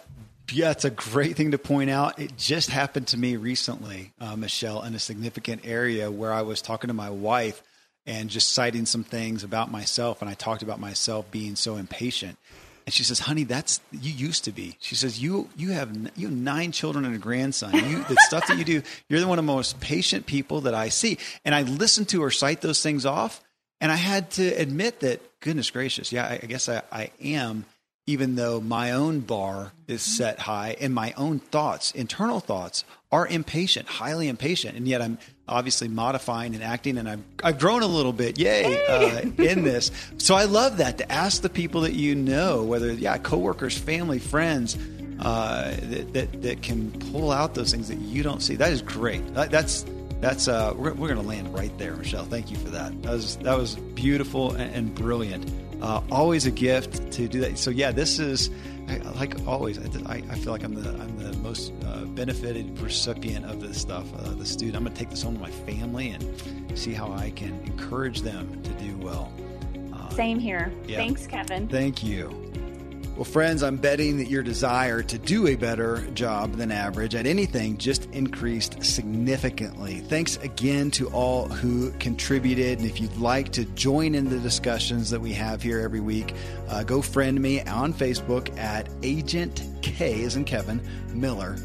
yeah, 0.51 0.71
it's 0.71 0.86
a 0.86 0.89
great 0.89 1.36
thing 1.36 1.51
to 1.51 1.58
point 1.58 1.89
out. 1.89 2.19
It 2.19 2.38
just 2.38 2.69
happened 2.69 3.08
to 3.08 3.17
me 3.17 3.36
recently, 3.36 4.12
uh, 4.19 4.35
Michelle, 4.35 4.81
in 4.83 4.96
a 4.96 5.00
significant 5.00 5.65
area 5.65 6.12
where 6.12 6.33
I 6.33 6.41
was 6.41 6.62
talking 6.62 6.87
to 6.87 6.93
my 6.93 7.10
wife 7.10 7.62
and 8.06 8.29
just 8.29 8.54
citing 8.54 8.85
some 8.85 9.04
things 9.04 9.43
about 9.43 9.71
myself, 9.71 10.21
and 10.21 10.29
I 10.29 10.35
talked 10.35 10.62
about 10.62 10.79
myself 10.79 11.29
being 11.31 11.56
so 11.56 11.77
impatient. 11.77 12.37
And 12.86 12.94
she 12.94 13.04
says, 13.04 13.19
"Honey, 13.19 13.44
that's 13.44 13.81
you 13.92 14.12
used 14.12 14.44
to 14.46 14.52
be." 14.52 14.77
She 14.79 14.96
says, 14.96 15.21
"You 15.21 15.50
you 15.56 15.71
have 15.71 15.96
you 16.15 16.27
have 16.27 16.36
nine 16.36 16.71
children 16.71 17.06
and 17.06 17.15
a 17.15 17.17
grandson. 17.17 17.73
You, 17.73 18.04
the 18.04 18.17
stuff 18.27 18.48
that 18.48 18.58
you 18.58 18.63
do, 18.63 18.81
you're 19.10 19.19
the 19.19 19.27
one 19.27 19.40
of 19.40 19.46
the 19.46 19.52
most 19.52 19.79
patient 19.79 20.25
people 20.25 20.62
that 20.62 20.75
I 20.75 20.90
see." 20.90 21.17
And 21.44 21.56
I 21.56 21.63
listened 21.63 22.10
to 22.10 22.21
her 22.21 22.31
cite 22.31 22.62
those 22.62 22.83
things 22.83 23.06
off, 23.06 23.44
and 23.81 23.92
I 23.92 23.96
had 23.96 24.29
to 24.31 24.48
admit 24.48 25.00
that, 25.00 25.21
goodness 25.40 25.71
gracious, 25.71 26.12
yeah, 26.12 26.25
I, 26.25 26.40
I 26.44 26.46
guess 26.46 26.69
I, 26.69 26.83
I 26.92 27.12
am 27.21 27.65
even 28.08 28.36
though 28.36 28.62
my 28.62 28.92
own 28.92 29.19
bar 29.19 29.73
is 29.88 30.02
mm-hmm. 30.02 30.12
set 30.12 30.40
high 30.40 30.75
and 30.79 30.94
my 30.94 31.13
own 31.17 31.40
thoughts, 31.40 31.92
internal 31.92 32.40
thoughts, 32.40 32.83
are 33.12 33.27
impatient, 33.27 33.88
highly 33.88 34.27
impatient. 34.27 34.77
And 34.77 34.88
yet 34.88 35.02
I'm 35.02 35.17
obviously 35.48 35.87
modifying 35.87 36.56
and 36.56 36.63
acting, 36.63 36.98
and 36.98 37.08
I've, 37.08 37.23
I've 37.43 37.60
grown 37.60 37.83
a 37.83 37.87
little 37.87 38.13
bit, 38.13 38.39
yay, 38.39 38.85
uh, 38.87 39.21
in 39.37 39.63
this. 39.63 39.91
So 40.17 40.35
I 40.35 40.46
love 40.46 40.77
that 40.77 40.98
to 40.98 41.12
ask 41.12 41.41
the 41.41 41.50
people 41.50 41.81
that 41.81 41.93
you 41.93 42.15
know, 42.15 42.63
whether, 42.63 42.91
yeah, 42.91 43.17
coworkers, 43.17 43.77
family, 43.77 44.19
friends, 44.19 44.77
uh, 45.19 45.75
that, 45.81 46.13
that, 46.13 46.41
that, 46.41 46.62
can 46.62 46.91
pull 47.12 47.31
out 47.31 47.56
those 47.56 47.71
things 47.71 47.87
that 47.87 48.00
you 48.00 48.21
don't 48.21 48.41
see. 48.41 48.56
That 48.56 48.73
is 48.73 48.81
great. 48.81 49.33
That, 49.33 49.50
that's 49.50 49.85
that's 50.19 50.48
uh, 50.48 50.73
we're, 50.75 50.93
we're 50.93 51.08
going 51.08 51.21
to 51.21 51.27
land 51.27 51.54
right 51.54 51.75
there, 51.77 51.96
Michelle. 51.96 52.25
Thank 52.25 52.50
you 52.50 52.58
for 52.58 52.69
that. 52.69 53.02
That 53.04 53.12
was 53.12 53.37
that 53.37 53.58
was 53.58 53.75
beautiful 53.75 54.54
and, 54.54 54.73
and 54.73 54.96
brilliant. 54.96 55.50
Uh, 55.82 56.02
always 56.12 56.46
a 56.46 56.52
gift 56.52 57.12
to 57.13 57.28
do 57.28 57.40
that. 57.42 57.58
So 57.58 57.69
yeah, 57.69 57.92
this 57.92 58.19
is 58.19 58.50
like 59.15 59.36
always. 59.48 59.80
I, 60.06 60.23
I 60.30 60.36
feel 60.36 60.52
like 60.52 60.63
I'm 60.63 60.76
the 60.76 60.90
I'm 61.02 61.17
the 61.17 61.38
most 61.40 61.73
uh, 61.86 62.06
benefited 62.06 62.80
recipient 62.80 63.46
of 63.46 63.62
this 63.62 63.80
stuff. 63.80 64.06
Uh, 64.19 64.34
the 64.36 64.46
student. 64.46 64.78
I'm 64.78 64.84
going 64.84 64.94
to 64.94 65.00
take 65.00 65.10
this 65.10 65.21
home 65.21 65.36
to 65.36 65.42
my 65.42 65.52
family 65.52 66.10
and 66.10 66.78
see 66.78 66.94
how 66.94 67.12
I 67.12 67.32
can 67.32 67.60
encourage 67.65 68.21
them 68.21 68.62
to 68.63 68.69
do 68.71 68.98
well. 68.98 69.32
Uh, 69.94 70.10
Same 70.10 70.40
here. 70.40 70.71
Yeah. 70.88 70.98
Thanks, 70.98 71.28
Kevin. 71.28 71.67
Thank 71.67 72.04
you. 72.04 72.44
Well, 73.15 73.23
friends, 73.23 73.63
I'm 73.63 73.77
betting 73.77 74.17
that 74.17 74.27
your 74.27 74.43
desire 74.43 75.01
to 75.01 75.17
do 75.17 75.47
a 75.47 75.55
better 75.55 76.05
job 76.13 76.55
than 76.55 76.69
average 76.69 77.15
at 77.15 77.25
anything 77.25 77.77
just 77.77 78.09
increased 78.11 78.83
significantly. 78.83 80.01
Thanks 80.01 80.35
again 80.37 80.91
to 80.91 81.07
all 81.11 81.47
who 81.47 81.91
contributed. 81.91 82.79
And 82.79 82.85
if 82.85 82.99
you'd 82.99 83.15
like 83.15 83.53
to 83.53 83.63
join 83.63 84.15
in 84.15 84.29
the 84.29 84.39
discussions 84.39 85.09
that 85.11 85.21
we 85.21 85.31
have 85.31 85.61
here 85.61 85.79
every 85.79 86.01
week, 86.01 86.33
uh, 86.67 86.83
go 86.83 87.01
friend 87.01 87.39
me 87.39 87.61
on 87.61 87.93
Facebook 87.93 88.53
at 88.57 88.89
Agent 89.01 89.63
K, 89.81 90.25
as 90.25 90.35
in 90.35 90.43
Kevin 90.43 90.85
Miller. 91.13 91.55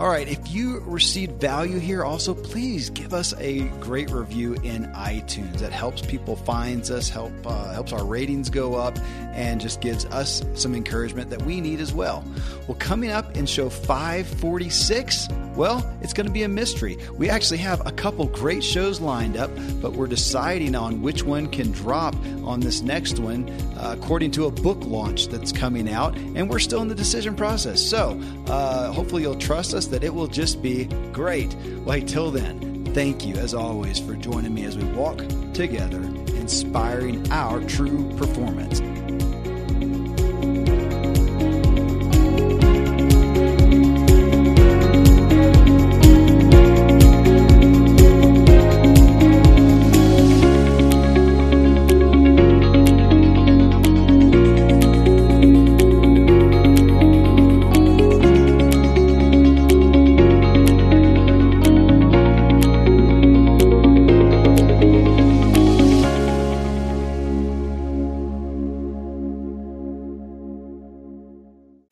All 0.00 0.08
right, 0.08 0.28
if 0.28 0.52
you 0.52 0.78
received 0.80 1.40
value 1.40 1.78
here, 1.78 2.04
also 2.04 2.32
please 2.32 2.88
give 2.88 3.12
us 3.12 3.34
a 3.38 3.62
great 3.80 4.10
review 4.10 4.54
in 4.62 4.84
iTunes. 4.92 5.58
That 5.58 5.72
helps 5.72 6.02
people 6.02 6.36
find 6.36 6.88
us, 6.88 7.08
help 7.08 7.32
uh, 7.44 7.72
helps 7.72 7.92
our 7.92 8.04
ratings 8.04 8.48
go 8.48 8.76
up, 8.76 8.96
and 9.32 9.60
just 9.60 9.80
gives 9.80 10.04
us 10.06 10.44
some 10.54 10.74
encouragement 10.74 11.30
that 11.30 11.42
we 11.42 11.60
need 11.60 11.80
as 11.80 11.92
well. 11.92 12.24
Well, 12.68 12.76
coming 12.78 13.10
up 13.10 13.36
in 13.36 13.46
show 13.46 13.68
546, 13.68 15.28
well, 15.58 15.84
it's 16.00 16.12
going 16.12 16.26
to 16.26 16.32
be 16.32 16.44
a 16.44 16.48
mystery. 16.48 16.96
We 17.14 17.28
actually 17.28 17.58
have 17.58 17.84
a 17.84 17.90
couple 17.90 18.26
great 18.26 18.62
shows 18.62 19.00
lined 19.00 19.36
up, 19.36 19.50
but 19.82 19.92
we're 19.92 20.06
deciding 20.06 20.76
on 20.76 21.02
which 21.02 21.24
one 21.24 21.48
can 21.48 21.72
drop 21.72 22.14
on 22.44 22.60
this 22.60 22.80
next 22.80 23.18
one 23.18 23.50
uh, 23.76 23.96
according 23.98 24.30
to 24.32 24.46
a 24.46 24.52
book 24.52 24.78
launch 24.82 25.26
that's 25.26 25.50
coming 25.50 25.90
out, 25.90 26.16
and 26.16 26.48
we're 26.48 26.60
still 26.60 26.80
in 26.80 26.86
the 26.86 26.94
decision 26.94 27.34
process. 27.34 27.82
So, 27.82 28.20
uh, 28.46 28.92
hopefully, 28.92 29.22
you'll 29.22 29.34
trust 29.34 29.74
us 29.74 29.88
that 29.88 30.04
it 30.04 30.14
will 30.14 30.28
just 30.28 30.62
be 30.62 30.84
great. 31.12 31.52
Well, 31.84 32.00
till 32.02 32.30
then, 32.30 32.84
thank 32.94 33.26
you 33.26 33.34
as 33.34 33.52
always 33.52 33.98
for 33.98 34.14
joining 34.14 34.54
me 34.54 34.64
as 34.64 34.78
we 34.78 34.84
walk 34.84 35.18
together, 35.54 36.00
inspiring 36.36 37.30
our 37.32 37.60
true 37.64 38.08
performance. 38.16 38.80